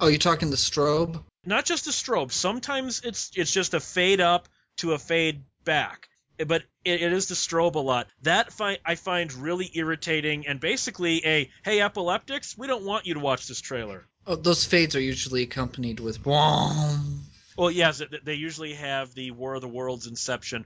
Oh, 0.00 0.08
you're 0.08 0.18
talking 0.18 0.50
the 0.50 0.56
strobe? 0.56 1.22
Not 1.44 1.64
just 1.64 1.86
a 1.86 1.90
strobe. 1.90 2.32
Sometimes 2.32 3.02
it's 3.04 3.30
it's 3.34 3.52
just 3.52 3.74
a 3.74 3.80
fade 3.80 4.20
up 4.20 4.48
to 4.78 4.92
a 4.92 4.98
fade 4.98 5.42
back. 5.64 6.08
But 6.46 6.62
it, 6.84 7.02
it 7.02 7.12
is 7.12 7.26
the 7.28 7.34
strobe 7.34 7.74
a 7.74 7.80
lot. 7.80 8.08
That 8.22 8.52
fi- 8.52 8.78
I 8.84 8.94
find 8.94 9.32
really 9.32 9.70
irritating 9.74 10.46
and 10.46 10.60
basically 10.60 11.24
a 11.26 11.50
hey 11.64 11.80
epileptics, 11.80 12.56
we 12.56 12.66
don't 12.66 12.84
want 12.84 13.06
you 13.06 13.14
to 13.14 13.20
watch 13.20 13.46
this 13.48 13.60
trailer. 13.60 14.06
Oh, 14.26 14.36
those 14.36 14.64
fades 14.64 14.94
are 14.94 15.00
usually 15.00 15.42
accompanied 15.42 16.00
with 16.00 16.18
whom. 16.18 17.22
Well, 17.56 17.70
yes, 17.70 18.00
they 18.24 18.34
usually 18.34 18.74
have 18.74 19.14
the 19.14 19.32
War 19.32 19.54
of 19.54 19.60
the 19.60 19.68
Worlds 19.68 20.06
Inception 20.06 20.64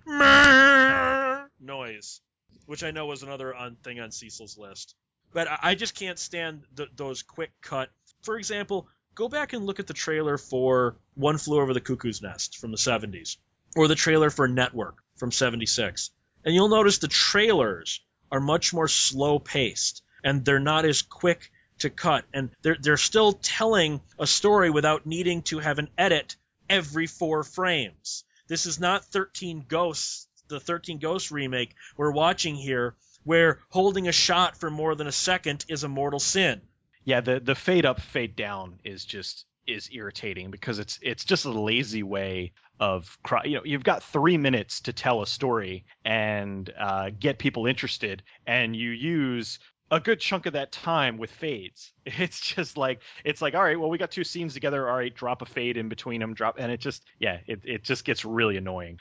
noise, 1.60 2.20
which 2.66 2.84
I 2.84 2.90
know 2.90 3.06
was 3.06 3.22
another 3.22 3.54
on, 3.54 3.76
thing 3.76 3.98
on 4.00 4.12
Cecil's 4.12 4.56
list. 4.58 4.94
But 5.32 5.48
I, 5.62 5.74
just 5.74 5.94
can't 5.94 6.18
stand 6.18 6.62
th- 6.76 6.90
those 6.94 7.22
quick 7.22 7.50
cut. 7.60 7.90
For 8.22 8.38
example, 8.38 8.88
go 9.14 9.28
back 9.28 9.52
and 9.52 9.66
look 9.66 9.80
at 9.80 9.86
the 9.86 9.94
trailer 9.94 10.38
for 10.38 10.96
One 11.14 11.38
Flew 11.38 11.60
Over 11.60 11.74
the 11.74 11.80
Cuckoo's 11.80 12.22
Nest 12.22 12.58
from 12.58 12.70
the 12.70 12.76
70s, 12.76 13.36
or 13.74 13.88
the 13.88 13.94
trailer 13.94 14.30
for 14.30 14.46
Network 14.46 15.02
from 15.16 15.32
76. 15.32 16.10
And 16.44 16.54
you'll 16.54 16.68
notice 16.68 16.98
the 16.98 17.08
trailers 17.08 18.00
are 18.30 18.40
much 18.40 18.72
more 18.72 18.88
slow 18.88 19.38
paced, 19.38 20.02
and 20.22 20.44
they're 20.44 20.58
not 20.58 20.84
as 20.84 21.02
quick 21.02 21.50
to 21.80 21.90
cut, 21.90 22.24
and 22.32 22.50
they're, 22.62 22.76
they're 22.80 22.96
still 22.96 23.32
telling 23.32 24.00
a 24.18 24.26
story 24.26 24.70
without 24.70 25.06
needing 25.06 25.42
to 25.42 25.58
have 25.58 25.78
an 25.78 25.88
edit 25.98 26.36
every 26.68 27.06
four 27.06 27.42
frames. 27.42 28.24
This 28.48 28.66
is 28.66 28.80
not 28.80 29.04
13 29.06 29.66
Ghosts, 29.68 30.28
the 30.48 30.60
13 30.60 30.98
Ghosts 30.98 31.30
remake 31.30 31.74
we're 31.96 32.12
watching 32.12 32.54
here, 32.54 32.94
where 33.24 33.58
holding 33.68 34.08
a 34.08 34.12
shot 34.12 34.56
for 34.56 34.70
more 34.70 34.94
than 34.94 35.06
a 35.06 35.12
second 35.12 35.64
is 35.68 35.84
a 35.84 35.88
mortal 35.88 36.20
sin. 36.20 36.60
yeah 37.04 37.20
the 37.20 37.40
the 37.40 37.54
fade 37.54 37.84
up 37.84 38.00
fade 38.00 38.36
down 38.36 38.78
is 38.84 39.04
just 39.04 39.44
is 39.66 39.88
irritating 39.92 40.50
because 40.50 40.78
it's 40.78 40.98
it's 41.02 41.24
just 41.24 41.44
a 41.44 41.50
lazy 41.50 42.02
way 42.04 42.52
of 42.78 43.18
cry 43.22 43.44
you 43.44 43.56
know 43.56 43.62
you've 43.64 43.84
got 43.84 44.02
three 44.02 44.36
minutes 44.36 44.80
to 44.82 44.92
tell 44.92 45.22
a 45.22 45.26
story 45.26 45.84
and 46.04 46.72
uh, 46.78 47.10
get 47.18 47.38
people 47.38 47.66
interested 47.66 48.22
and 48.46 48.76
you 48.76 48.90
use 48.90 49.58
a 49.90 50.00
good 50.00 50.20
chunk 50.20 50.46
of 50.46 50.54
that 50.54 50.72
time 50.72 51.16
with 51.16 51.30
fades. 51.30 51.92
It's 52.06 52.40
just 52.40 52.76
like 52.76 53.00
it's 53.24 53.40
like 53.40 53.54
all 53.54 53.62
right 53.62 53.78
well 53.78 53.90
we 53.90 53.98
got 53.98 54.10
two 54.10 54.24
scenes 54.24 54.54
together. 54.54 54.88
All 54.88 54.96
right 54.96 55.14
drop 55.14 55.42
a 55.42 55.46
fade 55.46 55.76
in 55.76 55.88
between 55.88 56.20
them 56.20 56.34
drop 56.34 56.56
and 56.58 56.72
it 56.72 56.80
just 56.80 57.04
yeah 57.18 57.38
it, 57.46 57.60
it 57.64 57.82
just 57.84 58.04
gets 58.04 58.24
really 58.24 58.56
annoying. 58.56 58.98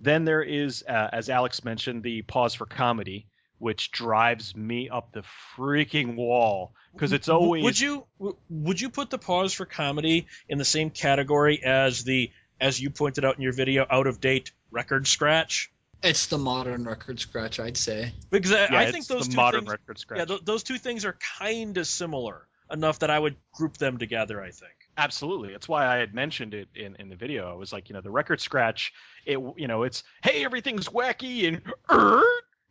Then 0.00 0.24
there 0.24 0.42
is 0.42 0.84
uh, 0.88 1.08
as 1.12 1.28
alex 1.28 1.64
mentioned 1.64 2.02
the 2.02 2.22
pause 2.22 2.54
for 2.54 2.66
comedy 2.66 3.26
which 3.62 3.92
drives 3.92 4.56
me 4.56 4.88
up 4.88 5.12
the 5.12 5.22
freaking 5.56 6.16
wall 6.16 6.74
because 6.92 7.12
it's 7.12 7.28
always 7.28 7.62
Would 7.62 7.78
you 7.78 8.04
would 8.50 8.80
you 8.80 8.90
put 8.90 9.08
the 9.08 9.18
pause 9.18 9.54
for 9.54 9.64
comedy 9.64 10.26
in 10.48 10.58
the 10.58 10.64
same 10.64 10.90
category 10.90 11.62
as 11.62 12.02
the 12.02 12.32
as 12.62 12.80
you 12.80 12.88
pointed 12.88 13.24
out 13.24 13.36
in 13.36 13.42
your 13.42 13.52
video 13.52 13.84
out 13.90 14.06
of 14.06 14.20
date 14.20 14.52
record 14.70 15.06
scratch? 15.06 15.70
It's 16.02 16.26
the 16.26 16.38
modern 16.38 16.84
record 16.84 17.20
scratch, 17.20 17.60
I'd 17.60 17.76
say. 17.76 18.12
Because 18.30 18.52
I, 18.52 18.56
yeah, 18.56 18.68
I 18.72 18.82
it's 18.84 18.92
think 18.92 19.06
those 19.06 19.26
the 19.26 19.32
two 19.32 19.36
modern 19.36 19.60
things, 19.60 19.70
record 19.72 19.98
scratch. 19.98 20.18
yeah, 20.20 20.24
th- 20.24 20.44
those 20.44 20.62
two 20.62 20.78
things 20.78 21.04
are 21.04 21.16
kind 21.38 21.76
of 21.76 21.86
similar 21.86 22.46
enough 22.70 23.00
that 23.00 23.10
I 23.10 23.18
would 23.18 23.36
group 23.52 23.76
them 23.76 23.98
together. 23.98 24.40
I 24.40 24.50
think. 24.50 24.72
Absolutely. 24.96 25.52
That's 25.52 25.68
why 25.68 25.86
I 25.86 25.96
had 25.96 26.14
mentioned 26.14 26.54
it 26.54 26.68
in, 26.74 26.96
in 26.96 27.08
the 27.08 27.16
video. 27.16 27.50
I 27.50 27.54
was 27.54 27.72
like, 27.72 27.88
you 27.88 27.94
know, 27.94 28.00
the 28.00 28.10
record 28.10 28.40
scratch, 28.40 28.92
it 29.24 29.38
you 29.56 29.66
know, 29.68 29.84
it's 29.84 30.04
hey, 30.22 30.44
everything's 30.44 30.88
wacky 30.88 31.48
and 31.48 31.62
er, 31.90 32.22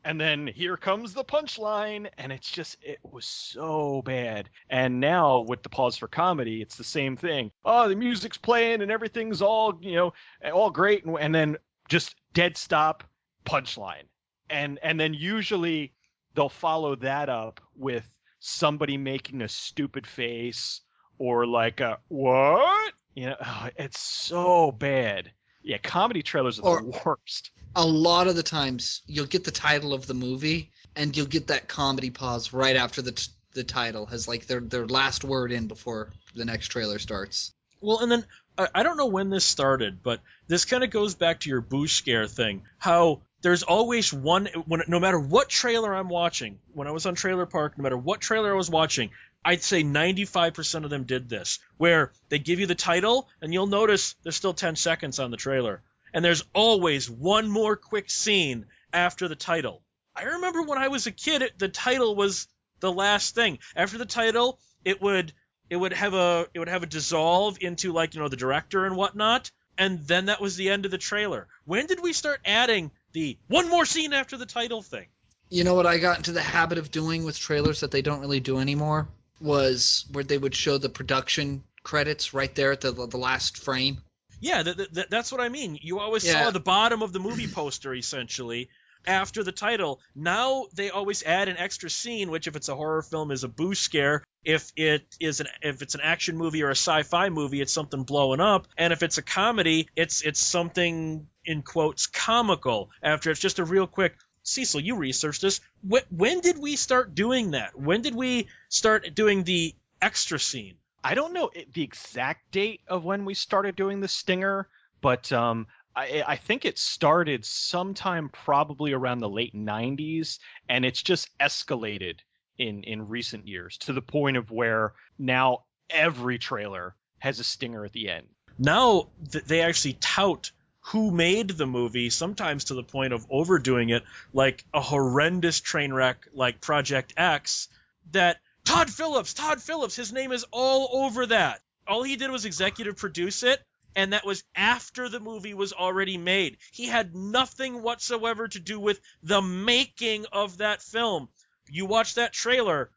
and 0.04 0.20
then 0.20 0.48
here 0.48 0.78
comes 0.78 1.14
the 1.14 1.24
punchline 1.24 2.10
and 2.18 2.32
it's 2.32 2.50
just 2.50 2.78
it 2.82 3.00
was 3.04 3.26
so 3.26 4.02
bad. 4.04 4.50
And 4.70 5.00
now 5.00 5.42
with 5.42 5.64
the 5.64 5.70
pause 5.70 5.98
for 5.98 6.08
comedy, 6.08 6.62
it's 6.62 6.78
the 6.78 6.84
same 6.84 7.16
thing. 7.16 7.52
Oh, 7.64 7.88
the 7.88 7.96
music's 7.96 8.38
playing 8.38 8.82
and 8.82 8.92
everything's 8.92 9.42
all, 9.42 9.78
you 9.82 9.96
know, 9.96 10.14
all 10.52 10.70
great 10.70 11.06
and, 11.06 11.18
and 11.20 11.34
then 11.34 11.58
just 11.88 12.16
dead 12.34 12.58
stop 12.58 13.04
punchline. 13.46 14.08
And 14.50 14.80
and 14.82 15.00
then 15.00 15.14
usually 15.14 15.94
they'll 16.36 16.50
follow 16.50 16.96
that 16.96 17.30
up 17.30 17.62
with 17.76 18.08
somebody 18.40 18.98
making 18.98 19.42
a 19.42 19.50
stupid 19.50 20.08
face 20.08 20.82
or 21.18 21.46
like 21.46 21.80
a 21.80 22.00
what? 22.08 22.94
You 23.14 23.28
know, 23.28 23.36
oh, 23.46 23.70
it's 23.78 24.00
so 24.00 24.72
bad. 24.72 25.32
Yeah, 25.64 25.78
comedy 25.78 26.24
trailers 26.24 26.60
are 26.60 26.80
Or- 26.80 26.82
the 26.82 27.02
worst. 27.06 27.52
A 27.76 27.86
lot 27.86 28.28
of 28.28 28.36
the 28.36 28.44
times, 28.44 29.02
you'll 29.06 29.26
get 29.28 29.44
the 29.44 29.52
title 29.52 29.94
of 29.94 30.06
the 30.06 30.14
movie, 30.14 30.72
and 30.96 31.16
you'll 31.16 31.26
get 31.28 31.48
that 31.48 31.68
comedy 31.68 32.10
pause 32.10 32.52
right 32.52 32.76
after 32.76 33.02
the 33.02 33.14
t- 33.14 33.32
the 33.54 33.64
title 33.64 34.06
has 34.06 34.28
like 34.28 34.48
their 34.48 34.62
their 34.62 34.88
last 34.88 35.24
word 35.24 35.52
in 35.52 35.68
before 35.68 36.12
the 36.36 36.46
next 36.46 36.70
trailer 36.70 37.00
starts. 37.00 37.54
Well, 37.82 38.00
and 38.00 38.12
then 38.12 38.26
I, 38.58 38.68
I 38.76 38.84
don't 38.84 38.98
know 38.98 39.08
when 39.08 39.30
this 39.30 39.44
started, 39.46 40.02
but 40.04 40.22
this 40.48 40.66
kind 40.66 40.84
of 40.84 40.90
goes 40.90 41.16
back 41.16 41.42
to 41.42 41.50
your 41.50 41.62
boo 41.62 41.88
scare 41.88 42.28
thing. 42.28 42.64
How 42.78 43.22
there's 43.42 43.64
always 43.64 44.14
one 44.14 44.48
when 44.68 44.84
no 44.88 45.00
matter 45.00 45.20
what 45.20 45.50
trailer 45.50 45.94
I'm 45.94 46.10
watching, 46.10 46.60
when 46.74 46.88
I 46.88 46.92
was 46.92 47.06
on 47.06 47.16
Trailer 47.16 47.46
Park, 47.46 47.78
no 47.78 47.84
matter 47.84 47.98
what 47.98 48.22
trailer 48.22 48.54
I 48.54 48.58
was 48.58 48.70
watching, 48.70 49.10
I'd 49.44 49.64
say 49.64 49.84
95% 49.84 50.84
of 50.84 50.90
them 50.92 51.06
did 51.06 51.28
this, 51.28 51.60
where 51.78 52.12
they 52.30 52.38
give 52.38 52.60
you 52.60 52.68
the 52.68 52.76
title 52.76 53.28
and 53.42 53.52
you'll 53.52 53.68
notice 53.68 54.16
there's 54.22 54.36
still 54.36 54.54
10 54.54 54.76
seconds 54.76 55.18
on 55.18 55.32
the 55.32 55.38
trailer, 55.38 55.82
and 56.14 56.24
there's 56.24 56.44
always 56.54 57.10
one 57.10 57.50
more 57.50 57.76
quick 57.76 58.12
scene 58.12 58.68
after 58.94 59.28
the 59.28 59.36
title. 59.36 59.82
I 60.16 60.24
remember 60.24 60.62
when 60.62 60.78
I 60.78 60.90
was 60.90 61.08
a 61.08 61.12
kid, 61.12 61.42
it, 61.42 61.58
the 61.58 61.70
title 61.70 62.16
was 62.16 62.48
the 62.82 62.92
last 62.92 63.34
thing. 63.34 63.60
After 63.76 63.98
the 63.98 64.06
title, 64.06 64.60
it 64.86 65.02
would 65.02 65.34
It 65.72 65.78
would 65.78 65.94
have 65.94 66.14
a 66.14 66.48
it 66.54 66.60
would 66.60 66.68
have 66.68 66.84
a 66.84 66.86
dissolve 66.88 67.58
into 67.62 67.94
like 67.94 68.14
you 68.14 68.20
know 68.20 68.28
the 68.28 68.36
director 68.36 68.86
and 68.86 68.96
whatnot, 68.96 69.52
and 69.78 70.06
then 70.06 70.26
that 70.26 70.42
was 70.42 70.58
the 70.58 70.70
end 70.70 70.86
of 70.86 70.92
the 70.92 70.98
trailer. 70.98 71.48
When 71.66 71.88
did 71.88 72.00
we 72.00 72.14
start 72.14 72.42
adding 72.46 72.92
the 73.14 73.38
one 73.48 73.70
more 73.70 73.86
scene 73.86 74.14
after 74.14 74.38
the 74.38 74.46
title 74.46 74.82
thing? 74.84 75.08
You 75.50 75.64
know 75.64 75.74
what 75.74 75.88
I 75.88 75.98
got 75.98 76.18
into 76.18 76.34
the 76.34 76.42
habit 76.42 76.78
of 76.78 76.92
doing 76.92 77.24
with 77.24 77.40
trailers 77.40 77.80
that 77.80 77.92
they 77.92 78.02
don't 78.02 78.20
really 78.20 78.40
do 78.42 78.60
anymore 78.60 79.08
was 79.42 80.06
where 80.12 80.24
they 80.24 80.38
would 80.38 80.56
show 80.56 80.78
the 80.78 80.90
production 80.90 81.64
credits 81.84 82.34
right 82.34 82.54
there 82.56 82.72
at 82.72 82.82
the 82.82 82.92
the 82.92 83.18
last 83.18 83.58
frame. 83.58 84.02
Yeah, 84.40 84.64
th- 84.64 84.78
th- 84.94 85.08
that's 85.10 85.32
what 85.32 85.42
I 85.42 85.50
mean. 85.50 85.78
You 85.82 86.00
always 86.00 86.24
Yeah. 86.26 86.46
saw 86.46 86.52
the 86.52 86.60
bottom 86.60 87.02
of 87.04 87.14
the 87.14 87.20
movie 87.20 87.48
poster 87.48 87.94
essentially 87.94 88.70
after 89.06 89.44
the 89.44 89.52
title. 89.52 90.00
Now 90.16 90.66
they 90.74 90.90
always 90.90 91.24
add 91.24 91.48
an 91.48 91.58
extra 91.58 91.90
scene, 91.90 92.30
which 92.32 92.48
if 92.48 92.56
it's 92.56 92.70
a 92.70 92.76
horror 92.76 93.02
film 93.02 93.32
is 93.32 93.44
a 93.44 93.48
boo 93.48 93.76
scare. 93.76 94.24
If 94.44 94.72
it 94.76 95.06
is 95.20 95.40
an 95.40 95.48
if 95.62 95.82
it's 95.84 95.94
an 95.96 96.02
action 96.02 96.38
movie 96.38 96.64
or 96.64 96.70
a 96.70 96.76
sci-fi 96.76 97.30
movie, 97.30 97.62
it's 97.62 97.74
something 97.74 98.04
blowing 98.04 98.40
up. 98.40 98.68
And 98.78 98.92
if 98.94 99.04
it's 99.04 99.20
a 99.20 99.22
comedy, 99.22 99.88
it's 99.96 100.22
it's 100.24 100.40
something 100.40 101.28
in 101.46 101.62
quotes 101.62 102.08
comical. 102.08 102.90
After 103.04 103.30
it's 103.32 103.40
just 103.40 103.60
a 103.60 103.64
real 103.66 103.86
quick. 103.88 104.16
Cecil, 104.44 104.82
you 104.82 104.96
researched 104.96 105.42
this. 105.42 105.62
When, 105.82 106.04
when 106.10 106.40
did 106.42 106.58
we 106.58 106.76
start 106.76 107.16
doing 107.16 107.52
that? 107.52 107.78
When 107.78 108.02
did 108.02 108.16
we 108.16 108.48
start 108.70 109.14
doing 109.14 109.44
the 109.44 109.76
extra 110.02 110.40
scene? 110.40 110.76
I 111.04 111.16
don't 111.16 111.34
know 111.34 111.50
the 111.74 111.84
exact 111.84 112.52
date 112.52 112.82
of 112.88 113.04
when 113.04 113.26
we 113.26 113.34
started 113.34 113.76
doing 113.76 114.02
the 114.02 114.08
stinger, 114.08 114.68
but 115.02 115.32
um, 115.32 115.68
I, 115.96 116.24
I 116.26 116.36
think 116.36 116.66
it 116.66 116.78
started 116.78 117.44
sometime 117.46 118.30
probably 118.30 118.94
around 118.94 119.20
the 119.20 119.30
late 119.30 119.56
90s, 119.56 120.40
and 120.70 120.86
it's 120.86 121.02
just 121.02 121.30
escalated 121.40 122.20
in 122.58 122.84
in 122.84 123.08
recent 123.08 123.48
years 123.48 123.78
to 123.78 123.94
the 123.94 124.02
point 124.02 124.38
of 124.38 124.52
where 124.52 124.94
now 125.18 125.64
every 125.90 126.38
trailer 126.38 126.96
has 127.20 127.40
a 127.40 127.44
stinger 127.44 127.84
at 127.86 127.94
the 127.94 128.10
end. 128.10 128.28
now 128.60 129.10
th- 129.32 129.46
they 129.46 129.62
actually 129.62 129.94
tout 129.94 130.52
who 130.86 131.12
made 131.12 131.50
the 131.50 131.68
movie, 131.68 132.10
sometimes 132.10 132.66
to 132.66 132.74
the 132.74 132.84
point 132.84 133.14
of 133.14 133.26
overdoing 133.30 133.90
it, 133.90 134.04
like 134.34 134.66
a 134.74 134.82
horrendous 134.82 135.60
train 135.60 135.94
wreck 135.94 136.28
like 136.34 136.60
Project 136.60 137.14
X, 137.16 137.68
that 138.12 138.40
Todd 138.66 138.90
Phillips, 138.90 139.34
Todd 139.34 139.62
Phillips, 139.62 139.96
his 139.96 140.12
name 140.12 140.32
is 140.32 140.46
all 140.52 140.90
over 141.04 141.26
that. 141.28 141.62
All 141.88 142.04
he 142.04 142.16
did 142.16 142.32
was 142.32 142.46
executive 142.46 142.98
produce 142.98 143.44
it, 143.44 143.62
and 143.96 144.14
that 144.14 144.26
was 144.26 144.44
after 144.56 145.10
the 145.10 145.20
movie 145.20 145.54
was 145.54 145.74
already 145.74 146.18
made. 146.18 146.58
He 146.72 146.88
had 146.88 147.16
nothing 147.16 147.82
whatsoever 147.82 148.48
to 148.48 148.60
do 148.60 148.80
with 148.80 149.00
the 149.24 149.42
making 149.42 150.26
of 150.32 150.58
that 150.58 150.82
film. 150.82 151.30
You 151.70 151.86
watch 151.86 152.16
that 152.16 152.34
trailer, 152.34 152.90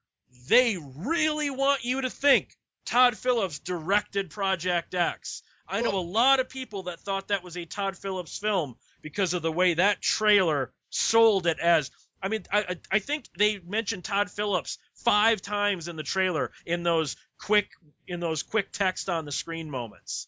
they 0.49 0.77
really 0.77 1.51
want 1.51 1.85
you 1.85 2.01
to 2.01 2.11
think 2.11 2.57
Todd 2.85 3.17
Phillips 3.17 3.59
directed 3.59 4.31
Project 4.31 4.95
X. 4.95 5.43
I 5.67 5.81
know 5.81 5.97
a 5.97 6.01
lot 6.01 6.41
of 6.41 6.49
people 6.49 6.85
that 6.85 7.01
thought 7.01 7.29
that 7.29 7.43
was 7.43 7.57
a 7.57 7.65
Todd 7.65 7.97
Phillips 7.97 8.39
film 8.39 8.77
because 9.03 9.35
of 9.35 9.43
the 9.43 9.53
way 9.53 9.75
that 9.75 10.01
trailer 10.03 10.73
sold 10.91 11.47
it 11.47 11.59
as. 11.59 11.91
I 12.23 12.29
mean, 12.29 12.45
I, 12.51 12.79
I 12.91 12.99
think 13.01 13.29
they 13.37 13.59
mentioned 13.59 14.05
Todd 14.05 14.31
Phillips 14.31 14.79
five 14.95 15.43
times 15.43 15.89
in 15.89 15.97
the 15.97 16.03
trailer 16.03 16.53
in 16.65 16.83
those 16.83 17.17
quick 17.39 17.71
in 18.07 18.21
those 18.21 18.43
quick 18.43 18.73
text 18.73 19.09
on 19.09 19.25
the 19.25 19.33
screen 19.33 19.71
moments. 19.71 20.27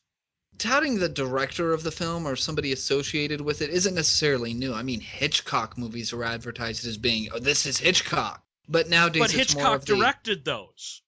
touting 0.59 0.99
the 0.99 1.09
director 1.09 1.73
of 1.73 1.83
the 1.83 1.91
film 1.91 2.27
or 2.27 2.37
somebody 2.37 2.73
associated 2.73 3.41
with 3.41 3.63
it 3.63 3.71
isn't 3.71 3.95
necessarily 3.95 4.55
new. 4.55 4.73
I 4.73 4.83
mean, 4.83 5.01
Hitchcock 5.01 5.77
movies 5.79 6.13
were 6.13 6.25
advertised 6.25 6.87
as 6.87 6.97
being, 6.97 7.29
oh, 7.33 7.39
this 7.39 7.67
is 7.67 7.79
Hitchcock. 7.79 8.43
But 8.69 8.89
nowadays 8.89 9.21
But 9.21 9.35
it's 9.35 9.55
more 9.55 9.63
Hitchcock 9.65 9.75
of 9.81 9.85
the, 9.87 9.97
directed 9.97 10.45
those. 10.45 11.03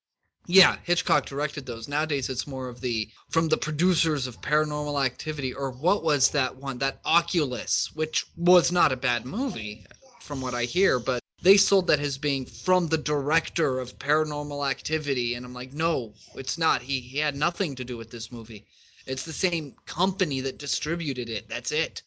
Yeah, 0.51 0.77
Hitchcock 0.85 1.27
directed 1.27 1.67
those. 1.67 1.89
Nowadays 1.89 2.31
it's 2.31 2.47
more 2.47 2.71
of 2.71 2.81
the 2.81 3.11
from 3.29 3.49
the 3.49 3.59
producers 3.59 4.27
of 4.27 4.41
Paranormal 4.41 5.05
Activity 5.05 5.53
or 5.53 5.71
what 5.71 6.03
was 6.03 6.31
that 6.31 6.57
one? 6.57 6.79
That 6.79 7.01
Oculus, 7.05 7.91
which 7.95 8.25
was 8.35 8.73
not 8.73 8.91
a 8.91 8.97
bad 8.97 9.27
movie 9.27 9.85
from 10.21 10.41
what 10.41 10.55
I 10.55 10.65
hear, 10.65 10.99
but 10.99 11.23
they 11.43 11.59
sold 11.59 11.89
that 11.89 12.01
as 12.01 12.17
being 12.17 12.47
from 12.47 12.87
the 12.87 12.97
director 12.97 13.79
of 13.79 13.99
Paranormal 13.99 14.67
Activity 14.71 15.35
and 15.35 15.45
I'm 15.45 15.53
like, 15.53 15.75
"No, 15.75 16.15
it's 16.35 16.57
not. 16.57 16.81
He 16.81 17.01
he 17.01 17.19
had 17.19 17.37
nothing 17.37 17.75
to 17.75 17.85
do 17.85 17.99
with 17.99 18.11
this 18.11 18.33
movie. 18.33 18.67
It's 19.05 19.25
the 19.25 19.35
same 19.35 19.77
company 19.85 20.41
that 20.41 20.57
distributed 20.57 21.29
it. 21.29 21.47
That's 21.51 21.73
it." 21.73 22.03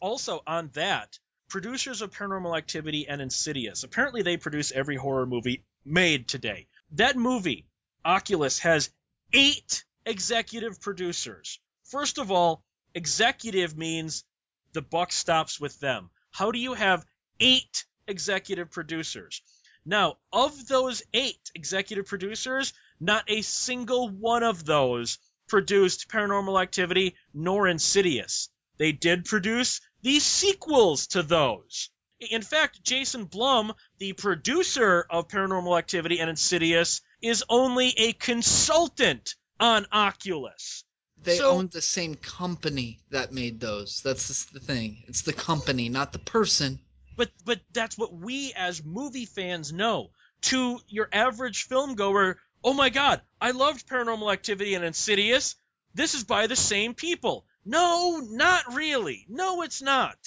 Also, 0.00 0.42
on 0.44 0.70
that, 0.74 1.20
producers 1.48 2.02
of 2.02 2.10
Paranormal 2.10 2.58
Activity 2.58 3.06
and 3.06 3.22
Insidious, 3.22 3.84
apparently 3.84 4.22
they 4.22 4.38
produce 4.38 4.72
every 4.72 4.96
horror 4.96 5.26
movie 5.26 5.62
made 5.84 6.26
today. 6.26 6.66
That 6.92 7.16
movie, 7.16 7.66
Oculus, 8.06 8.60
has 8.60 8.90
eight 9.32 9.84
executive 10.06 10.80
producers. 10.80 11.58
First 11.90 12.18
of 12.18 12.30
all, 12.30 12.62
executive 12.94 13.76
means 13.76 14.24
the 14.72 14.82
buck 14.82 15.12
stops 15.12 15.60
with 15.60 15.78
them. 15.80 16.10
How 16.30 16.52
do 16.52 16.58
you 16.58 16.74
have 16.74 17.04
eight 17.40 17.84
executive 18.06 18.70
producers? 18.70 19.42
Now, 19.84 20.18
of 20.32 20.68
those 20.68 21.02
eight 21.12 21.50
executive 21.54 22.06
producers, 22.06 22.72
not 23.00 23.24
a 23.28 23.42
single 23.42 24.08
one 24.08 24.42
of 24.42 24.64
those 24.64 25.18
produced 25.48 26.08
Paranormal 26.08 26.60
Activity 26.62 27.16
nor 27.34 27.68
Insidious. 27.68 28.48
They 28.78 28.92
did 28.92 29.24
produce 29.24 29.80
the 30.02 30.20
sequels 30.20 31.08
to 31.08 31.22
those. 31.22 31.90
In 32.18 32.42
fact, 32.42 32.82
Jason 32.82 33.24
Blum, 33.24 33.72
the 33.98 34.12
producer 34.12 35.06
of 35.08 35.28
Paranormal 35.28 35.78
Activity 35.78 36.18
and 36.18 36.30
Insidious, 36.30 37.02
is 37.22 37.44
only 37.48 37.88
a 37.96 38.12
consultant 38.12 39.34
on 39.58 39.86
Oculus. 39.92 40.84
They 41.22 41.38
So- 41.38 41.50
owned 41.50 41.70
the 41.70 41.82
same 41.82 42.14
company 42.14 43.00
that 43.10 43.32
made 43.32 43.58
those. 43.60 44.00
That's 44.02 44.28
just 44.28 44.52
the 44.52 44.60
thing. 44.60 45.02
It's 45.08 45.22
the 45.22 45.32
company, 45.32 45.88
not 45.88 46.12
the 46.12 46.18
person. 46.18 46.78
But 47.16 47.30
but 47.44 47.60
that's 47.72 47.96
what 47.96 48.12
we 48.12 48.52
as 48.54 48.84
movie 48.84 49.24
fans 49.26 49.72
know. 49.72 50.10
To 50.42 50.78
your 50.88 51.08
average 51.12 51.64
film 51.64 51.94
goer, 51.94 52.38
oh 52.62 52.74
my 52.74 52.90
god, 52.90 53.22
I 53.40 53.52
loved 53.52 53.88
Paranormal 53.88 54.30
Activity 54.32 54.74
and 54.74 54.84
Insidious. 54.84 55.56
This 55.94 56.14
is 56.14 56.24
by 56.24 56.46
the 56.46 56.56
same 56.56 56.94
people. 56.94 57.46
No, 57.64 58.18
not 58.18 58.74
really. 58.74 59.24
No, 59.28 59.62
it's 59.62 59.80
not. 59.80 60.18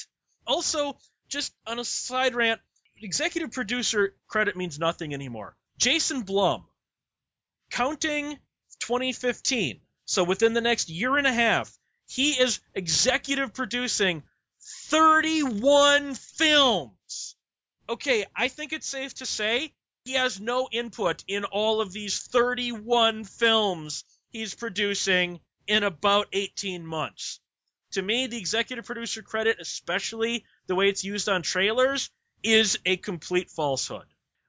Also, 0.48 0.98
just 1.30 1.54
on 1.68 1.78
a 1.78 1.86
side 1.86 2.34
rant, 2.34 2.60
executive 2.98 3.52
producer 3.52 4.16
credit 4.28 4.58
means 4.58 4.80
nothing 4.80 5.14
anymore. 5.14 5.56
Jason 5.78 6.24
Blum, 6.24 6.66
counting 7.70 8.38
2015, 8.80 9.82
so 10.06 10.24
within 10.24 10.54
the 10.54 10.62
next 10.62 10.90
year 10.90 11.18
and 11.18 11.28
a 11.28 11.34
half, 11.34 11.78
he 12.08 12.32
is 12.32 12.60
executive 12.74 13.54
producing 13.54 14.24
31 14.62 16.16
films. 16.16 17.36
Okay, 17.88 18.26
I 18.36 18.48
think 18.48 18.74
it's 18.74 18.88
safe 18.88 19.14
to 19.16 19.26
say 19.26 19.74
he 20.06 20.14
has 20.14 20.40
no 20.40 20.68
input 20.72 21.24
in 21.28 21.46
all 21.46 21.82
of 21.82 21.92
these 21.92 22.20
31 22.20 23.24
films 23.24 24.04
he's 24.30 24.56
producing 24.56 25.40
in 25.68 25.84
about 25.84 26.28
18 26.34 26.86
months. 26.86 27.40
To 27.92 28.02
me, 28.02 28.28
the 28.28 28.38
executive 28.38 28.86
producer 28.86 29.22
credit, 29.22 29.58
especially 29.60 30.46
the 30.68 30.76
way 30.76 30.90
it's 30.90 31.04
used 31.04 31.30
on 31.30 31.42
trailers, 31.42 32.10
is 32.44 32.80
a 32.86 32.98
complete 32.98 33.50
falsehood. 33.50 34.06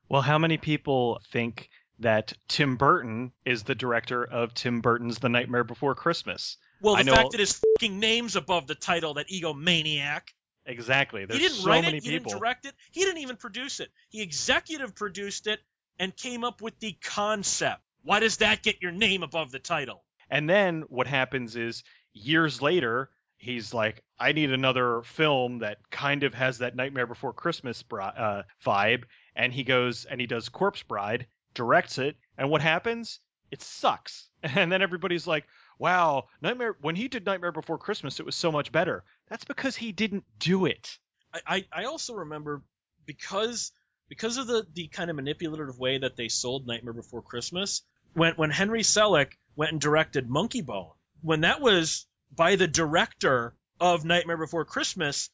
Well, 0.08 0.22
how 0.22 0.38
many 0.38 0.58
people 0.58 1.20
think 1.32 1.70
that 2.00 2.32
Tim 2.48 2.76
Burton 2.76 3.32
is 3.44 3.62
the 3.62 3.74
director 3.74 4.24
of 4.24 4.54
Tim 4.54 4.80
Burton's 4.80 5.18
The 5.18 5.28
Nightmare 5.28 5.64
Before 5.64 5.94
Christmas? 5.94 6.56
Well, 6.80 6.96
I 6.96 7.02
the 7.02 7.10
know- 7.10 7.16
fact 7.16 7.30
that 7.32 7.40
his 7.40 7.60
fucking 7.76 7.98
name's 7.98 8.36
above 8.36 8.66
the 8.66 8.74
title, 8.74 9.14
that 9.14 9.28
egomaniac. 9.28 10.22
Exactly. 10.66 11.24
There's 11.24 11.40
he 11.40 11.46
didn't 11.48 11.62
so 11.62 11.70
write 11.70 11.84
many 11.84 11.98
it, 11.98 12.02
he 12.04 12.10
people. 12.10 12.30
didn't 12.30 12.40
direct 12.40 12.66
it, 12.66 12.74
he 12.90 13.00
didn't 13.04 13.18
even 13.18 13.36
produce 13.36 13.80
it. 13.80 13.90
He 14.08 14.22
executive 14.22 14.94
produced 14.94 15.46
it 15.46 15.60
and 15.98 16.14
came 16.16 16.44
up 16.44 16.60
with 16.62 16.78
the 16.80 16.92
concept. 17.02 17.80
Why 18.02 18.20
does 18.20 18.38
that 18.38 18.62
get 18.62 18.80
your 18.80 18.92
name 18.92 19.22
above 19.22 19.50
the 19.50 19.58
title? 19.58 20.04
And 20.30 20.48
then 20.48 20.82
what 20.88 21.06
happens 21.06 21.56
is 21.56 21.82
years 22.12 22.62
later, 22.62 23.10
he's 23.36 23.74
like, 23.74 24.02
I 24.18 24.32
need 24.32 24.52
another 24.52 25.02
film 25.02 25.58
that 25.58 25.78
kind 25.90 26.22
of 26.22 26.34
has 26.34 26.58
that 26.58 26.76
Nightmare 26.76 27.06
Before 27.06 27.32
Christmas 27.32 27.82
bri- 27.82 28.02
uh, 28.04 28.42
vibe. 28.64 29.04
And 29.34 29.52
he 29.52 29.64
goes 29.64 30.04
and 30.04 30.20
he 30.20 30.26
does 30.26 30.48
Corpse 30.48 30.82
Bride, 30.82 31.26
directs 31.54 31.98
it, 31.98 32.16
and 32.36 32.50
what 32.50 32.62
happens? 32.62 33.20
It 33.50 33.62
sucks. 33.62 34.28
And 34.42 34.72
then 34.72 34.80
everybody's 34.80 35.26
like, 35.26 35.44
wow, 35.78 36.28
Nightmare, 36.40 36.74
when 36.80 36.96
he 36.96 37.08
did 37.08 37.26
Nightmare 37.26 37.52
Before 37.52 37.76
Christmas, 37.76 38.20
it 38.20 38.26
was 38.26 38.34
so 38.36 38.50
much 38.50 38.72
better. 38.72 39.04
That's 39.28 39.44
because 39.44 39.76
he 39.76 39.92
didn't 39.92 40.24
do 40.38 40.64
it. 40.64 40.98
I, 41.46 41.66
I, 41.72 41.84
also 41.84 42.14
remember 42.14 42.62
because 43.06 43.70
because 44.08 44.36
of 44.36 44.46
the, 44.46 44.66
the 44.72 44.88
kind 44.88 45.10
of 45.10 45.16
manipulative 45.16 45.78
way 45.78 45.98
that 45.98 46.16
they 46.16 46.28
sold 46.28 46.66
Nightmare 46.66 46.94
Before 46.94 47.22
Christmas, 47.22 47.82
when 48.14 48.34
when 48.34 48.50
Henry 48.50 48.82
Selick 48.82 49.32
went 49.56 49.72
and 49.72 49.80
directed 49.80 50.28
Monkeybone, 50.28 50.92
when 51.22 51.42
that 51.42 51.60
was 51.60 52.06
by 52.34 52.56
the 52.56 52.66
director 52.66 53.54
of 53.78 54.04
Nightmare 54.04 54.38
Before 54.38 54.64
Christmas, 54.64 55.30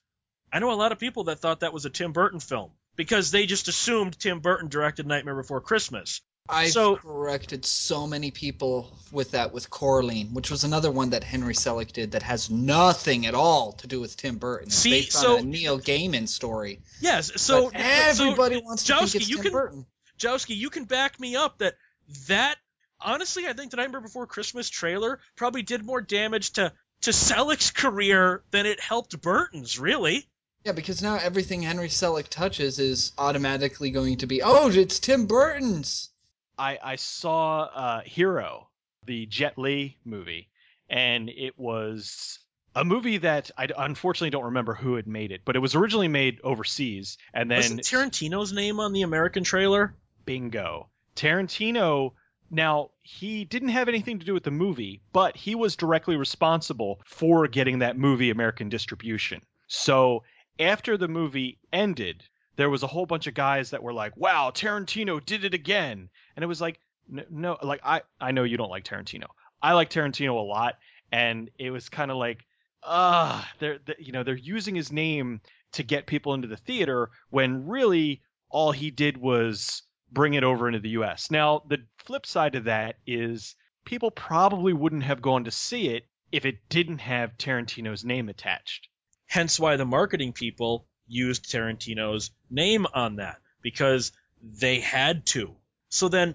I 0.52 0.58
know 0.58 0.72
a 0.72 0.74
lot 0.74 0.92
of 0.92 0.98
people 0.98 1.24
that 1.24 1.38
thought 1.38 1.60
that 1.60 1.72
was 1.72 1.86
a 1.86 1.90
Tim 1.90 2.12
Burton 2.12 2.40
film 2.40 2.72
because 2.96 3.30
they 3.30 3.46
just 3.46 3.68
assumed 3.68 4.18
Tim 4.18 4.40
Burton 4.40 4.68
directed 4.68 5.06
Nightmare 5.06 5.36
Before 5.36 5.60
Christmas. 5.60 6.20
I've 6.48 6.70
So- 6.70 6.96
corrected 6.96 7.64
so 7.66 8.06
many 8.06 8.30
people 8.30 8.96
with 9.10 9.32
that 9.32 9.52
with 9.52 9.68
Coraline, 9.68 10.32
which 10.32 10.48
was 10.50 10.62
another 10.62 10.92
one 10.92 11.10
that 11.10 11.24
Henry 11.24 11.54
Selick 11.54 11.92
did 11.92 12.12
that 12.12 12.22
has 12.22 12.48
nothing 12.50 13.26
at 13.26 13.34
all 13.34 13.72
to 13.74 13.86
do 13.88 14.00
with 14.00 14.16
Tim 14.16 14.38
Burton. 14.38 14.68
It's 14.68 14.76
See, 14.76 14.90
based 14.90 15.12
so- 15.12 15.38
on 15.38 15.40
a 15.40 15.42
Neil 15.42 15.80
Gaiman 15.80 16.28
story. 16.28 16.80
Yes. 17.00 17.32
So 17.40 17.70
But 17.70 17.80
everybody 17.80 18.56
so, 18.56 18.60
wants 18.64 18.84
to 18.84 18.94
think 18.96 19.14
it's 19.16 19.28
you 19.28 19.36
Tim 19.36 19.42
can 19.42 19.52
Burton. 19.52 19.86
Jowski, 20.20 20.56
you 20.56 20.70
can 20.70 20.84
back 20.84 21.18
me 21.18 21.34
up 21.34 21.58
that 21.58 21.74
that 22.28 22.56
honestly, 23.00 23.46
I 23.48 23.52
think 23.52 23.72
the 23.72 23.76
Nightmare 23.78 24.00
Before 24.00 24.26
Christmas 24.28 24.68
trailer 24.70 25.18
probably 25.34 25.62
did 25.62 25.84
more 25.84 26.00
damage 26.00 26.52
to 26.52 26.72
to 27.02 27.10
Selick's 27.10 27.72
career 27.72 28.42
than 28.52 28.66
it 28.66 28.78
helped 28.80 29.20
Burton's. 29.20 29.78
Really. 29.80 30.28
Yeah, 30.66 30.72
because 30.72 31.00
now 31.00 31.14
everything 31.14 31.62
Henry 31.62 31.86
Selick 31.86 32.26
touches 32.26 32.80
is 32.80 33.12
automatically 33.18 33.92
going 33.92 34.16
to 34.16 34.26
be, 34.26 34.42
oh, 34.42 34.68
it's 34.68 34.98
Tim 34.98 35.26
Burton's. 35.26 36.10
I, 36.58 36.76
I 36.82 36.96
saw 36.96 37.60
uh, 37.72 38.00
Hero, 38.04 38.68
the 39.04 39.26
Jet 39.26 39.56
Li 39.58 39.96
movie, 40.04 40.48
and 40.90 41.28
it 41.30 41.56
was 41.56 42.40
a 42.74 42.84
movie 42.84 43.18
that 43.18 43.52
I 43.56 43.68
unfortunately 43.78 44.30
don't 44.30 44.46
remember 44.46 44.74
who 44.74 44.96
had 44.96 45.06
made 45.06 45.30
it, 45.30 45.42
but 45.44 45.54
it 45.54 45.60
was 45.60 45.76
originally 45.76 46.08
made 46.08 46.40
overseas, 46.42 47.16
and 47.32 47.48
then 47.48 47.58
Wasn't 47.58 47.82
Tarantino's 47.82 48.52
name 48.52 48.80
on 48.80 48.92
the 48.92 49.02
American 49.02 49.44
trailer? 49.44 49.94
bingo. 50.24 50.88
Tarantino. 51.14 52.14
Now 52.50 52.90
he 53.02 53.44
didn't 53.44 53.68
have 53.68 53.88
anything 53.88 54.18
to 54.18 54.26
do 54.26 54.34
with 54.34 54.42
the 54.42 54.50
movie, 54.50 55.00
but 55.12 55.36
he 55.36 55.54
was 55.54 55.76
directly 55.76 56.16
responsible 56.16 57.00
for 57.04 57.46
getting 57.46 57.78
that 57.78 57.96
movie 57.96 58.30
American 58.30 58.68
distribution. 58.68 59.42
So 59.68 60.22
after 60.58 60.96
the 60.96 61.08
movie 61.08 61.58
ended, 61.72 62.24
there 62.56 62.70
was 62.70 62.82
a 62.82 62.86
whole 62.86 63.06
bunch 63.06 63.26
of 63.26 63.34
guys 63.34 63.70
that 63.70 63.82
were 63.82 63.92
like, 63.92 64.16
"Wow, 64.16 64.50
Tarantino 64.50 65.24
did 65.24 65.44
it 65.44 65.54
again," 65.54 66.08
and 66.34 66.42
it 66.42 66.46
was 66.46 66.60
like, 66.60 66.80
no, 67.08 67.58
like 67.62 67.80
I 67.84 68.02
I 68.20 68.32
know 68.32 68.44
you 68.44 68.56
don't 68.56 68.70
like 68.70 68.84
Tarantino. 68.84 69.26
I 69.62 69.72
like 69.72 69.90
Tarantino 69.90 70.34
a 70.38 70.40
lot, 70.40 70.78
and 71.12 71.50
it 71.58 71.70
was 71.70 71.88
kind 71.88 72.10
of 72.10 72.16
like, 72.16 72.46
ah, 72.82 73.50
they're, 73.58 73.78
they 73.78 73.96
you 73.98 74.12
know 74.12 74.22
they're 74.22 74.34
using 74.34 74.74
his 74.74 74.92
name 74.92 75.40
to 75.72 75.82
get 75.82 76.06
people 76.06 76.34
into 76.34 76.48
the 76.48 76.56
theater 76.56 77.10
when 77.30 77.66
really 77.66 78.22
all 78.48 78.72
he 78.72 78.90
did 78.90 79.16
was 79.16 79.82
bring 80.10 80.34
it 80.34 80.44
over 80.44 80.68
into 80.68 80.80
the 80.80 80.90
US. 80.90 81.30
Now, 81.30 81.62
the 81.68 81.84
flip 81.98 82.24
side 82.26 82.54
of 82.54 82.64
that 82.64 82.96
is 83.06 83.54
people 83.84 84.10
probably 84.10 84.72
wouldn't 84.72 85.02
have 85.02 85.20
gone 85.20 85.44
to 85.44 85.50
see 85.50 85.88
it 85.88 86.06
if 86.32 86.44
it 86.44 86.68
didn't 86.68 86.98
have 86.98 87.36
Tarantino's 87.38 88.04
name 88.04 88.28
attached. 88.28 88.88
Hence 89.26 89.58
why 89.58 89.76
the 89.76 89.84
marketing 89.84 90.32
people 90.32 90.86
used 91.06 91.50
Tarantino's 91.50 92.30
name 92.50 92.86
on 92.92 93.16
that 93.16 93.38
because 93.62 94.12
they 94.42 94.80
had 94.80 95.26
to. 95.26 95.54
So 95.88 96.08
then, 96.08 96.34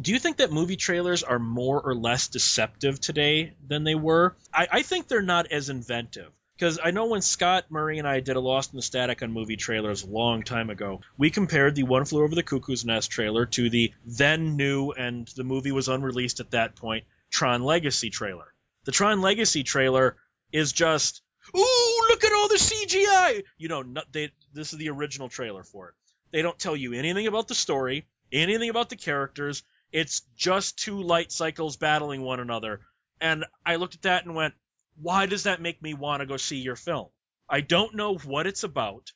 do 0.00 0.12
you 0.12 0.18
think 0.18 0.38
that 0.38 0.52
movie 0.52 0.76
trailers 0.76 1.22
are 1.22 1.38
more 1.38 1.80
or 1.80 1.94
less 1.94 2.28
deceptive 2.28 3.00
today 3.00 3.54
than 3.66 3.84
they 3.84 3.94
were? 3.94 4.36
I, 4.52 4.68
I 4.70 4.82
think 4.82 5.06
they're 5.06 5.22
not 5.22 5.52
as 5.52 5.68
inventive. 5.68 6.32
Because 6.56 6.78
I 6.82 6.92
know 6.92 7.06
when 7.06 7.20
Scott 7.20 7.64
Murray 7.68 7.98
and 7.98 8.06
I 8.06 8.20
did 8.20 8.36
a 8.36 8.40
Lost 8.40 8.72
in 8.72 8.76
the 8.76 8.82
Static 8.82 9.22
on 9.22 9.32
movie 9.32 9.56
trailers 9.56 10.04
a 10.04 10.08
long 10.08 10.44
time 10.44 10.70
ago, 10.70 11.00
we 11.18 11.30
compared 11.30 11.74
the 11.74 11.82
One 11.82 12.04
Flew 12.04 12.22
Over 12.22 12.36
the 12.36 12.44
Cuckoo's 12.44 12.84
Nest 12.84 13.10
trailer 13.10 13.46
to 13.46 13.68
the 13.68 13.92
then 14.06 14.56
new 14.56 14.92
and 14.92 15.26
the 15.34 15.42
movie 15.42 15.72
was 15.72 15.88
unreleased 15.88 16.38
at 16.38 16.52
that 16.52 16.76
point 16.76 17.04
Tron 17.30 17.64
Legacy 17.64 18.10
trailer. 18.10 18.54
The 18.84 18.92
Tron 18.92 19.20
Legacy 19.20 19.64
trailer 19.64 20.16
is 20.52 20.72
just, 20.72 21.22
ooh, 21.56 21.93
look 22.08 22.24
at 22.24 22.32
all 22.32 22.48
the 22.48 22.54
CGI. 22.54 23.44
You 23.58 23.68
know, 23.68 23.84
they, 24.12 24.32
this 24.52 24.72
is 24.72 24.78
the 24.78 24.90
original 24.90 25.28
trailer 25.28 25.62
for 25.62 25.88
it. 25.88 25.94
They 26.32 26.42
don't 26.42 26.58
tell 26.58 26.76
you 26.76 26.92
anything 26.92 27.26
about 27.26 27.48
the 27.48 27.54
story, 27.54 28.06
anything 28.32 28.70
about 28.70 28.88
the 28.88 28.96
characters. 28.96 29.62
It's 29.92 30.22
just 30.36 30.78
two 30.78 31.02
light 31.02 31.30
cycles 31.30 31.76
battling 31.76 32.22
one 32.22 32.40
another. 32.40 32.80
And 33.20 33.44
I 33.64 33.76
looked 33.76 33.94
at 33.94 34.02
that 34.02 34.24
and 34.24 34.34
went, 34.34 34.54
why 35.00 35.26
does 35.26 35.44
that 35.44 35.60
make 35.60 35.82
me 35.82 35.94
want 35.94 36.20
to 36.20 36.26
go 36.26 36.36
see 36.36 36.56
your 36.56 36.76
film? 36.76 37.08
I 37.48 37.60
don't 37.60 37.94
know 37.94 38.16
what 38.16 38.46
it's 38.46 38.64
about. 38.64 39.12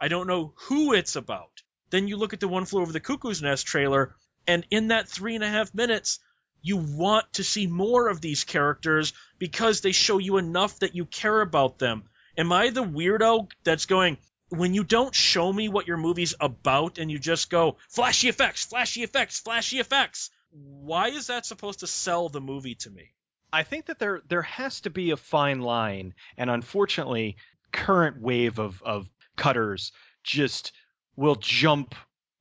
I 0.00 0.08
don't 0.08 0.26
know 0.26 0.52
who 0.56 0.92
it's 0.92 1.16
about. 1.16 1.62
Then 1.90 2.08
you 2.08 2.16
look 2.16 2.32
at 2.32 2.40
the 2.40 2.48
One 2.48 2.66
Flew 2.66 2.82
Over 2.82 2.92
the 2.92 3.00
Cuckoo's 3.00 3.42
Nest 3.42 3.66
trailer, 3.66 4.14
and 4.46 4.66
in 4.70 4.88
that 4.88 5.08
three 5.08 5.34
and 5.34 5.44
a 5.44 5.48
half 5.48 5.74
minutes, 5.74 6.20
you 6.60 6.76
want 6.76 7.32
to 7.34 7.44
see 7.44 7.66
more 7.66 8.08
of 8.08 8.20
these 8.20 8.44
characters 8.44 9.12
because 9.38 9.80
they 9.80 9.92
show 9.92 10.18
you 10.18 10.36
enough 10.38 10.78
that 10.80 10.94
you 10.94 11.04
care 11.06 11.40
about 11.40 11.78
them. 11.78 12.04
Am 12.38 12.52
I 12.52 12.70
the 12.70 12.84
weirdo 12.84 13.50
that's 13.64 13.86
going, 13.86 14.16
when 14.48 14.72
you 14.72 14.84
don't 14.84 15.14
show 15.14 15.52
me 15.52 15.68
what 15.68 15.88
your 15.88 15.96
movie's 15.96 16.34
about 16.40 16.98
and 16.98 17.10
you 17.10 17.18
just 17.18 17.50
go, 17.50 17.76
flashy 17.88 18.28
effects, 18.28 18.64
flashy 18.64 19.02
effects, 19.02 19.40
flashy 19.40 19.80
effects, 19.80 20.30
why 20.50 21.08
is 21.08 21.26
that 21.26 21.44
supposed 21.44 21.80
to 21.80 21.86
sell 21.88 22.28
the 22.28 22.40
movie 22.40 22.76
to 22.76 22.90
me? 22.90 23.12
I 23.52 23.64
think 23.64 23.86
that 23.86 23.98
there 23.98 24.22
there 24.28 24.42
has 24.42 24.80
to 24.82 24.90
be 24.90 25.10
a 25.10 25.16
fine 25.16 25.60
line, 25.60 26.14
and 26.36 26.48
unfortunately, 26.48 27.36
current 27.72 28.20
wave 28.20 28.58
of 28.58 28.82
of 28.82 29.08
cutters 29.36 29.92
just 30.22 30.72
will 31.16 31.34
jump 31.34 31.94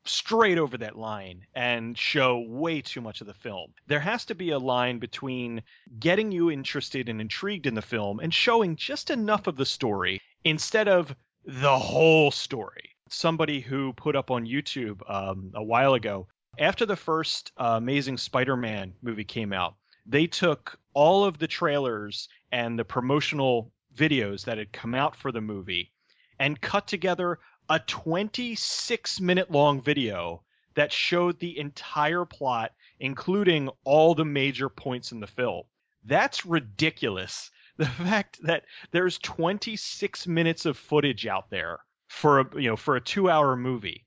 straight 0.09 0.57
over 0.57 0.77
that 0.77 0.97
line 0.97 1.45
and 1.53 1.97
show 1.97 2.39
way 2.39 2.81
too 2.81 3.01
much 3.01 3.21
of 3.21 3.27
the 3.27 3.33
film. 3.33 3.73
There 3.87 3.99
has 3.99 4.25
to 4.25 4.35
be 4.35 4.51
a 4.51 4.59
line 4.59 4.99
between 4.99 5.63
getting 5.99 6.31
you 6.31 6.51
interested 6.51 7.09
and 7.09 7.21
intrigued 7.21 7.65
in 7.65 7.75
the 7.75 7.81
film 7.81 8.19
and 8.19 8.33
showing 8.33 8.75
just 8.75 9.09
enough 9.09 9.47
of 9.47 9.55
the 9.55 9.65
story 9.65 10.21
instead 10.43 10.87
of 10.87 11.15
the 11.45 11.77
whole 11.77 12.31
story. 12.31 12.91
Somebody 13.09 13.61
who 13.61 13.93
put 13.93 14.15
up 14.15 14.31
on 14.31 14.45
YouTube 14.45 15.01
um, 15.09 15.51
a 15.55 15.63
while 15.63 15.93
ago, 15.93 16.27
after 16.59 16.85
the 16.85 16.95
first 16.95 17.51
uh, 17.57 17.75
Amazing 17.77 18.17
Spider 18.17 18.57
Man 18.57 18.93
movie 19.01 19.23
came 19.23 19.53
out, 19.53 19.75
they 20.05 20.27
took 20.27 20.79
all 20.93 21.23
of 21.23 21.37
the 21.37 21.47
trailers 21.47 22.27
and 22.51 22.77
the 22.77 22.85
promotional 22.85 23.71
videos 23.95 24.45
that 24.45 24.57
had 24.57 24.71
come 24.71 24.95
out 24.95 25.15
for 25.15 25.31
the 25.31 25.41
movie 25.41 25.91
and 26.39 26.61
cut 26.61 26.87
together 26.87 27.39
a 27.70 27.80
26 27.80 29.20
minute 29.20 29.51
long 29.51 29.82
video 29.82 30.43
that 30.76 30.91
showed 30.91 31.39
the 31.39 31.57
entire 31.59 32.24
plot, 32.24 32.72
including 32.99 33.70
all 33.84 34.15
the 34.15 34.26
major 34.26 34.70
points 34.70 35.11
in 35.11 35.20
the 35.20 35.28
film. 35.28 35.63
That's 36.05 36.45
ridiculous. 36.45 37.51
The 37.78 37.86
fact 37.86 38.39
that 38.41 38.63
there's 38.89 39.20
26 39.20 40.26
minutes 40.26 40.65
of 40.65 40.80
footage 40.80 41.28
out 41.28 41.51
there 41.51 41.78
for 42.07 42.39
a 42.39 42.59
you 42.59 42.70
know 42.70 42.76
for 42.76 42.95
a 42.95 43.01
two 43.01 43.30
hour 43.30 43.55
movie. 43.55 44.06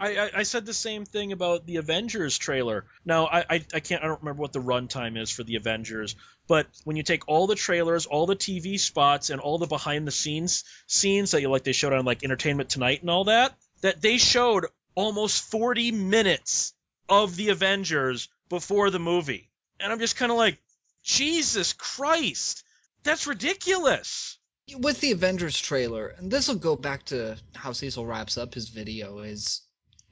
I, 0.00 0.30
I, 0.34 0.42
said 0.42 0.66
the 0.66 0.74
same 0.74 1.04
thing 1.04 1.32
about 1.32 1.66
the 1.66 1.76
Avengers 1.76 2.36
trailer. 2.36 2.86
Now 3.04 3.26
I, 3.26 3.40
I 3.48 3.64
I 3.74 3.80
can't 3.80 4.02
I 4.02 4.06
don't 4.06 4.20
remember 4.20 4.40
what 4.40 4.52
the 4.52 4.60
runtime 4.60 5.20
is 5.20 5.30
for 5.30 5.42
the 5.42 5.56
Avengers, 5.56 6.16
but 6.46 6.66
when 6.84 6.96
you 6.96 7.02
take 7.02 7.28
all 7.28 7.46
the 7.46 7.54
trailers, 7.54 8.06
all 8.06 8.26
the 8.26 8.36
TV 8.36 8.78
spots, 8.78 9.30
and 9.30 9.40
all 9.40 9.58
the 9.58 9.66
behind 9.66 10.06
the 10.06 10.12
scenes 10.12 10.64
scenes 10.86 11.30
that 11.30 11.40
you 11.40 11.48
like 11.48 11.64
they 11.64 11.72
showed 11.72 11.92
on 11.92 12.04
like 12.04 12.24
Entertainment 12.24 12.70
Tonight 12.70 13.00
and 13.00 13.10
all 13.10 13.24
that, 13.24 13.56
that 13.80 14.00
they 14.00 14.18
showed 14.18 14.66
almost 14.94 15.50
40 15.50 15.92
minutes 15.92 16.74
of 17.08 17.36
the 17.36 17.48
Avengers 17.50 18.28
before 18.48 18.90
the 18.90 18.98
movie, 18.98 19.50
and 19.78 19.92
I'm 19.92 19.98
just 19.98 20.16
kind 20.16 20.30
of 20.30 20.38
like, 20.38 20.58
Jesus 21.02 21.72
Christ, 21.72 22.64
that's 23.02 23.26
ridiculous. 23.26 24.38
with 24.78 25.00
the 25.00 25.12
Avengers 25.12 25.58
trailer, 25.58 26.08
and 26.08 26.30
this 26.30 26.48
will 26.48 26.56
go 26.56 26.76
back 26.76 27.04
to 27.06 27.36
how 27.54 27.72
Cecil 27.72 28.06
wraps 28.06 28.36
up 28.36 28.54
his 28.54 28.68
video, 28.68 29.20
is 29.20 29.62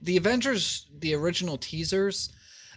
the 0.01 0.16
Avengers, 0.16 0.86
the 0.99 1.14
original 1.14 1.59
teasers, 1.59 2.30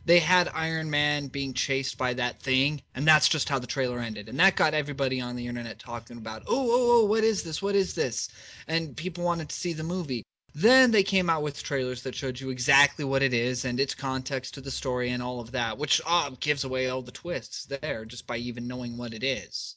they 0.05 0.19
had 0.19 0.49
Iron 0.49 0.89
Man 0.89 1.27
being 1.27 1.53
chased 1.53 1.97
by 1.97 2.15
that 2.15 2.41
thing, 2.41 2.81
and 2.95 3.07
that's 3.07 3.29
just 3.29 3.49
how 3.49 3.59
the 3.59 3.67
trailer 3.67 3.99
ended. 3.99 4.29
And 4.29 4.39
that 4.39 4.55
got 4.55 4.73
everybody 4.73 5.21
on 5.21 5.35
the 5.35 5.47
internet 5.47 5.77
talking 5.77 6.17
about, 6.17 6.43
oh, 6.47 6.69
oh, 6.71 7.01
oh, 7.01 7.05
what 7.05 7.23
is 7.23 7.43
this? 7.43 7.61
What 7.61 7.75
is 7.75 7.93
this? 7.93 8.29
And 8.67 8.97
people 8.97 9.23
wanted 9.23 9.49
to 9.49 9.55
see 9.55 9.73
the 9.73 9.83
movie. 9.83 10.23
Then 10.55 10.91
they 10.91 11.03
came 11.03 11.29
out 11.29 11.43
with 11.43 11.61
trailers 11.61 12.03
that 12.03 12.15
showed 12.15 12.39
you 12.39 12.49
exactly 12.49 13.05
what 13.05 13.21
it 13.21 13.33
is 13.33 13.63
and 13.63 13.79
its 13.79 13.95
context 13.95 14.55
to 14.55 14.61
the 14.61 14.71
story 14.71 15.11
and 15.11 15.21
all 15.21 15.39
of 15.39 15.51
that, 15.51 15.77
which 15.77 16.01
uh, 16.05 16.31
gives 16.39 16.63
away 16.63 16.89
all 16.89 17.03
the 17.03 17.11
twists 17.11 17.65
there 17.65 18.03
just 18.05 18.27
by 18.27 18.37
even 18.37 18.67
knowing 18.67 18.97
what 18.97 19.13
it 19.13 19.23
is. 19.23 19.75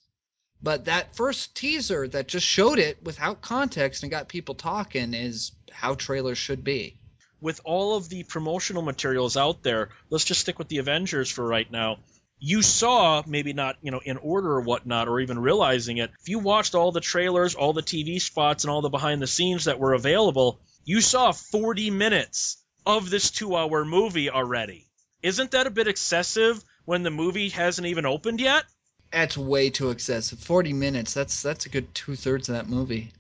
But 0.62 0.86
that 0.86 1.14
first 1.14 1.55
teaser 1.55 2.09
that 2.09 2.26
just 2.26 2.47
showed 2.47 2.78
it 2.78 3.03
without 3.03 3.42
context 3.42 4.03
and 4.03 4.11
got 4.11 4.28
people 4.28 4.55
talking 4.55 5.12
is 5.12 5.53
how 5.70 5.95
trailers 5.95 6.38
should 6.38 6.64
be. 6.64 6.99
With 7.45 7.61
all 7.62 7.95
of 7.95 8.09
the 8.09 8.22
promotional 8.22 8.80
materials 8.80 9.36
out 9.36 9.62
there, 9.62 9.90
let's 10.09 10.24
just 10.24 10.40
stick 10.40 10.59
with 10.59 10.68
the 10.68 10.78
Avengers 10.78 11.30
for 11.30 11.47
right 11.47 11.70
now. 11.70 11.99
You 12.38 12.62
saw, 12.62 13.22
maybe 13.26 13.53
not, 13.53 13.76
you 13.82 13.90
know, 13.90 14.01
in 14.03 14.16
order 14.16 14.51
or 14.53 14.62
whatnot, 14.62 15.09
or 15.09 15.20
even 15.20 15.38
realizing 15.38 15.99
it, 15.99 16.11
if 16.22 16.30
you 16.30 16.38
watched 16.38 16.74
all 16.74 16.90
the 16.90 17.03
trailers, 17.03 17.55
all 17.55 17.74
the 17.74 17.82
TV 17.82 18.18
spots, 18.18 18.64
and 18.64 18.70
all 18.70 18.80
the 18.80 18.88
behind 18.88 19.20
the 19.20 19.26
scenes 19.26 19.66
that 19.66 19.78
were 19.78 19.92
available, 19.92 20.59
you 20.86 21.03
saw 21.03 21.32
40 21.32 21.90
minutes 21.90 22.64
of 22.86 23.11
this 23.11 23.30
two 23.30 23.55
hour 23.55 23.84
movie 23.84 24.30
already. 24.30 24.86
Isn't 25.22 25.51
that 25.51 25.66
a 25.66 25.70
bit 25.70 25.86
excessive 25.86 26.64
when 26.86 27.03
the 27.03 27.11
movie 27.11 27.51
hasn't 27.51 27.86
even 27.86 28.07
opened 28.07 28.40
yet? 28.40 28.64
That's 29.12 29.36
way 29.36 29.68
too 29.68 29.90
excessive. 29.90 30.38
Forty 30.38 30.72
minutes. 30.72 31.12
That's 31.12 31.42
that's 31.42 31.66
a 31.66 31.68
good 31.68 31.95
two 31.95 32.16
thirds 32.16 32.49
of 32.49 32.57
that 32.57 32.68
movie. 32.68 33.12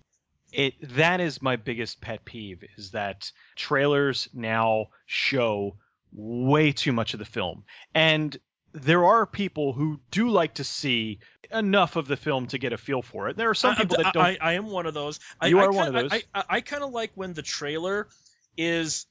It 0.54 0.74
that 0.96 1.20
is 1.20 1.42
my 1.42 1.56
biggest 1.56 2.00
pet 2.00 2.24
peeve 2.24 2.64
is 2.76 2.92
that 2.92 3.30
trailers 3.56 4.28
now 4.32 4.86
show 5.06 5.76
way 6.12 6.72
too 6.72 6.92
much 6.92 7.12
of 7.12 7.18
the 7.18 7.24
film. 7.24 7.64
And 7.94 8.36
there 8.72 9.04
are 9.04 9.26
people 9.26 9.72
who 9.72 10.00
do 10.10 10.28
like 10.30 10.54
to 10.54 10.64
see 10.64 11.18
enough 11.52 11.96
of 11.96 12.06
the 12.08 12.16
film 12.16 12.46
to 12.48 12.58
get 12.58 12.72
a 12.72 12.76
feel 12.76 13.02
for 13.02 13.28
it. 13.28 13.36
There 13.36 13.50
are 13.50 13.54
some 13.54 13.72
I- 13.72 13.74
people 13.76 13.96
that 13.98 14.14
don't. 14.14 14.22
I, 14.24 14.38
I 14.40 14.52
am 14.54 14.66
one 14.66 14.86
of 14.86 14.94
those. 14.94 15.20
You 15.42 15.58
I 15.58 15.64
are 15.64 15.72
one 15.72 15.86
kinda- 15.86 16.04
of 16.04 16.10
those. 16.10 16.22
I, 16.34 16.40
I, 16.40 16.44
I 16.56 16.60
kind 16.60 16.82
of 16.82 16.90
like 16.92 17.12
when 17.14 17.34
the 17.34 17.42
trailer 17.42 18.08
is, 18.56 19.06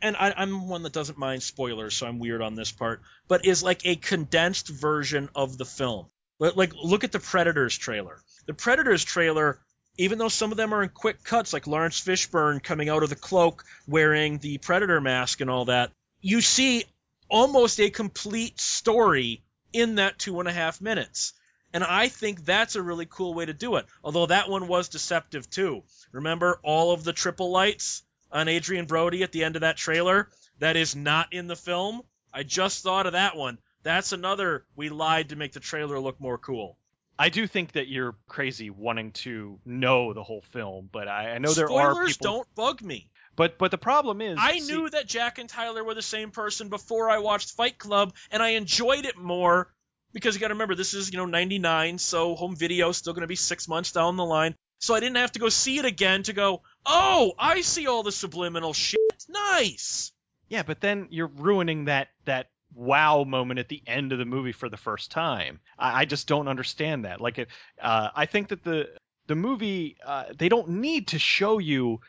and 0.00 0.16
I, 0.16 0.32
I'm 0.36 0.68
one 0.68 0.82
that 0.84 0.92
doesn't 0.92 1.18
mind 1.18 1.42
spoilers, 1.42 1.94
so 1.96 2.06
I'm 2.06 2.18
weird 2.18 2.40
on 2.42 2.54
this 2.54 2.72
part, 2.72 3.02
but 3.28 3.44
is 3.46 3.62
like 3.62 3.84
a 3.84 3.96
condensed 3.96 4.68
version 4.68 5.28
of 5.34 5.58
the 5.58 5.64
film. 5.66 6.06
Like, 6.38 6.72
look 6.74 7.04
at 7.04 7.12
the 7.12 7.20
Predators 7.20 7.76
trailer. 7.78 8.18
The 8.46 8.54
Predators 8.54 9.04
trailer, 9.04 9.60
even 9.98 10.18
though 10.18 10.28
some 10.28 10.50
of 10.50 10.56
them 10.56 10.72
are 10.72 10.82
in 10.82 10.88
quick 10.88 11.22
cuts, 11.22 11.52
like 11.52 11.66
Laurence 11.66 12.00
Fishburne 12.00 12.62
coming 12.62 12.88
out 12.88 13.02
of 13.02 13.10
the 13.10 13.16
cloak 13.16 13.64
wearing 13.86 14.38
the 14.38 14.58
Predator 14.58 15.00
mask 15.00 15.40
and 15.40 15.50
all 15.50 15.66
that, 15.66 15.92
you 16.20 16.40
see 16.40 16.84
almost 17.28 17.80
a 17.80 17.90
complete 17.90 18.60
story 18.60 19.42
in 19.72 19.96
that 19.96 20.18
two 20.18 20.38
and 20.40 20.48
a 20.48 20.52
half 20.52 20.80
minutes. 20.80 21.32
And 21.74 21.82
I 21.82 22.08
think 22.08 22.44
that's 22.44 22.76
a 22.76 22.82
really 22.82 23.06
cool 23.06 23.34
way 23.34 23.46
to 23.46 23.54
do 23.54 23.76
it. 23.76 23.86
Although 24.04 24.26
that 24.26 24.48
one 24.48 24.68
was 24.68 24.88
deceptive 24.88 25.48
too. 25.48 25.82
Remember 26.12 26.60
all 26.62 26.92
of 26.92 27.04
the 27.04 27.14
triple 27.14 27.50
lights 27.50 28.02
on 28.30 28.48
Adrien 28.48 28.86
Brody 28.86 29.22
at 29.22 29.32
the 29.32 29.44
end 29.44 29.56
of 29.56 29.62
that 29.62 29.78
trailer? 29.78 30.28
That 30.58 30.76
is 30.76 30.94
not 30.94 31.32
in 31.32 31.46
the 31.46 31.56
film. 31.56 32.02
I 32.32 32.42
just 32.42 32.82
thought 32.82 33.06
of 33.06 33.12
that 33.12 33.36
one. 33.36 33.58
That's 33.82 34.12
another 34.12 34.64
we 34.76 34.90
lied 34.90 35.30
to 35.30 35.36
make 35.36 35.52
the 35.52 35.60
trailer 35.60 35.98
look 35.98 36.20
more 36.20 36.38
cool. 36.38 36.78
I 37.22 37.28
do 37.28 37.46
think 37.46 37.72
that 37.72 37.86
you're 37.86 38.16
crazy 38.26 38.68
wanting 38.68 39.12
to 39.12 39.60
know 39.64 40.12
the 40.12 40.24
whole 40.24 40.40
film, 40.40 40.88
but 40.90 41.06
I, 41.06 41.34
I 41.34 41.38
know 41.38 41.52
there 41.52 41.68
Spoilers 41.68 41.96
are 41.96 42.06
people. 42.06 42.24
don't 42.24 42.54
bug 42.56 42.82
me. 42.82 43.10
But 43.36 43.58
but 43.58 43.70
the 43.70 43.78
problem 43.78 44.20
is, 44.20 44.38
I 44.40 44.58
see- 44.58 44.72
knew 44.72 44.90
that 44.90 45.06
Jack 45.06 45.38
and 45.38 45.48
Tyler 45.48 45.84
were 45.84 45.94
the 45.94 46.02
same 46.02 46.32
person 46.32 46.68
before 46.68 47.08
I 47.08 47.18
watched 47.18 47.52
Fight 47.52 47.78
Club, 47.78 48.12
and 48.32 48.42
I 48.42 48.50
enjoyed 48.50 49.04
it 49.04 49.16
more 49.16 49.72
because 50.12 50.34
you 50.34 50.40
got 50.40 50.48
to 50.48 50.54
remember 50.54 50.74
this 50.74 50.94
is 50.94 51.12
you 51.12 51.16
know 51.16 51.26
'99, 51.26 51.98
so 51.98 52.34
home 52.34 52.56
video 52.56 52.88
is 52.88 52.96
still 52.96 53.12
going 53.12 53.22
to 53.22 53.28
be 53.28 53.36
six 53.36 53.68
months 53.68 53.92
down 53.92 54.16
the 54.16 54.24
line. 54.24 54.56
So 54.80 54.96
I 54.96 54.98
didn't 54.98 55.18
have 55.18 55.30
to 55.32 55.38
go 55.38 55.48
see 55.48 55.78
it 55.78 55.84
again 55.84 56.24
to 56.24 56.32
go, 56.32 56.62
oh, 56.84 57.34
I 57.38 57.60
see 57.60 57.86
all 57.86 58.02
the 58.02 58.10
subliminal 58.10 58.72
shit. 58.72 58.98
Nice. 59.28 60.10
Yeah, 60.48 60.64
but 60.64 60.80
then 60.80 61.06
you're 61.10 61.28
ruining 61.28 61.84
that 61.84 62.08
that 62.24 62.50
wow 62.74 63.24
moment 63.24 63.60
at 63.60 63.68
the 63.68 63.82
end 63.86 64.12
of 64.12 64.18
the 64.18 64.24
movie 64.24 64.52
for 64.52 64.68
the 64.68 64.76
first 64.76 65.10
time. 65.10 65.60
I, 65.78 66.02
I 66.02 66.04
just 66.04 66.26
don't 66.26 66.48
understand 66.48 67.04
that. 67.04 67.20
Like, 67.20 67.46
uh, 67.80 68.08
I 68.14 68.26
think 68.26 68.48
that 68.48 68.64
the 68.64 68.88
the 69.26 69.34
movie 69.34 69.96
uh, 70.04 70.24
they 70.36 70.48
don't 70.48 70.68
need 70.68 71.08
to 71.08 71.18
show 71.18 71.58
you 71.58 72.00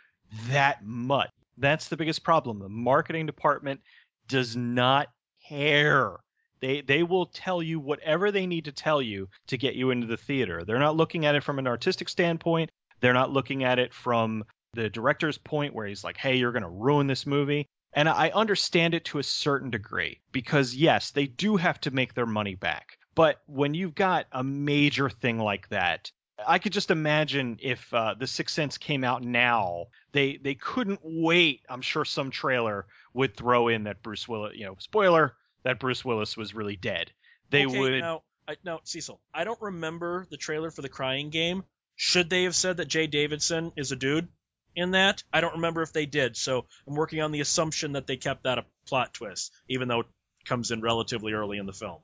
that 0.49 0.84
much. 0.84 1.30
That's 1.57 1.88
the 1.88 1.97
biggest 1.97 2.24
problem. 2.24 2.59
The 2.59 2.70
marketing 2.70 3.26
department 3.26 3.82
does 4.28 4.55
not 4.55 5.09
care. 5.47 6.18
They 6.59 6.82
they 6.82 7.03
will 7.03 7.28
tell 7.28 7.61
you 7.61 7.80
whatever 7.80 8.32
they 8.32 8.47
need 8.47 8.66
to 8.66 8.72
tell 8.72 9.01
you 9.01 9.30
to 9.47 9.57
get 9.57 9.76
you 9.76 9.91
into 9.91 10.07
the 10.07 10.18
theater. 10.18 10.64
They're 10.66 10.80
not 10.80 10.95
looking 10.95 11.26
at 11.26 11.36
it 11.36 11.43
from 11.43 11.59
an 11.59 11.68
artistic 11.68 12.09
standpoint. 12.09 12.72
They're 13.01 13.14
not 13.14 13.32
looking 13.32 13.64
at 13.64 13.80
it 13.80 13.93
from 13.93 14.43
the 14.74 14.89
director's 14.89 15.38
point 15.38 15.76
where 15.76 15.86
he's 15.86 16.03
like, 16.03 16.18
"Hey, 16.18 16.38
you're 16.38 16.53
going 16.53 16.64
to 16.64 16.70
ruin 16.70 17.07
this 17.07 17.26
movie." 17.26 17.68
And 17.93 18.09
I 18.09 18.29
understand 18.29 18.95
it 18.95 19.05
to 19.05 19.19
a 19.19 19.23
certain 19.23 19.69
degree 19.69 20.21
because 20.31 20.75
yes, 20.75 21.11
they 21.11 21.27
do 21.27 21.57
have 21.57 21.79
to 21.81 21.91
make 21.91 22.13
their 22.13 22.25
money 22.25 22.55
back. 22.55 22.97
But 23.15 23.41
when 23.45 23.73
you've 23.75 23.93
got 23.93 24.25
a 24.31 24.43
major 24.43 25.09
thing 25.09 25.37
like 25.37 25.69
that, 25.69 26.11
I 26.45 26.57
could 26.57 26.73
just 26.73 26.89
imagine 26.89 27.59
if 27.61 27.93
uh, 27.93 28.15
the 28.17 28.25
Sixth 28.25 28.55
Sense 28.55 28.77
came 28.77 29.03
out 29.03 29.23
now, 29.23 29.85
they 30.11 30.37
they 30.37 30.55
couldn't 30.55 30.99
wait. 31.03 31.61
I'm 31.69 31.81
sure 31.81 32.05
some 32.05 32.31
trailer 32.31 32.87
would 33.13 33.37
throw 33.37 33.67
in 33.67 33.83
that 33.83 34.01
Bruce 34.01 34.27
Willis, 34.27 34.53
you 34.55 34.65
know, 34.65 34.75
spoiler 34.79 35.35
that 35.63 35.79
Bruce 35.79 36.03
Willis 36.03 36.35
was 36.35 36.55
really 36.55 36.75
dead. 36.75 37.11
They 37.49 37.65
okay, 37.65 37.79
would. 37.79 37.99
now. 37.99 38.23
I, 38.45 38.57
now, 38.65 38.81
Cecil, 38.83 39.21
I 39.33 39.45
don't 39.45 39.61
remember 39.61 40.27
the 40.29 40.35
trailer 40.35 40.69
for 40.69 40.81
the 40.81 40.89
Crying 40.89 41.29
Game. 41.29 41.63
Should 41.95 42.29
they 42.29 42.43
have 42.43 42.55
said 42.55 42.77
that 42.77 42.89
Jaye 42.89 43.09
Davidson 43.09 43.71
is 43.77 43.93
a 43.93 43.95
dude 43.95 44.27
in 44.76 44.91
that? 44.91 45.24
I 45.32 45.41
don't 45.41 45.55
remember 45.55 45.82
if 45.82 45.93
they 45.93 46.05
did. 46.05 46.36
So 46.38 46.65
I'm 46.88 46.95
working 46.95 47.21
on 47.21 47.32
the 47.32 47.41
assumption 47.41 47.93
that 47.93 48.07
they 48.07 48.17
kept 48.17 48.43
that 48.43 48.57
a 48.57 48.65
plot 48.86 49.13
twist, 49.13 49.51
even 49.67 49.88
though 49.88 50.01
it 50.01 50.07
comes 50.45 50.71
in 50.71 50.82
relatively 50.82 51.34
early 51.34 51.57
in 51.57 51.65
the 51.65 51.74
film. 51.74 51.99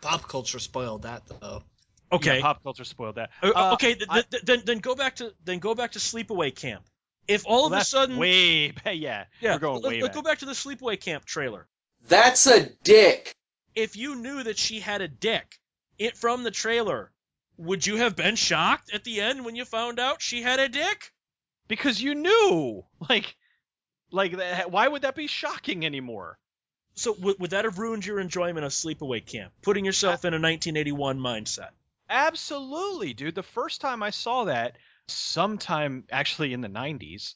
Pop 0.00 0.26
culture 0.28 0.58
spoiled 0.58 1.02
that 1.02 1.22
though. 1.40 1.62
Okay. 2.10 2.36
Yeah, 2.36 2.42
pop 2.42 2.62
culture 2.62 2.84
spoiled 2.84 3.14
that. 3.16 3.30
Uh, 3.42 3.52
Uh, 3.54 3.72
okay. 3.74 3.94
th- 3.94 4.06
I- 4.10 4.22
th- 4.22 4.42
then 4.42 4.62
then 4.64 4.78
go 4.80 4.94
back 4.94 5.16
to 5.16 5.32
then 5.44 5.58
go 5.58 5.74
back 5.74 5.92
to 5.92 5.98
Sleepaway 5.98 6.54
Camp. 6.54 6.84
If 7.28 7.46
all 7.46 7.70
well, 7.70 7.74
of 7.74 7.80
a 7.80 7.84
sudden, 7.84 8.16
way 8.16 8.72
back. 8.72 8.96
Yeah, 8.96 9.24
yeah, 9.40 9.54
we're 9.54 9.60
going 9.60 9.82
let, 9.82 9.90
way 9.90 10.00
let- 10.02 10.08
back. 10.08 10.14
go 10.14 10.22
back 10.22 10.38
to 10.40 10.46
the 10.46 10.52
Sleepaway 10.52 11.00
Camp 11.00 11.24
trailer. 11.24 11.68
That's 12.08 12.46
a 12.48 12.68
dick. 12.82 13.36
If 13.74 13.96
you 13.96 14.16
knew 14.16 14.42
that 14.42 14.58
she 14.58 14.80
had 14.80 15.00
a 15.00 15.08
dick 15.08 15.58
it 15.98 16.16
from 16.16 16.42
the 16.42 16.50
trailer, 16.50 17.12
would 17.56 17.86
you 17.86 17.96
have 17.96 18.16
been 18.16 18.34
shocked 18.36 18.92
at 18.92 19.04
the 19.04 19.20
end 19.20 19.44
when 19.44 19.54
you 19.54 19.64
found 19.64 20.00
out 20.00 20.20
she 20.20 20.42
had 20.42 20.58
a 20.58 20.68
dick? 20.68 21.12
Because 21.68 22.02
you 22.02 22.14
knew 22.14 22.84
like 23.08 23.34
like 24.10 24.34
why 24.68 24.88
would 24.88 25.02
that 25.02 25.14
be 25.14 25.26
shocking 25.26 25.84
anymore 25.86 26.38
So 26.94 27.14
w- 27.14 27.36
would 27.38 27.50
that 27.50 27.64
have 27.64 27.78
ruined 27.78 28.04
your 28.04 28.20
enjoyment 28.20 28.66
of 28.66 28.72
Sleepaway 28.72 29.24
Camp? 29.24 29.52
Putting 29.62 29.84
yourself 29.84 30.24
in 30.24 30.34
a 30.34 30.38
1981 30.38 31.18
mindset. 31.18 31.70
absolutely 32.10 33.14
dude 33.14 33.34
the 33.34 33.42
first 33.42 33.80
time 33.80 34.02
i 34.02 34.10
saw 34.10 34.44
that 34.44 34.76
sometime 35.08 36.04
actually 36.10 36.52
in 36.52 36.60
the 36.60 36.68
90s 36.68 37.34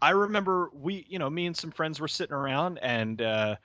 i 0.00 0.10
remember 0.10 0.70
we 0.72 1.04
you 1.08 1.18
know 1.18 1.28
me 1.28 1.46
and 1.46 1.56
some 1.56 1.70
friends 1.70 2.00
were 2.00 2.08
sitting 2.08 2.34
around 2.34 2.78
and 2.78 3.20
uh 3.22 3.56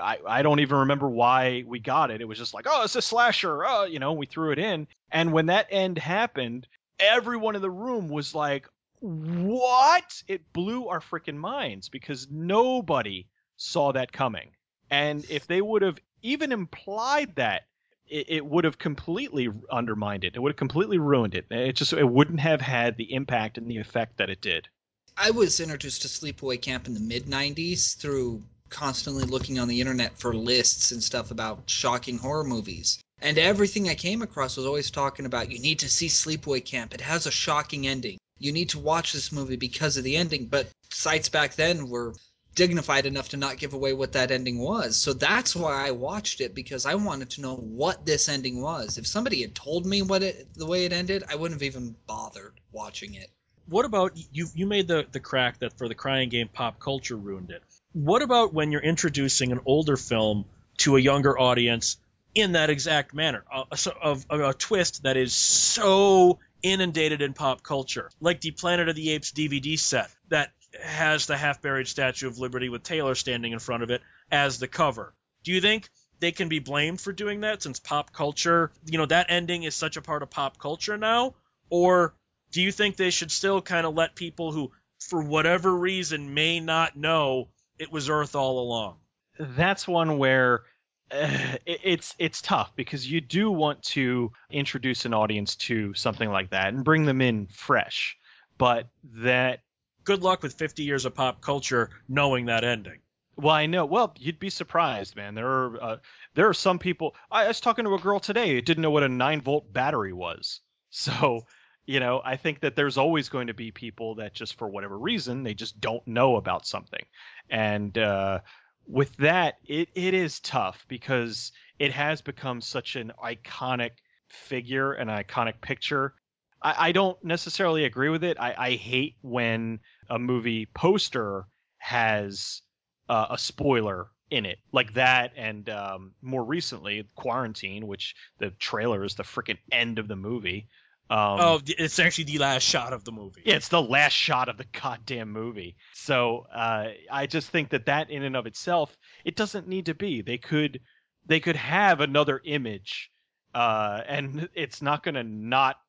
I, 0.00 0.18
I 0.26 0.42
don't 0.42 0.60
even 0.60 0.78
remember 0.80 1.08
why 1.08 1.64
we 1.66 1.80
got 1.80 2.10
it. 2.10 2.20
It 2.20 2.26
was 2.26 2.36
just 2.38 2.52
like, 2.52 2.66
oh, 2.68 2.84
it's 2.84 2.96
a 2.96 3.02
slasher. 3.02 3.64
Oh, 3.66 3.84
you 3.84 3.98
know, 3.98 4.12
we 4.12 4.26
threw 4.26 4.52
it 4.52 4.58
in. 4.58 4.86
And 5.10 5.32
when 5.32 5.46
that 5.46 5.68
end 5.70 5.96
happened, 5.96 6.68
everyone 6.98 7.56
in 7.56 7.62
the 7.62 7.70
room 7.70 8.08
was 8.08 8.34
like, 8.34 8.68
what? 9.00 10.22
It 10.28 10.52
blew 10.52 10.88
our 10.88 11.00
freaking 11.00 11.36
minds 11.36 11.88
because 11.88 12.28
nobody 12.30 13.26
saw 13.56 13.92
that 13.92 14.12
coming. 14.12 14.50
And 14.90 15.24
if 15.30 15.46
they 15.46 15.60
would 15.60 15.82
have 15.82 15.98
even 16.22 16.52
implied 16.52 17.36
that, 17.36 17.62
it, 18.06 18.26
it 18.28 18.46
would 18.46 18.64
have 18.64 18.78
completely 18.78 19.48
undermined 19.70 20.24
it. 20.24 20.34
It 20.34 20.40
would 20.40 20.50
have 20.50 20.58
completely 20.58 20.98
ruined 20.98 21.34
it. 21.34 21.46
It 21.50 21.76
just 21.76 21.92
it 21.92 22.08
wouldn't 22.08 22.40
have 22.40 22.60
had 22.60 22.96
the 22.96 23.12
impact 23.14 23.56
and 23.56 23.70
the 23.70 23.78
effect 23.78 24.18
that 24.18 24.30
it 24.30 24.40
did. 24.40 24.68
I 25.16 25.30
was 25.30 25.60
introduced 25.60 26.02
to 26.02 26.08
Sleepaway 26.08 26.60
Camp 26.60 26.86
in 26.86 26.94
the 26.94 27.00
mid 27.00 27.26
90s 27.26 27.96
through 27.96 28.42
constantly 28.68 29.24
looking 29.24 29.58
on 29.58 29.68
the 29.68 29.80
internet 29.80 30.18
for 30.18 30.34
lists 30.34 30.92
and 30.92 31.02
stuff 31.02 31.30
about 31.30 31.62
shocking 31.66 32.18
horror 32.18 32.44
movies. 32.44 32.98
And 33.20 33.36
everything 33.36 33.88
I 33.88 33.94
came 33.94 34.22
across 34.22 34.56
was 34.56 34.66
always 34.66 34.90
talking 34.90 35.26
about 35.26 35.50
you 35.50 35.58
need 35.58 35.80
to 35.80 35.90
see 35.90 36.06
Sleepaway 36.06 36.64
Camp. 36.64 36.94
It 36.94 37.00
has 37.00 37.26
a 37.26 37.30
shocking 37.30 37.86
ending. 37.86 38.18
You 38.40 38.50
need 38.50 38.70
to 38.70 38.80
watch 38.80 39.12
this 39.12 39.30
movie 39.30 39.56
because 39.56 39.96
of 39.96 40.02
the 40.04 40.16
ending. 40.16 40.46
But 40.46 40.68
sites 40.90 41.28
back 41.28 41.54
then 41.54 41.88
were 41.88 42.14
dignified 42.54 43.06
enough 43.06 43.28
to 43.28 43.36
not 43.36 43.58
give 43.58 43.74
away 43.74 43.92
what 43.92 44.12
that 44.12 44.30
ending 44.32 44.58
was. 44.58 44.96
So 44.96 45.12
that's 45.12 45.54
why 45.54 45.86
I 45.86 45.92
watched 45.92 46.40
it 46.40 46.54
because 46.54 46.84
I 46.84 46.96
wanted 46.96 47.30
to 47.30 47.40
know 47.42 47.54
what 47.54 48.04
this 48.04 48.28
ending 48.28 48.60
was. 48.60 48.98
If 48.98 49.06
somebody 49.06 49.42
had 49.42 49.54
told 49.54 49.86
me 49.86 50.02
what 50.02 50.22
it 50.22 50.52
the 50.54 50.66
way 50.66 50.84
it 50.84 50.92
ended, 50.92 51.22
I 51.28 51.36
wouldn't 51.36 51.60
have 51.60 51.66
even 51.66 51.94
bothered 52.06 52.54
watching 52.72 53.14
it. 53.14 53.30
What 53.68 53.84
about 53.84 54.12
you? 54.32 54.48
You 54.54 54.66
made 54.66 54.88
the 54.88 55.06
the 55.10 55.20
crack 55.20 55.60
that 55.60 55.78
for 55.78 55.88
the 55.88 55.94
Crying 55.94 56.28
Game, 56.28 56.48
pop 56.48 56.80
culture 56.80 57.16
ruined 57.16 57.50
it. 57.50 57.62
What 57.92 58.22
about 58.22 58.52
when 58.52 58.72
you're 58.72 58.80
introducing 58.82 59.52
an 59.52 59.60
older 59.64 59.96
film 59.96 60.44
to 60.78 60.96
a 60.96 61.00
younger 61.00 61.38
audience 61.38 61.98
in 62.34 62.52
that 62.52 62.70
exact 62.70 63.14
manner, 63.14 63.44
a, 63.52 63.64
a, 63.70 63.92
of- 64.02 64.26
of 64.30 64.40
a 64.40 64.54
twist 64.54 65.02
that 65.02 65.16
is 65.16 65.32
so 65.32 66.38
inundated 66.62 67.22
in 67.22 67.32
pop 67.32 67.62
culture, 67.62 68.10
like 68.20 68.40
the 68.40 68.50
Planet 68.50 68.88
of 68.88 68.96
the 68.96 69.10
Apes 69.10 69.32
DVD 69.32 69.78
set 69.78 70.10
that 70.28 70.52
has 70.82 71.26
the 71.26 71.36
half-buried 71.36 71.88
Statue 71.88 72.28
of 72.28 72.38
Liberty 72.38 72.68
with 72.68 72.82
Taylor 72.82 73.14
standing 73.14 73.52
in 73.52 73.58
front 73.58 73.82
of 73.82 73.90
it 73.90 74.02
as 74.30 74.58
the 74.58 74.68
cover. 74.68 75.14
Do 75.42 75.52
you 75.52 75.60
think 75.60 75.88
they 76.20 76.32
can 76.32 76.48
be 76.48 76.58
blamed 76.58 77.00
for 77.00 77.12
doing 77.12 77.40
that 77.40 77.62
since 77.62 77.80
pop 77.80 78.12
culture, 78.12 78.70
you 78.86 78.98
know, 78.98 79.06
that 79.06 79.26
ending 79.30 79.62
is 79.64 79.74
such 79.74 79.96
a 79.96 80.02
part 80.02 80.22
of 80.22 80.30
pop 80.30 80.58
culture 80.58 80.96
now? 80.96 81.34
Or 81.70 82.14
do 82.52 82.62
you 82.62 82.72
think 82.72 82.96
they 82.96 83.10
should 83.10 83.30
still 83.30 83.62
kind 83.62 83.86
of 83.86 83.94
let 83.94 84.14
people 84.14 84.52
who, 84.52 84.70
for 84.98 85.22
whatever 85.22 85.74
reason, 85.74 86.34
may 86.34 86.60
not 86.60 86.96
know 86.96 87.48
it 87.78 87.90
was 87.90 88.08
Earth 88.08 88.34
all 88.34 88.60
along? 88.60 88.96
that's 89.40 89.88
one 89.88 90.18
where 90.18 90.62
it's 91.66 92.14
it's 92.18 92.40
tough 92.40 92.72
because 92.76 93.10
you 93.10 93.20
do 93.20 93.50
want 93.50 93.82
to 93.82 94.30
introduce 94.50 95.04
an 95.04 95.14
audience 95.14 95.56
to 95.56 95.92
something 95.94 96.30
like 96.30 96.50
that 96.50 96.68
and 96.72 96.84
bring 96.84 97.04
them 97.04 97.20
in 97.20 97.46
fresh, 97.48 98.16
but 98.58 98.88
that 99.02 99.60
Good 100.04 100.22
luck 100.22 100.42
with 100.42 100.54
50 100.54 100.82
years 100.82 101.04
of 101.04 101.14
pop 101.14 101.40
culture 101.40 101.90
knowing 102.08 102.46
that 102.46 102.64
ending. 102.64 103.00
well 103.36 103.54
I 103.54 103.66
know. 103.66 103.86
Well 103.86 104.14
you'd 104.18 104.38
be 104.38 104.50
surprised 104.50 105.16
man. 105.16 105.34
There 105.34 105.48
are 105.48 105.82
uh, 105.82 105.96
there 106.34 106.48
are 106.48 106.54
some 106.54 106.78
people 106.78 107.16
I 107.30 107.48
was 107.48 107.60
talking 107.60 107.84
to 107.84 107.94
a 107.94 107.98
girl 107.98 108.20
today 108.20 108.54
who 108.54 108.60
didn't 108.60 108.82
know 108.82 108.90
what 108.90 109.02
a 109.02 109.08
nine 109.08 109.40
volt 109.40 109.72
battery 109.72 110.12
was. 110.12 110.60
So 110.90 111.46
you 111.86 111.98
know 112.00 112.20
I 112.24 112.36
think 112.36 112.60
that 112.60 112.76
there's 112.76 112.98
always 112.98 113.28
going 113.28 113.48
to 113.48 113.54
be 113.54 113.72
people 113.72 114.16
that 114.16 114.32
just 114.34 114.56
for 114.58 114.68
whatever 114.68 114.98
reason 114.98 115.42
they 115.42 115.54
just 115.54 115.80
don't 115.80 116.06
know 116.06 116.36
about 116.36 116.66
something. 116.66 117.04
And 117.48 117.96
uh, 117.98 118.40
with 118.86 119.14
that, 119.16 119.56
it, 119.66 119.88
it 119.94 120.14
is 120.14 120.40
tough 120.40 120.84
because 120.88 121.52
it 121.78 121.92
has 121.92 122.20
become 122.20 122.60
such 122.60 122.96
an 122.96 123.12
iconic 123.22 123.92
figure, 124.28 124.92
an 124.92 125.08
iconic 125.08 125.60
picture. 125.60 126.14
I, 126.62 126.88
I 126.88 126.92
don't 126.92 127.22
necessarily 127.24 127.84
agree 127.84 128.08
with 128.08 128.24
it. 128.24 128.36
I, 128.38 128.54
I 128.56 128.70
hate 128.72 129.16
when 129.22 129.80
a 130.08 130.18
movie 130.18 130.66
poster 130.66 131.46
has 131.78 132.62
uh, 133.08 133.26
a 133.30 133.38
spoiler 133.38 134.08
in 134.30 134.46
it, 134.46 134.58
like 134.72 134.94
that, 134.94 135.32
and 135.36 135.68
um, 135.68 136.12
more 136.22 136.44
recently, 136.44 137.08
Quarantine, 137.16 137.86
which 137.86 138.14
the 138.38 138.50
trailer 138.50 139.04
is 139.04 139.14
the 139.14 139.24
freaking 139.24 139.58
end 139.72 139.98
of 139.98 140.06
the 140.06 140.16
movie. 140.16 140.68
Um, 141.10 141.40
oh, 141.40 141.60
it's 141.66 141.98
actually 141.98 142.24
the 142.24 142.38
last 142.38 142.62
shot 142.62 142.92
of 142.92 143.02
the 143.02 143.10
movie. 143.10 143.42
yeah, 143.44 143.56
it's 143.56 143.68
the 143.68 143.82
last 143.82 144.12
shot 144.12 144.48
of 144.48 144.56
the 144.56 144.66
goddamn 144.80 145.32
movie. 145.32 145.76
So 145.92 146.46
uh, 146.54 146.90
I 147.10 147.26
just 147.26 147.50
think 147.50 147.70
that 147.70 147.86
that 147.86 148.10
in 148.10 148.22
and 148.22 148.36
of 148.36 148.46
itself, 148.46 148.96
it 149.24 149.34
doesn't 149.34 149.66
need 149.66 149.86
to 149.86 149.94
be. 149.94 150.22
They 150.22 150.38
could 150.38 150.80
they 151.26 151.40
could 151.40 151.56
have 151.56 152.00
another 152.00 152.40
image, 152.44 153.10
uh, 153.54 154.02
and 154.06 154.48
it's 154.54 154.82
not 154.82 155.02
going 155.02 155.16
to 155.16 155.24
not, 155.24 155.80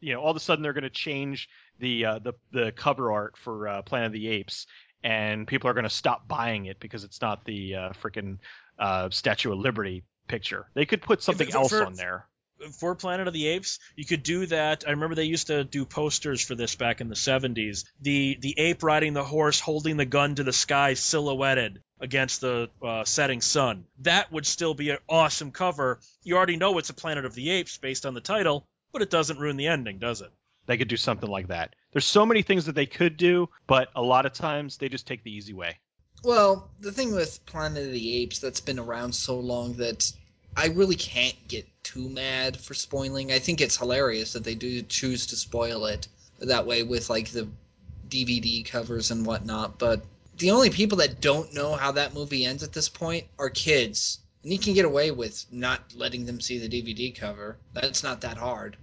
you 0.00 0.14
know, 0.14 0.20
all 0.22 0.30
of 0.30 0.36
a 0.36 0.40
sudden 0.40 0.62
they're 0.62 0.72
going 0.72 0.84
to 0.84 0.90
change 0.90 1.50
the 1.78 2.06
uh, 2.06 2.18
the 2.20 2.32
the 2.50 2.72
cover 2.72 3.12
art 3.12 3.36
for 3.36 3.68
uh, 3.68 3.82
Planet 3.82 4.06
of 4.06 4.12
the 4.14 4.28
Apes, 4.28 4.66
and 5.04 5.46
people 5.46 5.68
are 5.68 5.74
going 5.74 5.84
to 5.84 5.90
stop 5.90 6.26
buying 6.26 6.64
it 6.64 6.80
because 6.80 7.04
it's 7.04 7.20
not 7.20 7.44
the 7.44 7.74
uh, 7.74 7.90
freaking 8.02 8.38
uh, 8.78 9.10
Statue 9.10 9.52
of 9.52 9.58
Liberty 9.58 10.02
picture. 10.28 10.66
They 10.72 10.86
could 10.86 11.02
put 11.02 11.22
something 11.22 11.50
for- 11.50 11.58
else 11.58 11.72
on 11.74 11.94
there. 11.94 12.26
For 12.72 12.94
Planet 12.94 13.26
of 13.26 13.34
the 13.34 13.46
Apes, 13.48 13.78
you 13.96 14.04
could 14.04 14.22
do 14.22 14.46
that. 14.46 14.84
I 14.86 14.90
remember 14.90 15.14
they 15.14 15.24
used 15.24 15.48
to 15.48 15.64
do 15.64 15.84
posters 15.84 16.40
for 16.42 16.54
this 16.54 16.74
back 16.74 17.00
in 17.00 17.08
the 17.08 17.14
70s. 17.14 17.84
The 18.00 18.36
the 18.40 18.58
ape 18.58 18.82
riding 18.82 19.12
the 19.12 19.24
horse, 19.24 19.60
holding 19.60 19.96
the 19.96 20.04
gun 20.04 20.34
to 20.36 20.44
the 20.44 20.52
sky, 20.52 20.94
silhouetted 20.94 21.82
against 22.00 22.40
the 22.40 22.70
uh, 22.82 23.04
setting 23.04 23.40
sun. 23.40 23.84
That 24.00 24.30
would 24.32 24.46
still 24.46 24.74
be 24.74 24.90
an 24.90 24.98
awesome 25.08 25.50
cover. 25.50 26.00
You 26.22 26.36
already 26.36 26.56
know 26.56 26.78
it's 26.78 26.90
a 26.90 26.94
Planet 26.94 27.24
of 27.24 27.34
the 27.34 27.50
Apes 27.50 27.78
based 27.78 28.06
on 28.06 28.14
the 28.14 28.20
title, 28.20 28.66
but 28.92 29.02
it 29.02 29.10
doesn't 29.10 29.38
ruin 29.38 29.56
the 29.56 29.68
ending, 29.68 29.98
does 29.98 30.20
it? 30.20 30.30
They 30.66 30.76
could 30.76 30.88
do 30.88 30.96
something 30.96 31.30
like 31.30 31.48
that. 31.48 31.74
There's 31.92 32.04
so 32.04 32.26
many 32.26 32.42
things 32.42 32.66
that 32.66 32.74
they 32.74 32.86
could 32.86 33.16
do, 33.16 33.48
but 33.66 33.88
a 33.94 34.02
lot 34.02 34.26
of 34.26 34.32
times 34.32 34.76
they 34.76 34.88
just 34.88 35.06
take 35.06 35.22
the 35.22 35.32
easy 35.32 35.52
way. 35.52 35.78
Well, 36.24 36.70
the 36.80 36.92
thing 36.92 37.12
with 37.12 37.44
Planet 37.46 37.86
of 37.86 37.92
the 37.92 38.16
Apes 38.16 38.40
that's 38.40 38.60
been 38.60 38.78
around 38.78 39.14
so 39.14 39.38
long 39.38 39.74
that 39.74 40.12
I 40.56 40.68
really 40.68 40.96
can't 40.96 41.36
get 41.46 41.66
too 41.86 42.08
mad 42.08 42.56
for 42.56 42.74
spoiling. 42.74 43.30
I 43.30 43.38
think 43.38 43.60
it's 43.60 43.76
hilarious 43.76 44.32
that 44.32 44.42
they 44.42 44.56
do 44.56 44.82
choose 44.82 45.26
to 45.26 45.36
spoil 45.36 45.86
it 45.86 46.08
that 46.40 46.66
way 46.66 46.82
with 46.82 47.08
like 47.08 47.28
the 47.30 47.48
DVD 48.08 48.64
covers 48.64 49.12
and 49.12 49.24
whatnot. 49.24 49.78
But 49.78 50.04
the 50.36 50.50
only 50.50 50.70
people 50.70 50.98
that 50.98 51.20
don't 51.20 51.54
know 51.54 51.76
how 51.76 51.92
that 51.92 52.12
movie 52.12 52.44
ends 52.44 52.64
at 52.64 52.72
this 52.72 52.88
point 52.88 53.26
are 53.38 53.50
kids. 53.50 54.18
And 54.42 54.52
you 54.52 54.58
can 54.58 54.74
get 54.74 54.84
away 54.84 55.12
with 55.12 55.46
not 55.52 55.94
letting 55.94 56.26
them 56.26 56.40
see 56.40 56.58
the 56.58 56.68
DVD 56.68 57.16
cover. 57.16 57.56
That's 57.72 58.02
not 58.02 58.22
that 58.22 58.36
hard. 58.36 58.76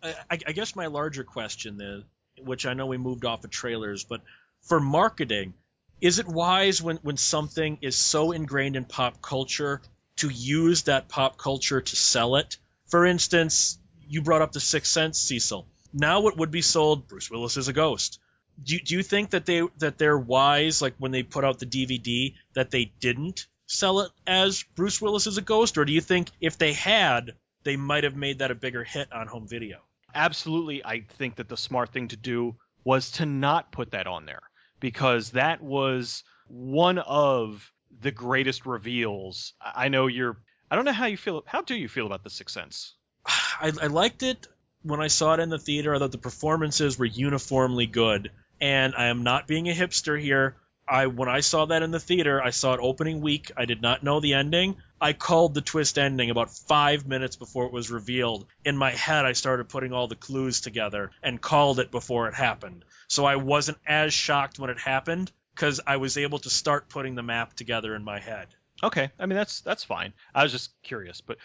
I, 0.00 0.14
I 0.30 0.52
guess 0.52 0.76
my 0.76 0.86
larger 0.86 1.24
question 1.24 1.76
then, 1.76 2.04
which 2.40 2.66
I 2.66 2.74
know 2.74 2.86
we 2.86 2.98
moved 2.98 3.24
off 3.24 3.42
of 3.42 3.50
trailers, 3.50 4.04
but 4.04 4.20
for 4.62 4.78
marketing, 4.78 5.54
is 6.00 6.20
it 6.20 6.28
wise 6.28 6.80
when, 6.80 6.98
when 6.98 7.16
something 7.16 7.78
is 7.82 7.96
so 7.96 8.30
ingrained 8.30 8.76
in 8.76 8.84
pop 8.84 9.20
culture 9.20 9.80
to 10.16 10.28
use 10.28 10.82
that 10.84 11.08
pop 11.08 11.36
culture 11.38 11.80
to 11.80 11.96
sell 11.96 12.36
it? 12.36 12.56
For 12.86 13.06
instance, 13.06 13.78
you 14.06 14.22
brought 14.22 14.42
up 14.42 14.52
the 14.52 14.60
Sixth 14.60 14.92
Sense, 14.92 15.18
Cecil. 15.18 15.66
Now 15.92 16.28
it 16.28 16.36
would 16.36 16.50
be 16.50 16.62
sold 16.62 17.08
Bruce 17.08 17.30
Willis 17.30 17.56
is 17.56 17.68
a 17.68 17.72
ghost. 17.72 18.20
Do, 18.62 18.78
do 18.78 18.94
you 18.94 19.02
think 19.02 19.30
that 19.30 19.46
they 19.46 19.62
that 19.78 19.98
they're 19.98 20.18
wise, 20.18 20.80
like 20.80 20.94
when 20.98 21.10
they 21.10 21.22
put 21.22 21.44
out 21.44 21.58
the 21.58 21.66
DVD, 21.66 22.34
that 22.54 22.70
they 22.70 22.92
didn't 23.00 23.46
sell 23.66 24.00
it 24.00 24.12
as 24.26 24.62
Bruce 24.74 25.00
Willis 25.00 25.26
is 25.26 25.38
a 25.38 25.42
ghost, 25.42 25.78
or 25.78 25.84
do 25.84 25.92
you 25.92 26.00
think 26.00 26.30
if 26.40 26.58
they 26.58 26.72
had, 26.72 27.34
they 27.64 27.76
might 27.76 28.04
have 28.04 28.16
made 28.16 28.38
that 28.38 28.50
a 28.50 28.54
bigger 28.54 28.84
hit 28.84 29.12
on 29.12 29.26
home 29.26 29.48
video? 29.48 29.80
Absolutely, 30.14 30.84
I 30.84 31.00
think 31.18 31.36
that 31.36 31.48
the 31.48 31.56
smart 31.56 31.92
thing 31.92 32.08
to 32.08 32.16
do 32.16 32.56
was 32.84 33.10
to 33.12 33.26
not 33.26 33.72
put 33.72 33.92
that 33.92 34.06
on 34.06 34.26
there 34.26 34.42
because 34.78 35.30
that 35.30 35.62
was 35.62 36.22
one 36.46 36.98
of 36.98 37.72
the 38.00 38.10
greatest 38.10 38.66
reveals. 38.66 39.54
I 39.60 39.88
know 39.88 40.06
you're. 40.06 40.36
I 40.70 40.76
don't 40.76 40.84
know 40.84 40.92
how 40.92 41.06
you 41.06 41.16
feel. 41.16 41.42
How 41.46 41.62
do 41.62 41.74
you 41.74 41.88
feel 41.88 42.06
about 42.06 42.24
the 42.24 42.30
Sixth 42.30 42.54
Sense? 42.54 42.94
I, 43.26 43.72
I 43.80 43.86
liked 43.86 44.22
it 44.22 44.46
when 44.82 45.00
I 45.00 45.08
saw 45.08 45.34
it 45.34 45.40
in 45.40 45.48
the 45.48 45.58
theater. 45.58 45.94
I 45.94 45.98
thought 45.98 46.12
the 46.12 46.18
performances 46.18 46.98
were 46.98 47.06
uniformly 47.06 47.86
good. 47.86 48.30
And 48.60 48.94
I 48.96 49.06
am 49.06 49.22
not 49.22 49.46
being 49.46 49.68
a 49.68 49.74
hipster 49.74 50.20
here. 50.20 50.56
I 50.86 51.06
when 51.06 51.28
I 51.28 51.40
saw 51.40 51.64
that 51.66 51.82
in 51.82 51.90
the 51.90 52.00
theater, 52.00 52.42
I 52.42 52.50
saw 52.50 52.74
it 52.74 52.80
opening 52.82 53.20
week. 53.20 53.50
I 53.56 53.64
did 53.64 53.80
not 53.80 54.02
know 54.02 54.20
the 54.20 54.34
ending. 54.34 54.76
I 55.00 55.12
called 55.12 55.54
the 55.54 55.60
twist 55.60 55.98
ending 55.98 56.30
about 56.30 56.50
five 56.50 57.06
minutes 57.06 57.36
before 57.36 57.66
it 57.66 57.72
was 57.72 57.90
revealed. 57.90 58.46
In 58.64 58.76
my 58.76 58.90
head, 58.90 59.24
I 59.24 59.32
started 59.32 59.68
putting 59.68 59.92
all 59.92 60.08
the 60.08 60.14
clues 60.14 60.60
together 60.60 61.10
and 61.22 61.40
called 61.40 61.80
it 61.80 61.90
before 61.90 62.28
it 62.28 62.34
happened. 62.34 62.84
So 63.08 63.24
I 63.24 63.36
wasn't 63.36 63.78
as 63.86 64.12
shocked 64.12 64.58
when 64.58 64.70
it 64.70 64.78
happened 64.78 65.32
because 65.54 65.80
I 65.86 65.96
was 65.96 66.16
able 66.16 66.38
to 66.40 66.50
start 66.50 66.88
putting 66.88 67.14
the 67.14 67.22
map 67.22 67.54
together 67.54 67.94
in 67.94 68.04
my 68.04 68.18
head. 68.18 68.48
Okay, 68.82 69.10
I 69.18 69.26
mean 69.26 69.36
that's 69.36 69.60
that's 69.60 69.84
fine. 69.84 70.12
I 70.34 70.42
was 70.42 70.52
just 70.52 70.70
curious, 70.82 71.20
but 71.20 71.38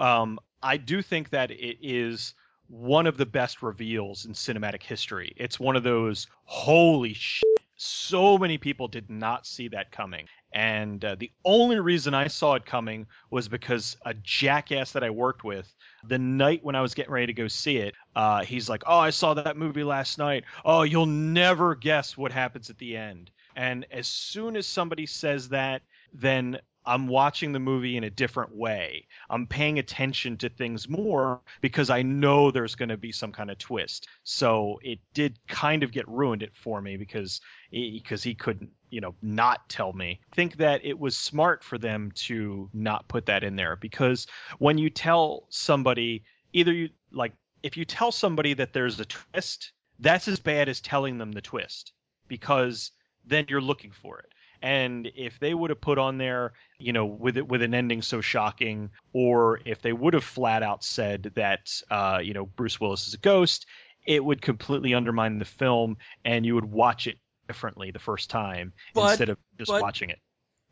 um, 0.00 0.38
I 0.62 0.78
do 0.78 1.02
think 1.02 1.30
that 1.30 1.50
it 1.50 1.78
is 1.82 2.34
one 2.68 3.06
of 3.06 3.18
the 3.18 3.26
best 3.26 3.62
reveals 3.62 4.24
in 4.24 4.32
cinematic 4.32 4.82
history. 4.82 5.34
It's 5.36 5.60
one 5.60 5.76
of 5.76 5.82
those 5.82 6.26
holy 6.44 7.12
shit. 7.12 7.44
So 7.76 8.38
many 8.38 8.58
people 8.58 8.88
did 8.88 9.10
not 9.10 9.46
see 9.46 9.68
that 9.68 9.90
coming. 9.90 10.28
And 10.52 11.04
uh, 11.04 11.16
the 11.18 11.32
only 11.44 11.80
reason 11.80 12.14
I 12.14 12.28
saw 12.28 12.54
it 12.54 12.64
coming 12.64 13.06
was 13.30 13.48
because 13.48 13.96
a 14.04 14.14
jackass 14.14 14.92
that 14.92 15.02
I 15.02 15.10
worked 15.10 15.42
with, 15.42 15.74
the 16.04 16.18
night 16.18 16.60
when 16.62 16.76
I 16.76 16.80
was 16.80 16.94
getting 16.94 17.12
ready 17.12 17.26
to 17.26 17.32
go 17.32 17.48
see 17.48 17.78
it, 17.78 17.94
uh, 18.14 18.44
he's 18.44 18.68
like, 18.68 18.84
Oh, 18.86 18.98
I 18.98 19.10
saw 19.10 19.34
that 19.34 19.56
movie 19.56 19.84
last 19.84 20.18
night. 20.18 20.44
Oh, 20.64 20.82
you'll 20.82 21.06
never 21.06 21.74
guess 21.74 22.16
what 22.16 22.32
happens 22.32 22.70
at 22.70 22.78
the 22.78 22.96
end. 22.96 23.30
And 23.56 23.86
as 23.90 24.08
soon 24.08 24.56
as 24.56 24.66
somebody 24.66 25.06
says 25.06 25.48
that, 25.50 25.82
then 26.12 26.58
I'm 26.84 27.06
watching 27.06 27.52
the 27.52 27.60
movie 27.60 27.96
in 27.96 28.04
a 28.04 28.10
different 28.10 28.54
way. 28.54 29.06
I'm 29.30 29.46
paying 29.46 29.78
attention 29.78 30.36
to 30.38 30.48
things 30.48 30.88
more 30.88 31.40
because 31.60 31.90
I 31.90 32.02
know 32.02 32.50
there's 32.50 32.74
going 32.74 32.88
to 32.88 32.96
be 32.96 33.12
some 33.12 33.32
kind 33.32 33.50
of 33.50 33.58
twist. 33.58 34.08
So 34.24 34.80
it 34.82 34.98
did 35.14 35.38
kind 35.46 35.82
of 35.82 35.92
get 35.92 36.08
ruined 36.08 36.42
it 36.42 36.56
for 36.56 36.80
me 36.80 36.96
because 36.96 37.40
because 37.70 38.22
he 38.22 38.34
couldn't, 38.34 38.70
you 38.90 39.00
know, 39.00 39.14
not 39.22 39.68
tell 39.68 39.92
me. 39.92 40.20
I 40.32 40.36
think 40.36 40.56
that 40.56 40.84
it 40.84 40.98
was 40.98 41.16
smart 41.16 41.62
for 41.62 41.78
them 41.78 42.10
to 42.26 42.68
not 42.72 43.08
put 43.08 43.26
that 43.26 43.44
in 43.44 43.56
there 43.56 43.76
because 43.76 44.26
when 44.58 44.78
you 44.78 44.90
tell 44.90 45.46
somebody 45.50 46.24
either 46.52 46.72
you 46.72 46.90
like 47.12 47.32
if 47.62 47.76
you 47.76 47.84
tell 47.84 48.10
somebody 48.10 48.54
that 48.54 48.72
there's 48.72 48.98
a 48.98 49.04
twist, 49.04 49.72
that's 50.00 50.26
as 50.26 50.40
bad 50.40 50.68
as 50.68 50.80
telling 50.80 51.18
them 51.18 51.30
the 51.30 51.40
twist 51.40 51.92
because 52.26 52.90
then 53.26 53.46
you're 53.48 53.60
looking 53.60 53.92
for 53.92 54.18
it. 54.20 54.26
And 54.62 55.10
if 55.16 55.40
they 55.40 55.52
would 55.52 55.70
have 55.70 55.80
put 55.80 55.98
on 55.98 56.18
there, 56.18 56.52
you 56.78 56.92
know, 56.92 57.06
with 57.06 57.36
it 57.36 57.48
with 57.48 57.62
an 57.62 57.74
ending 57.74 58.00
so 58.00 58.20
shocking, 58.20 58.90
or 59.12 59.60
if 59.64 59.82
they 59.82 59.92
would 59.92 60.14
have 60.14 60.22
flat 60.24 60.62
out 60.62 60.84
said 60.84 61.32
that, 61.34 61.68
uh, 61.90 62.20
you 62.22 62.32
know, 62.32 62.46
Bruce 62.46 62.80
Willis 62.80 63.08
is 63.08 63.14
a 63.14 63.18
ghost, 63.18 63.66
it 64.06 64.24
would 64.24 64.40
completely 64.40 64.94
undermine 64.94 65.38
the 65.38 65.44
film, 65.44 65.96
and 66.24 66.46
you 66.46 66.54
would 66.54 66.64
watch 66.64 67.08
it 67.08 67.18
differently 67.48 67.90
the 67.90 67.98
first 67.98 68.30
time 68.30 68.72
But- 68.94 69.10
instead 69.10 69.28
of 69.30 69.38
just 69.58 69.70
but- 69.70 69.82
watching 69.82 70.10
it. 70.10 70.20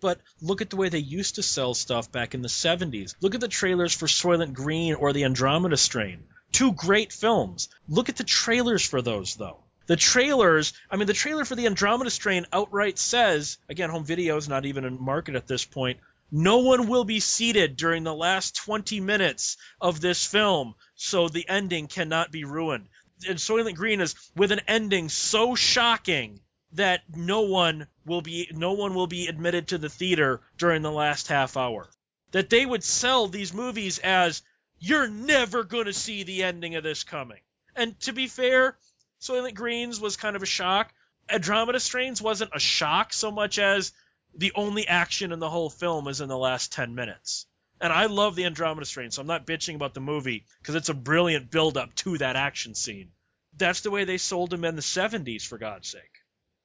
But 0.01 0.19
look 0.41 0.63
at 0.63 0.71
the 0.71 0.77
way 0.77 0.89
they 0.89 0.99
used 0.99 1.35
to 1.35 1.43
sell 1.43 1.75
stuff 1.75 2.11
back 2.11 2.35
in 2.35 2.41
the 2.41 2.49
70s. 2.49 3.15
Look 3.21 3.35
at 3.35 3.41
the 3.43 3.49
trailers 3.49 3.95
for 3.95 4.07
Soylent 4.07 4.55
Green 4.55 4.95
or 4.95 5.13
The 5.13 5.25
Andromeda 5.25 5.77
Strain. 5.77 6.25
Two 6.53 6.73
great 6.73 7.13
films. 7.13 7.69
Look 7.87 8.09
at 8.09 8.17
the 8.17 8.25
trailers 8.25 8.83
for 8.83 9.03
those, 9.03 9.35
though. 9.35 9.63
The 9.91 9.97
trailers, 9.97 10.73
I 10.89 10.95
mean, 10.95 11.09
the 11.09 11.13
trailer 11.13 11.45
for 11.45 11.57
The 11.57 11.67
Andromeda 11.67 12.11
Strain 12.11 12.47
outright 12.53 12.97
says, 12.97 13.59
again, 13.69 13.91
home 13.91 14.05
video 14.05 14.37
is 14.37 14.49
not 14.49 14.65
even 14.65 14.85
in 14.85 15.03
market 15.03 15.35
at 15.35 15.49
this 15.49 15.65
point, 15.65 15.99
no 16.31 16.59
one 16.59 16.87
will 16.87 17.03
be 17.03 17.19
seated 17.19 17.75
during 17.75 18.05
the 18.05 18.15
last 18.15 18.55
20 18.55 19.01
minutes 19.01 19.57
of 19.81 20.01
this 20.01 20.25
film, 20.25 20.77
so 20.95 21.27
the 21.27 21.49
ending 21.49 21.89
cannot 21.89 22.31
be 22.31 22.45
ruined. 22.45 22.87
And 23.27 23.41
Soylent 23.41 23.75
Green 23.75 24.01
is 24.01 24.15
with 24.37 24.53
an 24.53 24.61
ending 24.69 25.09
so 25.09 25.57
shocking 25.57 26.39
that 26.75 27.01
no 27.13 27.41
one 27.41 27.89
will 28.07 28.23
be 28.23 28.49
no 28.53 28.75
one 28.75 28.95
will 28.95 29.09
be 29.09 29.27
admitted 29.27 29.67
to 29.67 29.79
the 29.79 29.89
theater 29.89 30.41
during 30.57 30.83
the 30.83 30.93
last 30.93 31.27
half 31.27 31.57
hour. 31.57 31.91
That 32.31 32.49
they 32.49 32.65
would 32.65 32.85
sell 32.85 33.27
these 33.27 33.53
movies 33.53 33.99
as 33.99 34.43
you're 34.79 35.09
never 35.09 35.65
going 35.65 35.87
to 35.87 35.93
see 35.93 36.23
the 36.23 36.45
ending 36.45 36.77
of 36.77 36.85
this 36.85 37.03
coming. 37.03 37.41
And 37.75 37.99
to 38.03 38.13
be 38.13 38.29
fair, 38.29 38.77
Soylent 39.21 39.55
Greens 39.55 40.01
was 40.01 40.17
kind 40.17 40.37
of 40.37 40.43
a 40.43 40.47
shock. 40.47 40.93
Andromeda 41.29 41.79
Strains 41.81 42.21
wasn't 42.23 42.51
a 42.55 42.61
shock 42.61 43.13
so 43.13 43.31
much 43.31 43.59
as 43.59 43.93
the 44.35 44.53
only 44.55 44.87
action 44.87 45.33
in 45.33 45.39
the 45.39 45.51
whole 45.51 45.71
film 45.71 46.09
is 46.09 46.21
in 46.21 46.29
the 46.29 46.39
last 46.39 46.73
10 46.73 46.95
minutes. 46.95 47.47
And 47.81 47.93
I 47.93 48.07
love 48.07 48.37
the 48.37 48.45
Andromeda 48.45 48.87
Strain, 48.87 49.11
so 49.11 49.23
I'm 49.23 49.27
not 49.27 49.47
bitching 49.47 49.75
about 49.75 49.95
the 49.95 50.01
movie 50.01 50.45
because 50.61 50.75
it's 50.75 50.89
a 50.89 50.95
brilliant 50.95 51.51
build 51.51 51.77
up 51.77 51.95
to 51.97 52.19
that 52.19 52.37
action 52.37 52.75
scene. 52.75 53.11
That's 53.57 53.81
the 53.81 53.91
way 53.91 54.05
they 54.05 54.19
sold 54.19 54.51
them 54.51 54.65
in 54.65 54.77
the 54.77 54.83
70s, 54.83 55.47
for 55.47 55.59
God's 55.59 55.89
sake. 55.89 56.23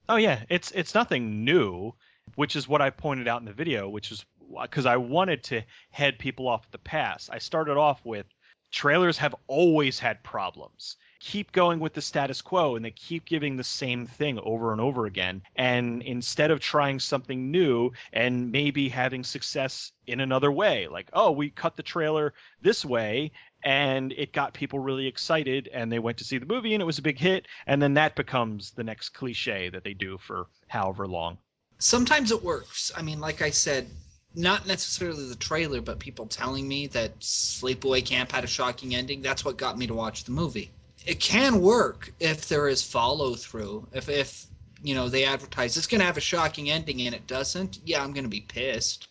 Oh 0.08 0.16
yeah, 0.16 0.42
it's 0.48 0.70
it's 0.70 0.94
nothing 0.94 1.44
new. 1.44 1.94
which 2.34 2.56
is 2.56 2.68
what 2.68 2.82
I 2.82 2.90
pointed 2.90 3.28
out 3.28 3.40
in 3.40 3.46
the 3.46 3.52
video, 3.52 3.88
which 3.88 4.10
is 4.10 4.24
because 4.62 4.86
I 4.86 4.96
wanted 4.96 5.44
to 5.44 5.62
head 5.90 6.18
people 6.18 6.48
off 6.48 6.70
the 6.70 6.78
pass. 6.78 7.30
I 7.30 7.38
started 7.38 7.76
off 7.76 8.04
with 8.04 8.26
trailers 8.70 9.18
have 9.18 9.34
always 9.46 9.98
had 9.98 10.22
problems. 10.22 10.96
Keep 11.32 11.50
going 11.50 11.80
with 11.80 11.92
the 11.92 12.00
status 12.00 12.40
quo 12.40 12.76
and 12.76 12.84
they 12.84 12.92
keep 12.92 13.24
giving 13.24 13.56
the 13.56 13.64
same 13.64 14.06
thing 14.06 14.38
over 14.38 14.70
and 14.70 14.80
over 14.80 15.06
again. 15.06 15.42
And 15.56 16.00
instead 16.02 16.52
of 16.52 16.60
trying 16.60 17.00
something 17.00 17.50
new 17.50 17.90
and 18.12 18.52
maybe 18.52 18.88
having 18.88 19.24
success 19.24 19.90
in 20.06 20.20
another 20.20 20.52
way, 20.52 20.86
like, 20.86 21.08
oh, 21.12 21.32
we 21.32 21.50
cut 21.50 21.76
the 21.76 21.82
trailer 21.82 22.32
this 22.62 22.84
way 22.84 23.32
and 23.64 24.12
it 24.12 24.32
got 24.32 24.54
people 24.54 24.78
really 24.78 25.08
excited 25.08 25.68
and 25.72 25.90
they 25.90 25.98
went 25.98 26.18
to 26.18 26.24
see 26.24 26.38
the 26.38 26.46
movie 26.46 26.74
and 26.74 26.80
it 26.80 26.86
was 26.86 26.98
a 26.98 27.02
big 27.02 27.18
hit. 27.18 27.46
And 27.66 27.82
then 27.82 27.94
that 27.94 28.14
becomes 28.14 28.70
the 28.70 28.84
next 28.84 29.08
cliche 29.08 29.68
that 29.70 29.82
they 29.82 29.94
do 29.94 30.18
for 30.18 30.46
however 30.68 31.08
long. 31.08 31.38
Sometimes 31.78 32.30
it 32.30 32.44
works. 32.44 32.92
I 32.96 33.02
mean, 33.02 33.18
like 33.18 33.42
I 33.42 33.50
said, 33.50 33.88
not 34.36 34.66
necessarily 34.66 35.28
the 35.28 35.34
trailer, 35.34 35.80
but 35.80 35.98
people 35.98 36.26
telling 36.26 36.68
me 36.68 36.86
that 36.88 37.18
Sleepaway 37.18 38.04
Camp 38.04 38.30
had 38.30 38.44
a 38.44 38.46
shocking 38.46 38.94
ending. 38.94 39.22
That's 39.22 39.44
what 39.44 39.56
got 39.56 39.76
me 39.76 39.86
to 39.88 39.94
watch 39.94 40.24
the 40.24 40.30
movie. 40.30 40.70
It 41.06 41.20
can 41.20 41.60
work 41.60 42.12
if 42.18 42.48
there 42.48 42.68
is 42.68 42.82
follow 42.82 43.34
through. 43.36 43.86
If 43.92 44.08
if 44.08 44.46
you 44.82 44.94
know 44.94 45.08
they 45.08 45.24
advertise 45.24 45.76
it's 45.76 45.86
going 45.86 46.00
to 46.00 46.06
have 46.06 46.16
a 46.16 46.20
shocking 46.20 46.68
ending 46.68 47.00
and 47.02 47.14
it 47.14 47.26
doesn't, 47.26 47.78
yeah, 47.84 48.02
I'm 48.02 48.12
going 48.12 48.24
to 48.24 48.30
be 48.30 48.40
pissed. 48.40 49.08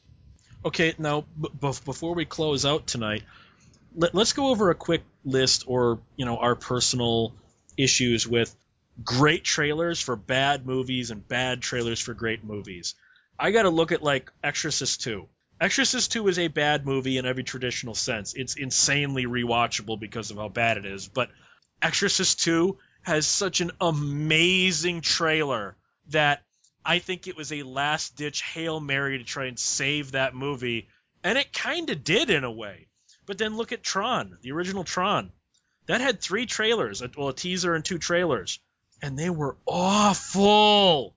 Okay, 0.63 0.93
now 0.97 1.25
b- 1.39 1.49
before 1.61 2.15
we 2.15 2.25
close 2.25 2.65
out 2.65 2.87
tonight, 2.87 3.23
let, 3.95 4.15
us 4.15 4.33
go 4.33 4.47
over 4.49 4.71
a 4.71 4.75
quick 4.75 5.03
list 5.23 5.63
or 5.67 5.99
you 6.17 6.25
know 6.25 6.37
our 6.37 6.55
personal 6.55 7.33
issues 7.77 8.27
with 8.27 8.53
great 9.03 9.43
trailers 9.43 9.99
for 9.99 10.15
bad 10.15 10.65
movies 10.65 11.11
and 11.11 11.25
bad 11.27 11.61
trailers 11.61 11.99
for 11.99 12.13
great 12.13 12.43
movies. 12.43 12.95
I 13.39 13.51
got 13.51 13.63
to 13.63 13.69
look 13.69 13.91
at 13.91 14.01
like 14.01 14.31
Exorcist 14.43 15.01
2. 15.01 15.27
Exorcist 15.59 16.11
2 16.11 16.27
is 16.27 16.39
a 16.39 16.47
bad 16.47 16.85
movie 16.85 17.17
in 17.17 17.25
every 17.25 17.43
traditional 17.43 17.95
sense. 17.95 18.33
It's 18.33 18.55
insanely 18.55 19.25
rewatchable 19.25 19.99
because 19.99 20.31
of 20.31 20.37
how 20.37 20.49
bad 20.49 20.77
it 20.77 20.85
is, 20.85 21.07
but 21.07 21.29
Exorcist 21.81 22.41
2 22.41 22.77
has 23.03 23.27
such 23.27 23.61
an 23.61 23.71
amazing 23.79 25.01
trailer 25.01 25.75
that 26.09 26.43
I 26.85 26.99
think 26.99 27.27
it 27.27 27.35
was 27.35 27.51
a 27.51 27.63
last 27.63 28.15
ditch 28.15 28.41
Hail 28.41 28.79
Mary 28.79 29.17
to 29.17 29.23
try 29.23 29.45
and 29.45 29.57
save 29.57 30.11
that 30.11 30.35
movie, 30.35 30.87
and 31.23 31.37
it 31.37 31.53
kind 31.53 31.89
of 31.89 32.03
did 32.03 32.29
in 32.29 32.43
a 32.43 32.51
way. 32.51 32.87
But 33.25 33.37
then 33.37 33.57
look 33.57 33.71
at 33.71 33.83
Tron, 33.83 34.37
the 34.41 34.51
original 34.51 34.83
Tron. 34.83 35.31
That 35.87 36.01
had 36.01 36.19
three 36.19 36.45
trailers, 36.45 37.03
well, 37.15 37.29
a 37.29 37.33
teaser 37.33 37.75
and 37.75 37.85
two 37.85 37.97
trailers, 37.97 38.59
and 39.01 39.17
they 39.17 39.29
were 39.29 39.57
awful. 39.65 41.15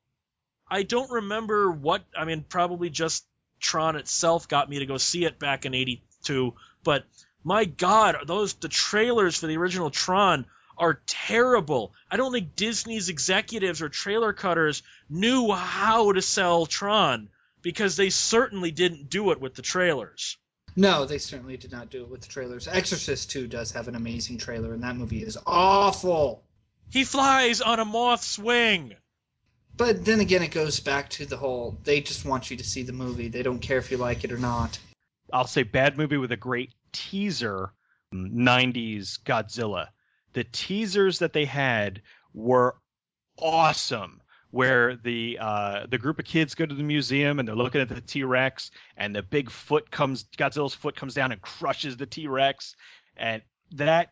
I 0.71 0.83
don't 0.83 1.11
remember 1.11 1.71
what. 1.71 2.05
I 2.17 2.25
mean, 2.25 2.45
probably 2.47 2.91
just 2.91 3.25
Tron 3.61 3.97
itself 3.97 4.49
got 4.49 4.69
me 4.69 4.81
to 4.81 4.87
go 4.87 4.99
see 4.99 5.25
it 5.25 5.39
back 5.39 5.65
in 5.65 5.75
'82. 5.75 6.55
But 6.85 7.07
my 7.45 7.65
God, 7.65 8.17
those 8.27 8.55
the 8.55 8.69
trailers 8.69 9.39
for 9.39 9.47
the 9.47 9.57
original 9.57 9.91
Tron 9.91 10.47
are 10.77 11.01
terrible. 11.07 11.93
I 12.11 12.17
don't 12.17 12.33
think 12.33 12.57
Disney's 12.57 13.09
executives 13.09 13.83
or 13.83 13.89
trailer 13.89 14.33
cutters 14.33 14.83
knew 15.09 15.51
how 15.53 16.13
to 16.13 16.23
sell 16.23 16.67
Tron 16.67 17.29
because 17.63 17.97
they 17.97 18.11
certainly 18.11 18.71
didn't 18.71 19.11
do 19.11 19.31
it 19.33 19.41
with 19.41 19.55
the 19.55 19.63
trailers. 19.63 20.37
No, 20.77 21.05
they 21.07 21.19
certainly 21.19 21.57
did 21.57 21.73
not 21.73 21.91
do 21.91 22.03
it 22.03 22.09
with 22.09 22.21
the 22.21 22.29
trailers. 22.29 22.69
Exorcist 22.69 23.31
2 23.33 23.49
does 23.49 23.73
have 23.73 23.89
an 23.89 23.97
amazing 23.97 24.39
trailer, 24.39 24.73
and 24.73 24.83
that 24.85 24.95
movie 24.95 25.23
is 25.23 25.37
awful. 25.45 26.45
He 26.91 27.05
flies 27.05 27.61
on 27.61 27.81
a 27.81 27.85
moth's 27.85 28.39
wing. 28.39 28.95
But 29.77 30.05
then 30.05 30.21
again, 30.21 30.43
it 30.43 30.51
goes 30.51 30.81
back 30.81 31.11
to 31.11 31.27
the 31.27 31.37
whole 31.37 31.79
they 31.85 32.01
just 32.01 32.25
want 32.25 32.51
you 32.51 32.57
to 32.57 32.65
see 32.65 32.83
the 32.83 32.93
movie. 32.93 33.29
They 33.29 33.43
don't 33.43 33.59
care 33.59 33.79
if 33.79 33.91
you 33.91 33.97
like 33.97 34.25
it 34.25 34.33
or 34.33 34.39
not. 34.39 34.79
I'll 35.33 35.47
say 35.47 35.63
bad 35.63 35.99
movie 35.99 36.17
with 36.17 36.33
a 36.33 36.37
great 36.37 36.73
teaser 36.93 37.73
90s 38.15 39.19
Godzilla. 39.23 39.89
The 40.33 40.45
teasers 40.45 41.21
that 41.21 41.33
they 41.33 41.45
had 41.45 42.03
were 42.35 42.77
awesome. 43.39 44.21
Where 44.51 44.97
the 44.97 45.37
uh, 45.39 45.87
the 45.91 45.99
group 45.99 46.19
of 46.19 46.25
kids 46.25 46.55
go 46.55 46.65
to 46.65 46.75
the 46.75 46.83
museum 46.83 47.39
and 47.39 47.47
they're 47.47 47.55
looking 47.55 47.83
at 47.83 47.91
the 47.91 48.01
T 48.01 48.25
Rex 48.25 48.71
and 48.97 49.15
the 49.15 49.23
big 49.23 49.51
foot 49.51 49.91
comes 49.91 50.25
Godzilla's 50.39 50.73
foot 50.73 50.97
comes 50.97 51.13
down 51.13 51.33
and 51.33 51.43
crushes 51.43 51.99
the 51.99 52.07
T 52.07 52.29
Rex 52.29 52.75
and 53.19 53.43
that 53.73 54.09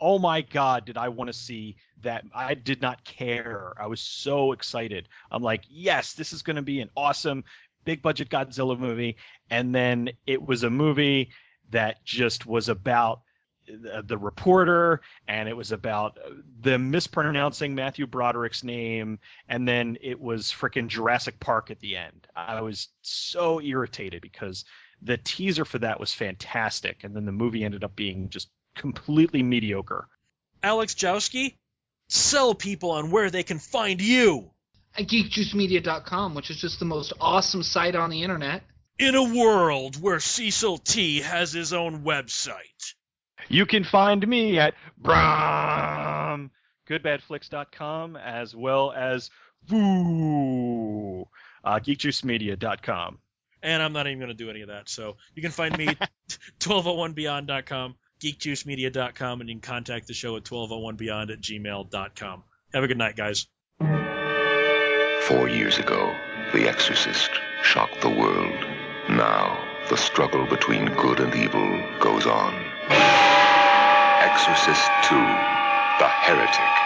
oh 0.00 0.18
my 0.18 0.40
god 0.42 0.84
did 0.84 0.96
i 0.96 1.08
want 1.08 1.28
to 1.28 1.32
see 1.32 1.76
that 2.02 2.24
i 2.34 2.54
did 2.54 2.82
not 2.82 3.04
care 3.04 3.72
i 3.78 3.86
was 3.86 4.00
so 4.00 4.52
excited 4.52 5.08
i'm 5.30 5.42
like 5.42 5.64
yes 5.68 6.14
this 6.14 6.32
is 6.32 6.42
going 6.42 6.56
to 6.56 6.62
be 6.62 6.80
an 6.80 6.90
awesome 6.96 7.44
big 7.84 8.02
budget 8.02 8.28
godzilla 8.28 8.78
movie 8.78 9.16
and 9.50 9.74
then 9.74 10.10
it 10.26 10.42
was 10.42 10.64
a 10.64 10.70
movie 10.70 11.30
that 11.70 12.04
just 12.04 12.46
was 12.46 12.68
about 12.68 13.22
the, 13.66 14.02
the 14.06 14.18
reporter 14.18 15.00
and 15.26 15.48
it 15.48 15.56
was 15.56 15.72
about 15.72 16.18
them 16.60 16.92
mispronouncing 16.92 17.74
matthew 17.74 18.06
broderick's 18.06 18.62
name 18.62 19.18
and 19.48 19.66
then 19.66 19.98
it 20.00 20.20
was 20.20 20.52
freaking 20.52 20.86
jurassic 20.86 21.40
park 21.40 21.72
at 21.72 21.80
the 21.80 21.96
end 21.96 22.28
i 22.36 22.60
was 22.60 22.88
so 23.02 23.60
irritated 23.60 24.22
because 24.22 24.64
the 25.02 25.16
teaser 25.16 25.64
for 25.64 25.80
that 25.80 25.98
was 25.98 26.14
fantastic 26.14 27.02
and 27.02 27.14
then 27.14 27.24
the 27.24 27.32
movie 27.32 27.64
ended 27.64 27.82
up 27.82 27.96
being 27.96 28.28
just 28.28 28.48
completely 28.76 29.42
mediocre. 29.42 30.08
Alex 30.62 30.94
Jowski, 30.94 31.56
sell 32.08 32.54
people 32.54 32.92
on 32.92 33.10
where 33.10 33.30
they 33.30 33.42
can 33.42 33.58
find 33.58 34.00
you. 34.00 34.50
At 34.96 35.08
geekjuicemedia.com, 35.08 36.34
which 36.34 36.50
is 36.50 36.56
just 36.56 36.78
the 36.78 36.84
most 36.84 37.12
awesome 37.20 37.62
site 37.62 37.94
on 37.94 38.10
the 38.10 38.22
internet. 38.22 38.62
In 38.98 39.14
a 39.14 39.34
world 39.34 40.00
where 40.00 40.20
Cecil 40.20 40.78
T 40.78 41.20
has 41.20 41.52
his 41.52 41.72
own 41.72 42.02
website. 42.02 42.94
You 43.48 43.66
can 43.66 43.84
find 43.84 44.26
me 44.26 44.58
at 44.58 44.74
Brom, 44.96 46.50
goodbadflix.com 46.88 48.16
as 48.16 48.56
well 48.56 48.92
as 48.92 49.30
Woo, 49.70 51.28
uh, 51.62 51.78
geekjuicemedia.com. 51.78 53.18
And 53.62 53.82
I'm 53.82 53.92
not 53.92 54.06
even 54.06 54.18
going 54.18 54.28
to 54.28 54.34
do 54.34 54.50
any 54.50 54.62
of 54.62 54.68
that. 54.68 54.88
So 54.88 55.16
you 55.34 55.42
can 55.42 55.50
find 55.50 55.76
me 55.76 55.86
1201beyond.com 56.60 57.96
geekjuicemedia.com, 58.20 59.40
and 59.40 59.48
you 59.48 59.56
can 59.56 59.60
contact 59.60 60.06
the 60.06 60.14
show 60.14 60.36
at 60.36 60.44
1201beyond 60.44 61.32
at 61.32 61.40
gmail.com. 61.40 62.44
Have 62.72 62.84
a 62.84 62.88
good 62.88 62.98
night, 62.98 63.16
guys. 63.16 63.46
Four 65.22 65.48
years 65.48 65.78
ago, 65.78 66.14
The 66.52 66.68
Exorcist 66.68 67.30
shocked 67.62 68.00
the 68.00 68.10
world. 68.10 68.75
Now, 69.16 69.56
the 69.88 69.96
struggle 69.96 70.44
between 70.44 70.92
good 70.92 71.20
and 71.20 71.34
evil 71.34 71.82
goes 72.00 72.26
on. 72.26 72.52
Exorcist 74.20 74.90
2 75.04 75.14
The 75.14 76.08
Heretic. 76.20 76.85